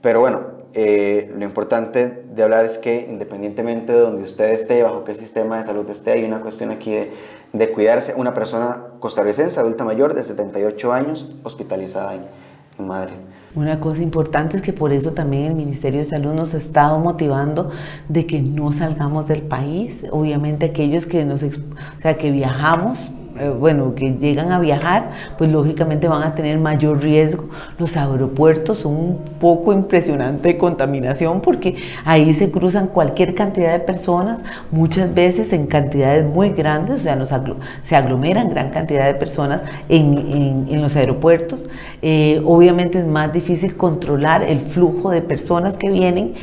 pero 0.00 0.20
bueno, 0.20 0.42
lo 0.74 1.44
importante 1.44 2.24
de 2.34 2.42
hablar 2.42 2.64
es 2.64 2.78
que 2.78 3.06
independientemente 3.08 3.92
de 3.92 4.00
donde 4.00 4.22
usted 4.22 4.50
esté, 4.52 4.82
bajo 4.82 5.04
qué 5.04 5.14
sistema 5.14 5.58
de 5.58 5.64
salud 5.64 5.88
esté, 5.88 6.12
hay 6.12 6.24
una 6.24 6.40
cuestión 6.40 6.70
aquí 6.70 6.92
de 6.92 7.10
de 7.54 7.70
cuidarse 7.70 8.14
una 8.16 8.34
persona 8.34 8.82
costarricense, 8.98 9.58
adulta 9.58 9.84
mayor 9.84 10.12
de 10.14 10.24
78 10.24 10.92
años, 10.92 11.30
hospitalizada 11.44 12.14
en, 12.14 12.44
Madrid. 12.76 13.14
Una 13.54 13.78
cosa 13.78 14.02
importante 14.02 14.56
es 14.56 14.62
que 14.62 14.72
por 14.72 14.92
eso 14.92 15.12
también 15.12 15.44
el 15.44 15.54
Ministerio 15.54 16.00
de 16.00 16.06
Salud 16.06 16.32
nos 16.32 16.54
ha 16.54 16.56
estado 16.56 16.98
motivando 16.98 17.70
de 18.08 18.26
que 18.26 18.42
no 18.42 18.72
salgamos 18.72 19.28
del 19.28 19.42
país. 19.42 20.04
Obviamente 20.10 20.66
aquellos 20.66 21.06
que 21.06 21.24
nos, 21.24 21.44
o 21.44 21.50
sea, 21.98 22.18
que 22.18 22.32
viajamos 22.32 23.10
eh, 23.10 23.23
bueno, 23.58 23.94
que 23.94 24.12
llegan 24.12 24.52
a 24.52 24.60
viajar, 24.60 25.10
pues 25.38 25.50
lógicamente 25.50 26.08
van 26.08 26.22
a 26.22 26.34
tener 26.34 26.58
mayor 26.58 27.02
riesgo. 27.02 27.48
Los 27.78 27.96
aeropuertos 27.96 28.78
son 28.78 28.92
un 28.96 29.18
poco 29.40 29.72
impresionante 29.72 30.48
de 30.48 30.58
contaminación 30.58 31.40
porque 31.40 31.76
ahí 32.04 32.32
se 32.32 32.50
cruzan 32.50 32.88
cualquier 32.88 33.34
cantidad 33.34 33.72
de 33.72 33.80
personas, 33.80 34.42
muchas 34.70 35.12
veces 35.14 35.52
en 35.52 35.66
cantidades 35.66 36.24
muy 36.24 36.50
grandes, 36.50 37.06
o 37.06 37.26
sea, 37.26 37.44
se 37.82 37.96
aglomeran 37.96 38.50
gran 38.50 38.70
cantidad 38.70 39.06
de 39.06 39.14
personas 39.14 39.62
en, 39.88 40.64
en, 40.68 40.82
los 40.82 40.96
aeropuertos. 40.96 41.66
Eh, 42.02 42.40
obviamente 42.44 42.98
es 42.98 43.06
más 43.06 43.32
difícil 43.32 43.76
controlar 43.76 44.42
el 44.42 44.60
flujo 44.60 45.10
de 45.10 45.22
personas 45.22 45.76
que 45.76 45.90
vienen 45.90 46.34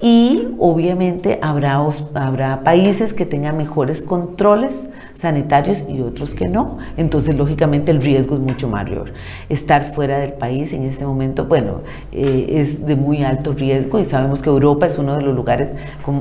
y 0.00 0.54
obviamente 0.58 1.38
habrá, 1.42 1.80
habrá 2.14 2.62
países 2.62 3.14
que 3.14 3.26
tengan 3.26 3.56
mejores 3.56 4.00
controles 4.02 4.84
sanitarios 5.18 5.84
y 5.88 6.00
otros 6.00 6.34
que 6.34 6.48
no. 6.48 6.78
Entonces, 6.96 7.36
lógicamente, 7.36 7.90
el 7.90 8.00
riesgo 8.00 8.36
es 8.36 8.40
mucho 8.40 8.68
mayor. 8.68 9.12
Estar 9.48 9.92
fuera 9.92 10.18
del 10.18 10.32
país 10.34 10.72
en 10.72 10.84
este 10.84 11.04
momento, 11.04 11.46
bueno, 11.46 11.80
eh, 12.12 12.46
es 12.50 12.86
de 12.86 12.94
muy 12.94 13.24
alto 13.24 13.52
riesgo 13.52 13.98
y 13.98 14.04
sabemos 14.04 14.42
que 14.42 14.48
Europa 14.48 14.86
es 14.86 14.96
uno 14.96 15.16
de 15.16 15.22
los 15.22 15.34
lugares 15.34 15.72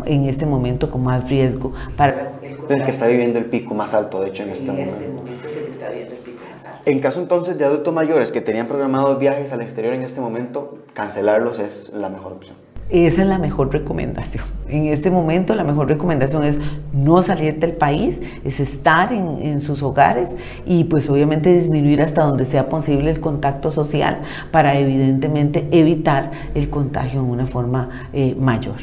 en 0.06 0.26
este 0.26 0.46
momento 0.46 0.90
con 0.90 1.04
más 1.04 1.30
riesgo 1.30 1.74
para 1.96 2.32
el, 2.42 2.84
que 2.84 2.92
está 2.92 3.06
viviendo 3.08 3.38
el 3.38 3.46
pico 3.46 3.76
más 3.76 3.94
alto, 3.94 4.20
de 4.22 4.30
hecho, 4.30 4.44
en 4.44 4.50
este, 4.50 4.72
momento. 4.72 4.92
este 4.92 5.08
momento. 5.08 5.48
es 5.48 5.56
el 5.56 5.66
que 5.66 5.72
está 5.72 5.90
viviendo 5.90 6.16
el 6.16 6.22
pico 6.22 6.40
más 6.52 6.66
alto. 6.66 6.82
En 6.86 7.00
caso 7.00 7.22
entonces 7.22 7.58
de 7.58 7.66
adultos 7.66 7.94
mayores 7.94 8.32
que 8.32 8.42
tenían 8.42 8.68
programados 8.68 9.20
viajes 9.20 9.54
al 9.54 9.62
exterior 9.62 9.94
en 9.94 10.02
este 10.02 10.20
momento, 10.20 10.80
cancelarlos 10.94 11.60
es 11.60 11.90
la 11.94 12.10
mejor 12.10 12.34
opción. 12.34 12.67
Esa 12.90 13.22
es 13.24 13.28
la 13.28 13.38
mejor 13.38 13.74
recomendación. 13.74 14.46
En 14.70 14.86
este 14.86 15.12
momento 15.12 15.54
la 15.56 15.66
mejor 15.66 15.90
recomendación 15.90 16.46
es 16.46 16.60
no 16.94 17.22
salir 17.22 17.60
del 17.60 17.74
país, 17.74 18.22
es 18.46 18.62
estar 18.62 19.12
en, 19.12 19.60
sus 19.60 19.84
hogares 19.84 20.32
y 20.66 20.86
pues 20.86 21.10
obviamente 21.10 21.54
disminuir 21.54 22.02
hasta 22.02 22.24
donde 22.24 22.46
sea 22.46 22.70
posible 22.70 23.10
el 23.10 23.20
contacto 23.20 23.72
social 23.72 24.20
para 24.52 24.76
evidentemente 24.76 25.68
evitar 25.72 26.32
el 26.56 26.70
contagio 26.70 27.20
en 27.20 27.26
una 27.26 27.46
forma 27.46 28.08
eh, 28.14 28.36
mayor. 28.40 28.76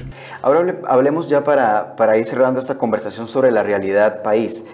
Ahora 0.43 0.77
hablemos 0.87 1.29
ya 1.29 1.43
para, 1.43 1.97
para, 1.97 2.19
ir 2.19 2.27
cerrando 2.27 2.61
esta 2.61 2.77
conversación 2.77 3.27
sobre 3.27 3.51
la 3.53 3.62
realidad 3.62 4.23
país. 4.23 4.64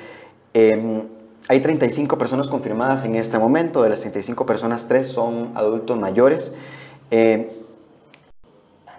Em, 0.54 1.02
hay 1.48 1.60
35 1.60 2.18
personas 2.18 2.48
confirmadas 2.48 3.04
en 3.04 3.14
este 3.14 3.38
momento, 3.38 3.82
de 3.82 3.90
las 3.90 4.00
35 4.00 4.44
personas, 4.46 4.88
3 4.88 5.06
son 5.06 5.50
adultos 5.54 5.98
mayores. 5.98 6.52
Eh, 7.10 7.56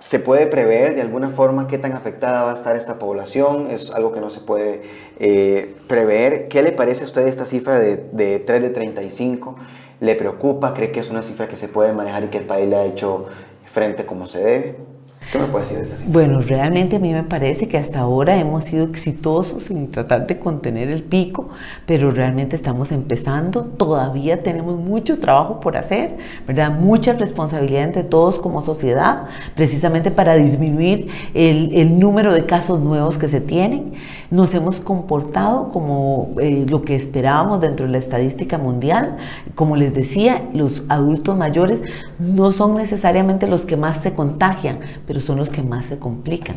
¿Se 0.01 0.17
puede 0.17 0.47
prever 0.47 0.95
de 0.95 1.01
alguna 1.01 1.29
forma 1.29 1.67
qué 1.67 1.77
tan 1.77 1.93
afectada 1.93 2.41
va 2.41 2.49
a 2.49 2.53
estar 2.55 2.75
esta 2.75 2.97
población? 2.97 3.67
Es 3.69 3.91
algo 3.91 4.11
que 4.11 4.19
no 4.19 4.31
se 4.31 4.39
puede 4.39 4.81
eh, 5.19 5.75
prever. 5.87 6.47
¿Qué 6.47 6.63
le 6.63 6.71
parece 6.71 7.03
a 7.03 7.05
usted 7.05 7.27
esta 7.27 7.45
cifra 7.45 7.79
de, 7.79 7.97
de 8.11 8.39
3 8.39 8.63
de 8.63 8.69
35? 8.71 9.55
¿Le 9.99 10.15
preocupa? 10.15 10.73
¿Cree 10.73 10.91
que 10.91 11.01
es 11.01 11.11
una 11.11 11.21
cifra 11.21 11.47
que 11.47 11.55
se 11.55 11.67
puede 11.67 11.93
manejar 11.93 12.23
y 12.23 12.27
que 12.29 12.39
el 12.39 12.45
país 12.45 12.67
le 12.67 12.77
ha 12.77 12.85
hecho 12.85 13.27
frente 13.65 14.07
como 14.07 14.27
se 14.27 14.39
debe? 14.39 14.90
¿Qué 15.31 15.39
me 15.39 15.45
puede 15.45 15.77
decir 15.77 15.97
de 15.97 16.05
Bueno, 16.11 16.41
realmente 16.41 16.97
a 16.97 16.99
mí 16.99 17.13
me 17.13 17.23
parece 17.23 17.69
que 17.69 17.77
hasta 17.77 17.99
ahora 17.99 18.35
hemos 18.35 18.65
sido 18.65 18.85
exitosos 18.85 19.71
en 19.71 19.89
tratar 19.89 20.27
de 20.27 20.37
contener 20.37 20.89
el 20.89 21.03
pico, 21.03 21.47
pero 21.85 22.11
realmente 22.11 22.57
estamos 22.57 22.91
empezando. 22.91 23.63
Todavía 23.63 24.43
tenemos 24.43 24.75
mucho 24.75 25.19
trabajo 25.19 25.61
por 25.61 25.77
hacer, 25.77 26.17
¿verdad? 26.45 26.71
Mucha 26.71 27.13
responsabilidad 27.13 27.83
entre 27.83 28.03
todos 28.03 28.39
como 28.39 28.61
sociedad, 28.61 29.23
precisamente 29.55 30.11
para 30.11 30.35
disminuir 30.35 31.07
el, 31.33 31.75
el 31.75 31.97
número 31.97 32.33
de 32.33 32.45
casos 32.45 32.81
nuevos 32.81 33.17
que 33.17 33.29
se 33.29 33.39
tienen. 33.39 33.93
Nos 34.31 34.53
hemos 34.53 34.81
comportado 34.81 35.69
como 35.69 36.31
eh, 36.41 36.65
lo 36.67 36.81
que 36.81 36.93
esperábamos 36.95 37.61
dentro 37.61 37.85
de 37.85 37.93
la 37.93 37.99
estadística 37.99 38.57
mundial. 38.57 39.15
Como 39.55 39.77
les 39.77 39.93
decía, 39.93 40.49
los 40.53 40.83
adultos 40.89 41.37
mayores 41.37 41.81
no 42.19 42.51
son 42.51 42.75
necesariamente 42.75 43.47
los 43.47 43.65
que 43.65 43.77
más 43.77 43.97
se 43.97 44.13
contagian, 44.13 44.79
pero 45.07 45.20
son 45.25 45.37
los 45.37 45.49
que 45.49 45.61
más 45.61 45.85
se 45.85 45.99
complican. 45.99 46.55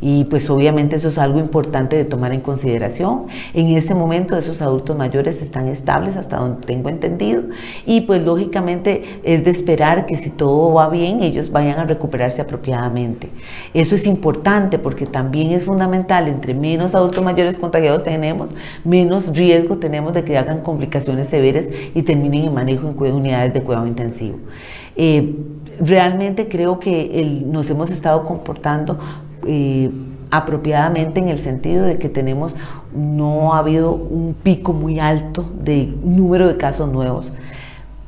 Y 0.00 0.24
pues 0.24 0.48
obviamente 0.50 0.96
eso 0.96 1.08
es 1.08 1.18
algo 1.18 1.38
importante 1.38 1.96
de 1.96 2.04
tomar 2.04 2.32
en 2.32 2.40
consideración. 2.40 3.26
En 3.54 3.68
este 3.68 3.94
momento 3.94 4.36
esos 4.36 4.62
adultos 4.62 4.96
mayores 4.96 5.42
están 5.42 5.68
estables 5.68 6.16
hasta 6.16 6.36
donde 6.36 6.64
tengo 6.64 6.88
entendido 6.88 7.42
y 7.86 8.02
pues 8.02 8.24
lógicamente 8.24 9.20
es 9.24 9.44
de 9.44 9.50
esperar 9.50 10.06
que 10.06 10.16
si 10.16 10.30
todo 10.30 10.72
va 10.72 10.88
bien 10.88 11.22
ellos 11.22 11.50
vayan 11.50 11.78
a 11.78 11.84
recuperarse 11.84 12.42
apropiadamente. 12.42 13.30
Eso 13.74 13.94
es 13.94 14.06
importante 14.06 14.78
porque 14.78 15.06
también 15.06 15.52
es 15.52 15.64
fundamental, 15.64 16.28
entre 16.28 16.54
menos 16.54 16.94
adultos 16.94 17.24
mayores 17.24 17.56
contagiados 17.56 18.02
tenemos, 18.02 18.54
menos 18.84 19.36
riesgo 19.36 19.78
tenemos 19.78 20.12
de 20.12 20.24
que 20.24 20.36
hagan 20.38 20.60
complicaciones 20.60 21.28
severas 21.28 21.66
y 21.94 22.02
terminen 22.02 22.44
en 22.44 22.54
manejo 22.54 22.92
en 23.04 23.14
unidades 23.14 23.52
de 23.52 23.62
cuidado 23.62 23.86
intensivo. 23.86 24.38
Eh, 24.96 25.34
realmente 25.82 26.48
creo 26.48 26.78
que 26.78 27.42
nos 27.46 27.68
hemos 27.68 27.90
estado 27.90 28.24
comportando 28.24 28.98
eh, 29.46 29.90
apropiadamente 30.30 31.20
en 31.20 31.28
el 31.28 31.38
sentido 31.38 31.84
de 31.84 31.98
que 31.98 32.08
tenemos, 32.08 32.56
no 32.94 33.52
ha 33.52 33.58
habido 33.58 33.92
un 33.92 34.34
pico 34.34 34.72
muy 34.72 34.98
alto 34.98 35.44
de 35.58 35.94
número 36.02 36.48
de 36.48 36.56
casos 36.56 36.88
nuevos 36.88 37.32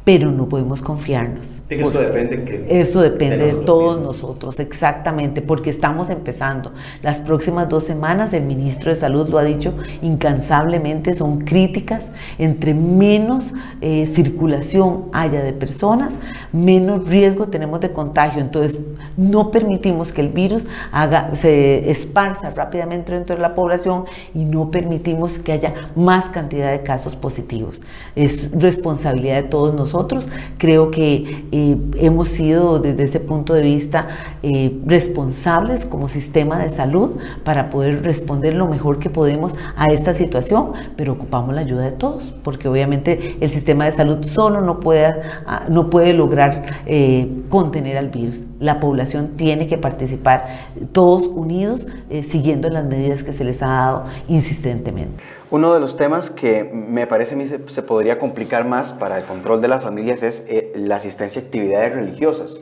pero 0.04 0.30
no 0.30 0.50
podemos 0.50 0.82
confiarnos. 0.82 1.62
esto 1.70 1.98
depende, 1.98 2.44
que 2.44 2.66
eso 2.68 3.00
depende 3.00 3.46
de, 3.46 3.54
todos 3.54 3.98
nosotros, 4.02 4.60
exactamente, 4.60 5.40
porque 5.40 5.70
estamos 5.70 6.10
empezando. 6.10 6.72
Las 7.02 7.20
próximas 7.20 7.70
dos 7.70 7.84
semanas, 7.84 8.34
el 8.34 8.44
ministro 8.44 8.90
de 8.90 8.96
Salud 8.96 9.26
lo 9.30 9.38
ha 9.38 9.44
dicho 9.44 9.72
incansablemente, 10.02 11.14
son 11.14 11.38
críticas. 11.38 12.10
Entre 12.38 12.74
menos 12.74 13.54
eh, 13.80 14.04
circulación 14.04 15.06
haya 15.14 15.42
de 15.42 15.54
personas, 15.54 16.14
menos 16.52 17.08
riesgo 17.08 17.46
tenemos 17.48 17.80
de 17.80 17.90
contagio. 17.90 18.42
Entonces, 18.42 18.80
no 19.16 19.50
permitimos 19.50 20.12
que 20.12 20.20
el 20.20 20.28
virus 20.28 20.66
haga, 20.92 21.34
se 21.34 21.90
esparza 21.90 22.50
rápidamente 22.50 23.14
dentro 23.14 23.36
de 23.36 23.40
la 23.40 23.54
población 23.54 24.04
y 24.34 24.44
no 24.44 24.70
permitimos 24.70 25.38
que 25.38 25.52
haya 25.52 25.72
más 25.96 26.26
cantidad 26.26 26.70
de 26.70 26.82
casos 26.82 27.16
positivos. 27.16 27.80
Es 28.14 28.50
responsabilidad 28.52 29.36
de 29.36 29.48
todos 29.48 29.74
nosotros 29.74 29.93
nosotros. 29.94 30.28
Creo 30.58 30.90
que 30.90 31.46
eh, 31.52 31.76
hemos 31.98 32.28
sido 32.28 32.80
desde 32.80 33.04
ese 33.04 33.20
punto 33.20 33.54
de 33.54 33.62
vista 33.62 34.08
eh, 34.42 34.76
responsables 34.86 35.84
como 35.84 36.08
sistema 36.08 36.58
de 36.58 36.68
salud 36.68 37.12
para 37.44 37.70
poder 37.70 38.02
responder 38.02 38.54
lo 38.54 38.66
mejor 38.66 38.98
que 38.98 39.08
podemos 39.08 39.54
a 39.76 39.86
esta 39.86 40.12
situación, 40.12 40.72
pero 40.96 41.12
ocupamos 41.12 41.54
la 41.54 41.60
ayuda 41.60 41.84
de 41.84 41.92
todos, 41.92 42.32
porque 42.42 42.68
obviamente 42.68 43.36
el 43.40 43.48
sistema 43.48 43.84
de 43.84 43.92
salud 43.92 44.24
solo 44.24 44.60
no 44.60 44.80
puede, 44.80 45.14
ah, 45.46 45.64
no 45.68 45.90
puede 45.90 46.12
lograr 46.12 46.64
eh, 46.86 47.28
contener 47.48 47.96
al 47.96 48.08
virus. 48.08 48.44
La 48.58 48.80
población 48.80 49.32
tiene 49.36 49.66
que 49.66 49.78
participar 49.78 50.46
todos 50.92 51.26
unidos 51.26 51.86
siguiendo 52.22 52.68
las 52.70 52.84
medidas 52.84 53.22
que 53.22 53.32
se 53.32 53.44
les 53.44 53.62
ha 53.62 53.66
dado 53.66 54.04
insistentemente. 54.28 55.22
Uno 55.54 55.72
de 55.72 55.78
los 55.78 55.96
temas 55.96 56.30
que 56.30 56.64
me 56.64 57.06
parece 57.06 57.34
a 57.34 57.38
mí 57.38 57.46
se, 57.46 57.60
podría 57.84 58.18
complicar 58.18 58.64
más 58.64 58.92
para 58.92 59.18
el 59.18 59.24
control 59.24 59.60
de 59.60 59.68
las 59.68 59.84
familias 59.84 60.24
es 60.24 60.44
eh, 60.48 60.72
la 60.74 60.96
asistencia 60.96 61.40
a 61.40 61.44
actividades 61.44 61.94
religiosas. 61.94 62.58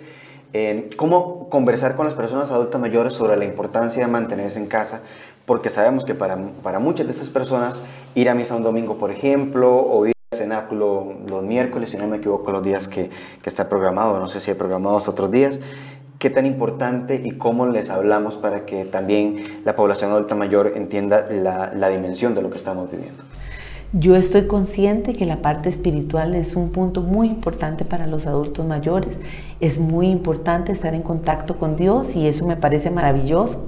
Eh, 0.52 0.90
¿Cómo 0.98 1.48
conversar 1.48 1.96
con 1.96 2.04
las 2.04 2.14
personas 2.14 2.50
adultas 2.50 2.78
mayores 2.78 3.14
sobre 3.14 3.38
la 3.38 3.46
importancia 3.46 4.04
de 4.04 4.12
mantenerse 4.12 4.58
en 4.58 4.66
casa? 4.66 5.00
Porque 5.46 5.70
sabemos 5.70 6.04
que 6.04 6.14
para, 6.14 6.36
para 6.62 6.80
muchas 6.80 7.06
de 7.06 7.14
esas 7.14 7.30
personas 7.30 7.82
ir 8.14 8.28
a 8.28 8.34
misa 8.34 8.56
un 8.56 8.62
domingo, 8.62 8.98
por 8.98 9.10
ejemplo, 9.10 9.74
o 9.74 10.04
ir 10.04 10.12
al 10.30 10.38
cenáculo 10.38 11.14
los 11.26 11.42
miércoles, 11.42 11.88
si 11.88 11.96
no 11.96 12.06
me 12.06 12.18
equivoco, 12.18 12.52
los 12.52 12.62
días 12.62 12.88
que, 12.88 13.08
que 13.42 13.48
está 13.48 13.70
programado, 13.70 14.20
no 14.20 14.28
sé 14.28 14.38
si 14.38 14.50
hay 14.50 14.56
programados 14.58 15.08
otros 15.08 15.30
días, 15.30 15.60
qué 16.22 16.30
tan 16.30 16.46
importante 16.46 17.20
y 17.24 17.32
cómo 17.32 17.66
les 17.66 17.90
hablamos 17.90 18.36
para 18.36 18.64
que 18.64 18.84
también 18.84 19.42
la 19.64 19.74
población 19.74 20.12
adulta 20.12 20.36
mayor 20.36 20.74
entienda 20.76 21.26
la, 21.28 21.74
la 21.74 21.88
dimensión 21.88 22.32
de 22.36 22.42
lo 22.42 22.48
que 22.48 22.58
estamos 22.58 22.88
viviendo. 22.92 23.24
Yo 23.92 24.14
estoy 24.14 24.46
consciente 24.46 25.14
que 25.14 25.26
la 25.26 25.42
parte 25.42 25.68
espiritual 25.68 26.36
es 26.36 26.54
un 26.54 26.70
punto 26.70 27.00
muy 27.00 27.26
importante 27.26 27.84
para 27.84 28.06
los 28.06 28.28
adultos 28.28 28.64
mayores. 28.64 29.18
Es 29.58 29.80
muy 29.80 30.10
importante 30.10 30.70
estar 30.70 30.94
en 30.94 31.02
contacto 31.02 31.56
con 31.56 31.74
Dios 31.74 32.14
y 32.14 32.28
eso 32.28 32.46
me 32.46 32.54
parece 32.54 32.92
maravilloso. 32.92 33.66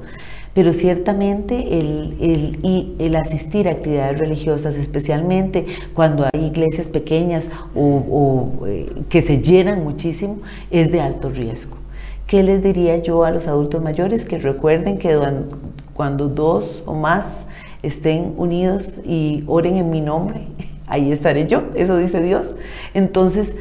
Pero 0.55 0.73
ciertamente 0.73 1.81
el, 1.81 2.95
el, 3.01 3.17
asistir 3.17 3.67
a 3.67 3.73
actividades 3.73 4.17
religiosas, 4.21 4.77
especialmente 4.77 5.67
cuando 5.93 6.25
hay 6.33 6.45
iglesias 6.45 6.89
pequeñas 6.89 7.51
o, 7.75 8.65
eh, 8.65 8.87
que 9.09 9.23
se 9.23 9.43
llenan 9.43 9.83
muchísimo, 9.83 10.39
es 10.71 10.93
de 10.93 11.01
alto 11.01 11.31
riesgo. 11.31 11.84
¿Qué 12.35 12.43
les 12.43 12.65
diría 12.65 12.97
yo 12.97 13.23
a 13.23 13.31
los 13.31 13.47
adultos 13.47 13.81
mayores? 13.81 14.25
Que 14.25 14.39
recuerden 14.39 14.99
que 14.99 15.17
cuando 15.93 16.27
dos 16.27 16.83
o 16.85 16.93
más 16.93 17.45
estén 17.81 18.35
unidos 18.37 18.99
y 19.05 19.45
oren 19.47 19.77
en 19.77 19.89
mi 19.89 20.01
nombre, 20.01 20.41
ahí 20.89 21.13
estaré 21.13 21.47
yo, 21.47 21.63
eso 21.77 21.97
dice 21.97 22.21
Dios. 22.21 22.57
Entonces, 22.93 23.55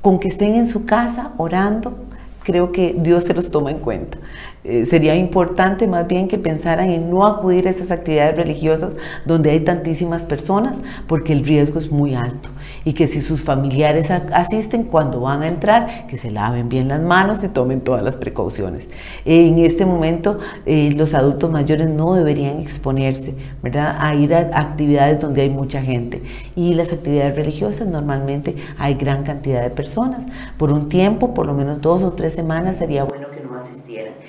con 0.00 0.20
que 0.20 0.28
estén 0.28 0.54
en 0.54 0.66
su 0.66 0.84
casa 0.84 1.32
orando, 1.38 1.98
creo 2.44 2.70
que 2.70 2.94
Dios 2.96 3.24
se 3.24 3.34
los 3.34 3.50
toma 3.50 3.72
en 3.72 3.80
cuenta. 3.80 4.16
Eh, 4.62 4.84
sería 4.84 5.16
importante 5.16 5.86
más 5.86 6.06
bien 6.06 6.28
que 6.28 6.36
pensaran 6.36 6.90
en 6.90 7.08
no 7.08 7.26
acudir 7.26 7.66
a 7.66 7.70
esas 7.70 7.90
actividades 7.90 8.36
religiosas 8.36 8.94
donde 9.24 9.50
hay 9.52 9.60
tantísimas 9.60 10.26
personas 10.26 10.76
porque 11.06 11.32
el 11.32 11.46
riesgo 11.46 11.78
es 11.78 11.90
muy 11.90 12.14
alto 12.14 12.50
y 12.84 12.92
que 12.92 13.06
si 13.06 13.22
sus 13.22 13.42
familiares 13.42 14.10
asisten 14.10 14.84
cuando 14.84 15.22
van 15.22 15.42
a 15.42 15.48
entrar, 15.48 16.06
que 16.08 16.18
se 16.18 16.30
laven 16.30 16.68
bien 16.68 16.88
las 16.88 17.00
manos 17.00 17.42
y 17.42 17.48
tomen 17.48 17.80
todas 17.80 18.02
las 18.02 18.16
precauciones. 18.16 18.90
En 19.24 19.58
este 19.60 19.86
momento 19.86 20.38
eh, 20.66 20.90
los 20.94 21.14
adultos 21.14 21.50
mayores 21.50 21.88
no 21.88 22.12
deberían 22.12 22.58
exponerse 22.58 23.34
¿verdad? 23.62 23.96
a 23.98 24.14
ir 24.14 24.34
a 24.34 24.40
actividades 24.60 25.20
donde 25.20 25.40
hay 25.40 25.48
mucha 25.48 25.80
gente 25.80 26.22
y 26.54 26.74
las 26.74 26.92
actividades 26.92 27.34
religiosas 27.34 27.88
normalmente 27.88 28.56
hay 28.76 28.92
gran 28.92 29.22
cantidad 29.22 29.62
de 29.62 29.70
personas. 29.70 30.26
Por 30.58 30.70
un 30.70 30.90
tiempo, 30.90 31.32
por 31.32 31.46
lo 31.46 31.54
menos 31.54 31.80
dos 31.80 32.02
o 32.02 32.12
tres 32.12 32.34
semanas, 32.34 32.76
sería 32.76 33.04
bueno. 33.04 33.29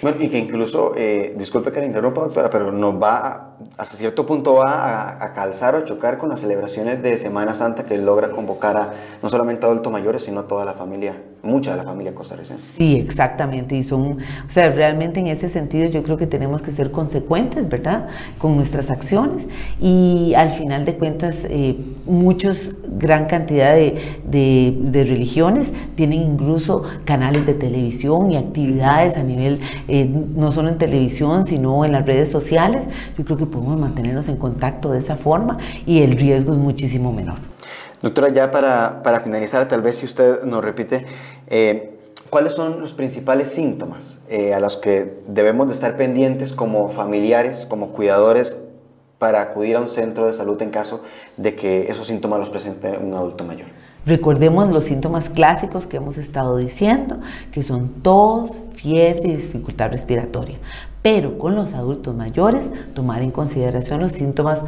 Bueno, 0.02 0.18
y 0.20 0.30
que 0.30 0.40
incluso, 0.40 0.94
eh, 0.98 1.36
disculpe 1.38 1.72
que 1.72 1.80
le 1.80 1.86
interrumpa, 1.86 2.22
doctora, 2.22 2.50
pero 2.50 2.72
nos 2.72 3.02
va, 3.02 3.58
hasta 3.78 3.96
cierto 3.96 4.26
punto 4.26 4.56
va 4.56 5.24
a, 5.24 5.34
calzar 5.34 5.76
o 5.76 5.86
chocar 5.86 6.18
con 6.18 6.30
las 6.30 6.40
celebraciones 6.40 7.04
de 7.04 7.20
Semana 7.20 7.54
Santa 7.54 7.86
que 7.86 7.98
logra 7.98 8.32
convocar 8.32 8.78
a 8.78 8.94
no 9.22 9.30
solamente 9.30 9.68
adultos 9.68 9.94
mayores, 9.94 10.24
sino 10.24 10.46
toda 10.46 10.66
la 10.66 10.74
familia, 10.74 11.22
mucha 11.44 11.72
de 11.72 11.78
la 11.78 11.84
familia 11.84 12.14
costarricense. 12.14 12.64
Sí, 12.78 12.96
exactamente. 12.96 13.76
Y 13.76 13.84
son, 13.84 14.14
o 14.14 14.50
sea, 14.50 14.70
realmente 14.70 15.20
en 15.20 15.28
ese 15.28 15.48
sentido 15.50 15.90
yo 15.90 16.04
creo 16.04 16.18
que 16.18 16.28
tenemos 16.28 16.62
que 16.62 16.72
ser 16.72 16.92
consecuentes, 16.92 17.68
¿verdad? 17.68 18.08
Con 18.38 18.56
nuestras 18.56 18.92
acciones. 18.92 19.48
Y 19.82 20.34
al 20.36 20.50
final 20.50 20.86
de 20.86 20.96
cuentas, 20.96 21.46
eh, 21.50 21.78
muchos, 22.06 22.74
gran 22.98 23.26
cantidad 23.26 23.74
de, 23.74 23.96
de, 24.30 24.78
de 24.80 25.04
religiones 25.04 25.74
tienen 25.96 26.22
incluso 26.22 26.84
canales 27.06 27.46
de 27.46 27.54
televisión 27.54 28.32
y 28.32 28.38
actividades 28.38 29.18
a 29.18 29.24
nivel 29.24 29.60
eh, 29.88 30.06
no 30.06 30.52
solo 30.52 30.70
en 30.70 30.78
televisión, 30.78 31.46
sino 31.46 31.86
en 31.86 31.92
las 31.92 32.06
redes 32.06 32.30
sociales, 32.30 32.88
yo 33.18 33.26
creo 33.26 33.38
que 33.38 33.46
podemos 33.46 33.80
mantenernos 33.80 34.28
en 34.28 34.38
contacto 34.38 34.92
de 34.92 35.00
esa 35.00 35.16
forma 35.16 35.58
y 35.86 36.02
el 36.02 36.14
riesgo 36.14 36.54
es 36.54 36.60
muchísimo 36.60 37.12
menor. 37.12 37.51
Doctora, 38.02 38.30
ya 38.30 38.50
para, 38.50 39.04
para 39.04 39.20
finalizar, 39.20 39.68
tal 39.68 39.82
vez 39.82 39.98
si 39.98 40.06
usted 40.06 40.44
nos 40.44 40.64
repite, 40.64 41.06
eh, 41.48 42.00
¿cuáles 42.32 42.54
son 42.54 42.82
los 42.82 42.94
principales 42.94 43.50
síntomas 43.52 44.20
eh, 44.28 44.56
a 44.56 44.60
los 44.60 44.76
que 44.76 45.20
debemos 45.28 45.68
de 45.68 45.74
estar 45.74 45.96
pendientes 45.98 46.54
como 46.54 46.90
familiares, 46.90 47.68
como 47.68 47.92
cuidadores, 47.92 48.58
para 49.20 49.42
acudir 49.42 49.76
a 49.76 49.82
un 49.82 49.90
centro 49.90 50.26
de 50.26 50.34
salud 50.34 50.60
en 50.64 50.72
caso 50.72 51.04
de 51.38 51.54
que 51.54 51.92
esos 51.92 52.08
síntomas 52.08 52.40
los 52.40 52.50
presente 52.50 52.90
un 52.98 53.14
adulto 53.14 53.44
mayor? 53.44 53.68
Recordemos 54.06 54.70
los 54.70 54.86
síntomas 54.86 55.30
clásicos 55.30 55.86
que 55.86 55.98
hemos 55.98 56.18
estado 56.18 56.58
diciendo, 56.58 57.20
que 57.52 57.62
son 57.62 57.90
tos, 58.02 58.64
fiebre 58.74 59.30
y 59.30 59.36
dificultad 59.36 59.92
respiratoria. 59.92 60.58
Pero 61.04 61.38
con 61.38 61.56
los 61.56 61.74
adultos 61.74 62.16
mayores, 62.16 62.72
tomar 62.96 63.22
en 63.22 63.32
consideración 63.32 64.02
los 64.02 64.12
síntomas 64.12 64.64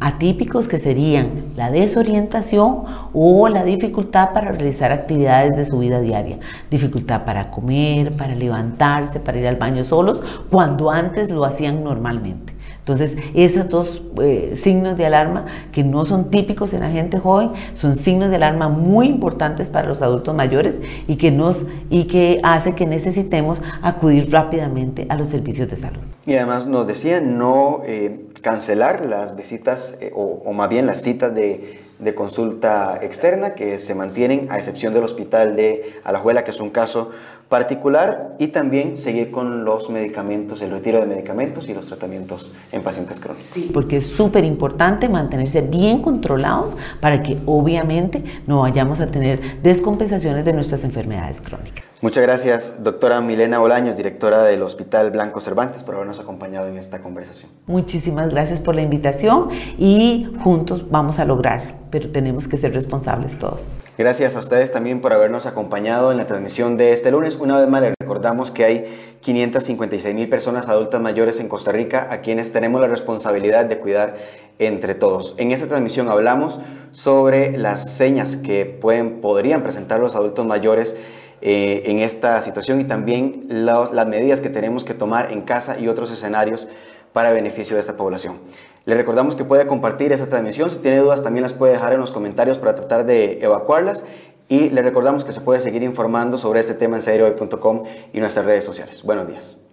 atípicos 0.00 0.66
que 0.66 0.78
serían 0.80 1.52
la 1.56 1.70
desorientación 1.70 2.82
o 3.12 3.48
la 3.48 3.64
dificultad 3.64 4.32
para 4.32 4.52
realizar 4.52 4.90
actividades 4.92 5.56
de 5.56 5.64
su 5.64 5.78
vida 5.78 6.00
diaria. 6.00 6.38
Dificultad 6.70 7.24
para 7.24 7.50
comer, 7.50 8.16
para 8.16 8.34
levantarse, 8.34 9.20
para 9.20 9.38
ir 9.38 9.46
al 9.46 9.56
baño 9.56 9.84
solos, 9.84 10.22
cuando 10.50 10.90
antes 10.90 11.30
lo 11.30 11.44
hacían 11.44 11.82
normalmente. 11.82 12.53
Entonces, 12.84 13.16
esos 13.32 13.70
dos 13.70 14.02
eh, 14.20 14.50
signos 14.56 14.98
de 14.98 15.06
alarma 15.06 15.46
que 15.72 15.82
no 15.82 16.04
son 16.04 16.30
típicos 16.30 16.74
en 16.74 16.80
la 16.80 16.90
gente 16.90 17.18
joven, 17.18 17.52
son 17.72 17.96
signos 17.96 18.28
de 18.28 18.36
alarma 18.36 18.68
muy 18.68 19.06
importantes 19.06 19.70
para 19.70 19.88
los 19.88 20.02
adultos 20.02 20.34
mayores 20.34 20.80
y 21.08 21.16
que, 21.16 21.30
nos, 21.30 21.64
y 21.88 22.04
que 22.04 22.40
hace 22.42 22.74
que 22.74 22.84
necesitemos 22.84 23.62
acudir 23.80 24.30
rápidamente 24.30 25.06
a 25.08 25.16
los 25.16 25.28
servicios 25.28 25.66
de 25.70 25.76
salud. 25.76 26.02
Y 26.26 26.34
además 26.34 26.66
nos 26.66 26.86
decía 26.86 27.22
no 27.22 27.80
eh, 27.86 28.26
cancelar 28.42 29.06
las 29.06 29.34
visitas 29.34 29.94
eh, 30.02 30.12
o, 30.14 30.42
o, 30.44 30.52
más 30.52 30.68
bien 30.68 30.86
las 30.86 31.00
citas 31.00 31.34
de, 31.34 31.80
de, 31.98 32.14
consulta 32.14 32.98
externa 33.00 33.54
que 33.54 33.78
se 33.78 33.94
mantienen 33.94 34.48
a 34.50 34.58
excepción 34.58 34.92
del 34.92 35.04
hospital 35.04 35.56
de 35.56 36.00
Alajuela, 36.04 36.44
que 36.44 36.50
es 36.50 36.60
un 36.60 36.68
caso 36.68 37.12
particular 37.54 38.34
y 38.40 38.48
también 38.48 38.96
seguir 38.96 39.30
con 39.30 39.64
los 39.64 39.88
medicamentos, 39.88 40.60
el 40.60 40.72
retiro 40.72 40.98
de 40.98 41.06
medicamentos 41.06 41.68
y 41.68 41.72
los 41.72 41.86
tratamientos 41.86 42.50
en 42.72 42.82
pacientes 42.82 43.20
crónicos. 43.20 43.48
Sí, 43.52 43.70
porque 43.72 43.98
es 43.98 44.06
súper 44.08 44.42
importante 44.44 45.08
mantenerse 45.08 45.60
bien 45.60 46.02
controlados 46.02 46.76
para 46.98 47.22
que 47.22 47.38
obviamente 47.46 48.24
no 48.48 48.62
vayamos 48.62 48.98
a 48.98 49.06
tener 49.08 49.62
descompensaciones 49.62 50.44
de 50.44 50.52
nuestras 50.52 50.82
enfermedades 50.82 51.40
crónicas. 51.40 51.84
Muchas 52.00 52.24
gracias, 52.24 52.72
doctora 52.80 53.20
Milena 53.20 53.60
Bolaños, 53.60 53.96
directora 53.96 54.42
del 54.42 54.60
Hospital 54.62 55.12
Blanco 55.12 55.40
Cervantes, 55.40 55.84
por 55.84 55.94
habernos 55.94 56.18
acompañado 56.18 56.66
en 56.66 56.76
esta 56.76 57.02
conversación. 57.02 57.52
Muchísimas 57.66 58.30
gracias 58.30 58.58
por 58.58 58.74
la 58.74 58.82
invitación 58.82 59.50
y 59.78 60.26
juntos 60.42 60.90
vamos 60.90 61.20
a 61.20 61.24
lograrlo, 61.24 61.72
pero 61.94 62.10
tenemos 62.10 62.48
que 62.48 62.56
ser 62.56 62.74
responsables 62.74 63.38
todos. 63.38 63.76
Gracias 63.96 64.34
a 64.34 64.40
ustedes 64.40 64.72
también 64.72 65.00
por 65.00 65.12
habernos 65.12 65.46
acompañado 65.46 66.10
en 66.10 66.18
la 66.18 66.26
transmisión 66.26 66.76
de 66.76 66.92
este 66.92 67.12
lunes. 67.12 67.36
Una 67.36 67.56
vez 67.60 67.68
más 67.68 67.82
les 67.82 67.94
recordamos 68.00 68.50
que 68.50 68.64
hay 68.64 69.16
556 69.20 70.12
mil 70.12 70.28
personas 70.28 70.68
adultas 70.68 71.00
mayores 71.00 71.38
en 71.38 71.46
Costa 71.48 71.70
Rica 71.70 72.08
a 72.10 72.20
quienes 72.20 72.50
tenemos 72.50 72.80
la 72.80 72.88
responsabilidad 72.88 73.66
de 73.66 73.78
cuidar 73.78 74.16
entre 74.58 74.96
todos. 74.96 75.36
En 75.38 75.52
esta 75.52 75.68
transmisión 75.68 76.08
hablamos 76.08 76.58
sobre 76.90 77.56
las 77.56 77.94
señas 77.94 78.34
que 78.34 78.64
pueden, 78.64 79.20
podrían 79.20 79.62
presentar 79.62 80.00
los 80.00 80.16
adultos 80.16 80.44
mayores 80.44 80.96
eh, 81.42 81.84
en 81.86 82.00
esta 82.00 82.40
situación 82.40 82.80
y 82.80 82.84
también 82.86 83.44
las 83.48 84.08
medidas 84.08 84.40
que 84.40 84.50
tenemos 84.50 84.82
que 84.82 84.94
tomar 84.94 85.30
en 85.30 85.42
casa 85.42 85.78
y 85.78 85.86
otros 85.86 86.10
escenarios 86.10 86.66
para 87.14 87.32
beneficio 87.32 87.76
de 87.76 87.80
esta 87.80 87.96
población. 87.96 88.40
Le 88.84 88.94
recordamos 88.94 89.36
que 89.36 89.44
puede 89.44 89.66
compartir 89.66 90.12
esta 90.12 90.28
transmisión, 90.28 90.70
si 90.70 90.78
tiene 90.80 90.98
dudas 90.98 91.22
también 91.22 91.42
las 91.42 91.54
puede 91.54 91.72
dejar 91.72 91.94
en 91.94 92.00
los 92.00 92.12
comentarios 92.12 92.58
para 92.58 92.74
tratar 92.74 93.06
de 93.06 93.38
evacuarlas 93.42 94.04
y 94.48 94.68
le 94.68 94.82
recordamos 94.82 95.24
que 95.24 95.32
se 95.32 95.40
puede 95.40 95.60
seguir 95.60 95.82
informando 95.82 96.36
sobre 96.36 96.60
este 96.60 96.74
tema 96.74 96.96
en 96.96 97.02
seriohoy.com 97.02 97.84
y 98.12 98.20
nuestras 98.20 98.44
redes 98.44 98.64
sociales. 98.64 99.02
Buenos 99.02 99.26
días. 99.26 99.63